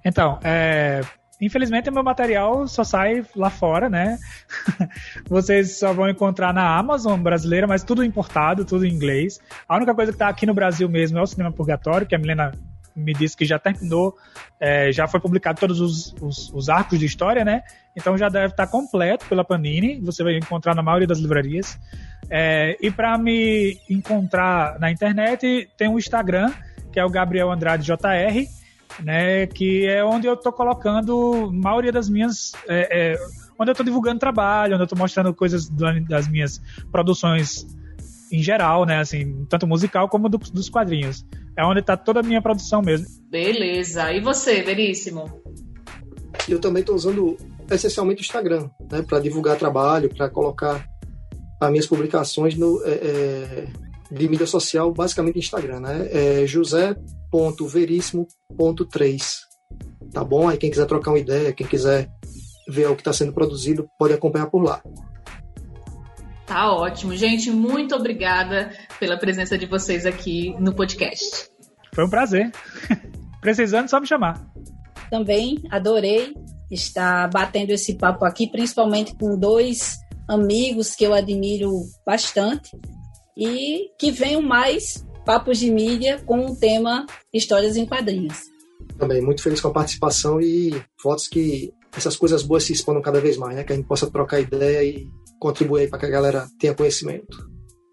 [0.03, 1.01] Então, é,
[1.41, 4.17] infelizmente meu material só sai lá fora, né?
[5.27, 9.41] Vocês só vão encontrar na Amazon brasileira, mas tudo importado, tudo em inglês.
[9.67, 12.17] A única coisa que está aqui no Brasil mesmo é o Cinema Purgatório, que a
[12.17, 12.53] Milena
[12.95, 14.15] me disse que já terminou,
[14.59, 17.63] é, já foi publicado todos os, os, os, arcos de história, né?
[17.95, 21.79] Então já deve estar completo pela Panini, você vai encontrar na maioria das livrarias.
[22.29, 26.51] É, e para me encontrar na internet, tem um Instagram,
[26.91, 28.47] que é o Gabriel Andrade JR,
[29.03, 29.47] né?
[29.47, 32.53] Que é onde eu estou colocando a maioria das minhas.
[32.67, 33.19] É, é
[33.57, 36.61] onde eu estou divulgando trabalho, onde eu estou mostrando coisas das minhas
[36.91, 37.67] produções
[38.31, 38.99] em geral, né?
[38.99, 41.25] Assim, tanto musical como do, dos quadrinhos.
[41.59, 43.05] É onde está toda a minha produção mesmo.
[43.29, 44.13] Beleza.
[44.13, 45.29] E você, Veríssimo?
[46.47, 47.35] Eu também estou usando
[47.69, 49.01] essencialmente o Instagram, né?
[49.01, 50.87] Para divulgar trabalho, para colocar
[51.59, 53.67] as minhas publicações no, é, é,
[54.09, 56.07] de mídia social, basicamente Instagram, né?
[56.13, 59.21] É josé.veríssimo.3.
[60.13, 60.47] Tá bom?
[60.47, 62.09] Aí quem quiser trocar uma ideia, quem quiser
[62.69, 64.81] ver o que está sendo produzido, pode acompanhar por lá.
[66.49, 67.15] Tá ótimo.
[67.15, 71.47] Gente, muito obrigada pela presença de vocês aqui no podcast.
[71.93, 72.51] Foi um prazer.
[73.39, 74.51] Precisando, só me chamar.
[75.11, 76.33] Também adorei
[76.71, 81.71] estar batendo esse papo aqui, principalmente com dois amigos que eu admiro
[82.03, 82.75] bastante
[83.37, 88.39] e que venham mais papos de mídia com o tema Histórias em Quadrinhos.
[88.97, 90.73] Também muito feliz com a participação e
[91.03, 93.63] votos que essas coisas boas se expandam cada vez mais, né?
[93.63, 95.07] Que a gente possa trocar ideia e
[95.39, 97.49] contribuir para que a galera tenha conhecimento.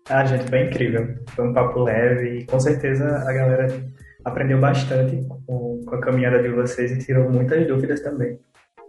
[0.09, 1.17] Ah, gente, foi incrível.
[1.31, 3.67] Foi um papo leve e com certeza a galera
[4.25, 8.39] aprendeu bastante com, com a caminhada de vocês e tirou muitas dúvidas também.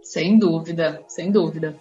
[0.02, 1.74] Sem dúvida, sem dúvida.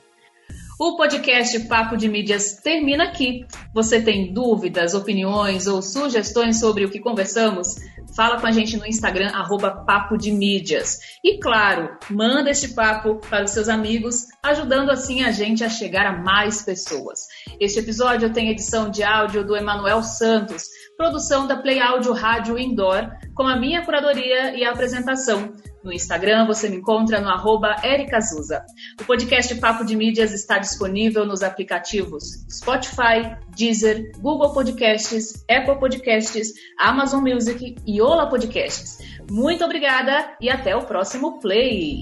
[0.79, 3.47] O podcast Papo de Mídias termina aqui.
[3.73, 7.77] Você tem dúvidas, opiniões ou sugestões sobre o que conversamos?
[8.15, 10.99] Fala com a gente no Instagram, arroba Papo de Mídias.
[11.23, 16.05] E claro, manda este papo para os seus amigos, ajudando assim a gente a chegar
[16.05, 17.21] a mais pessoas.
[17.59, 23.09] Este episódio tem edição de áudio do Emanuel Santos, produção da Play Áudio Rádio Indoor,
[23.33, 25.53] com a minha curadoria e a apresentação.
[25.83, 28.63] No Instagram você me encontra no arroba ericazuza.
[28.99, 36.53] O podcast Papo de Mídias está disponível nos aplicativos Spotify, Deezer, Google Podcasts, Apple Podcasts,
[36.77, 38.97] Amazon Music e Ola Podcasts.
[39.29, 42.01] Muito obrigada e até o próximo Play!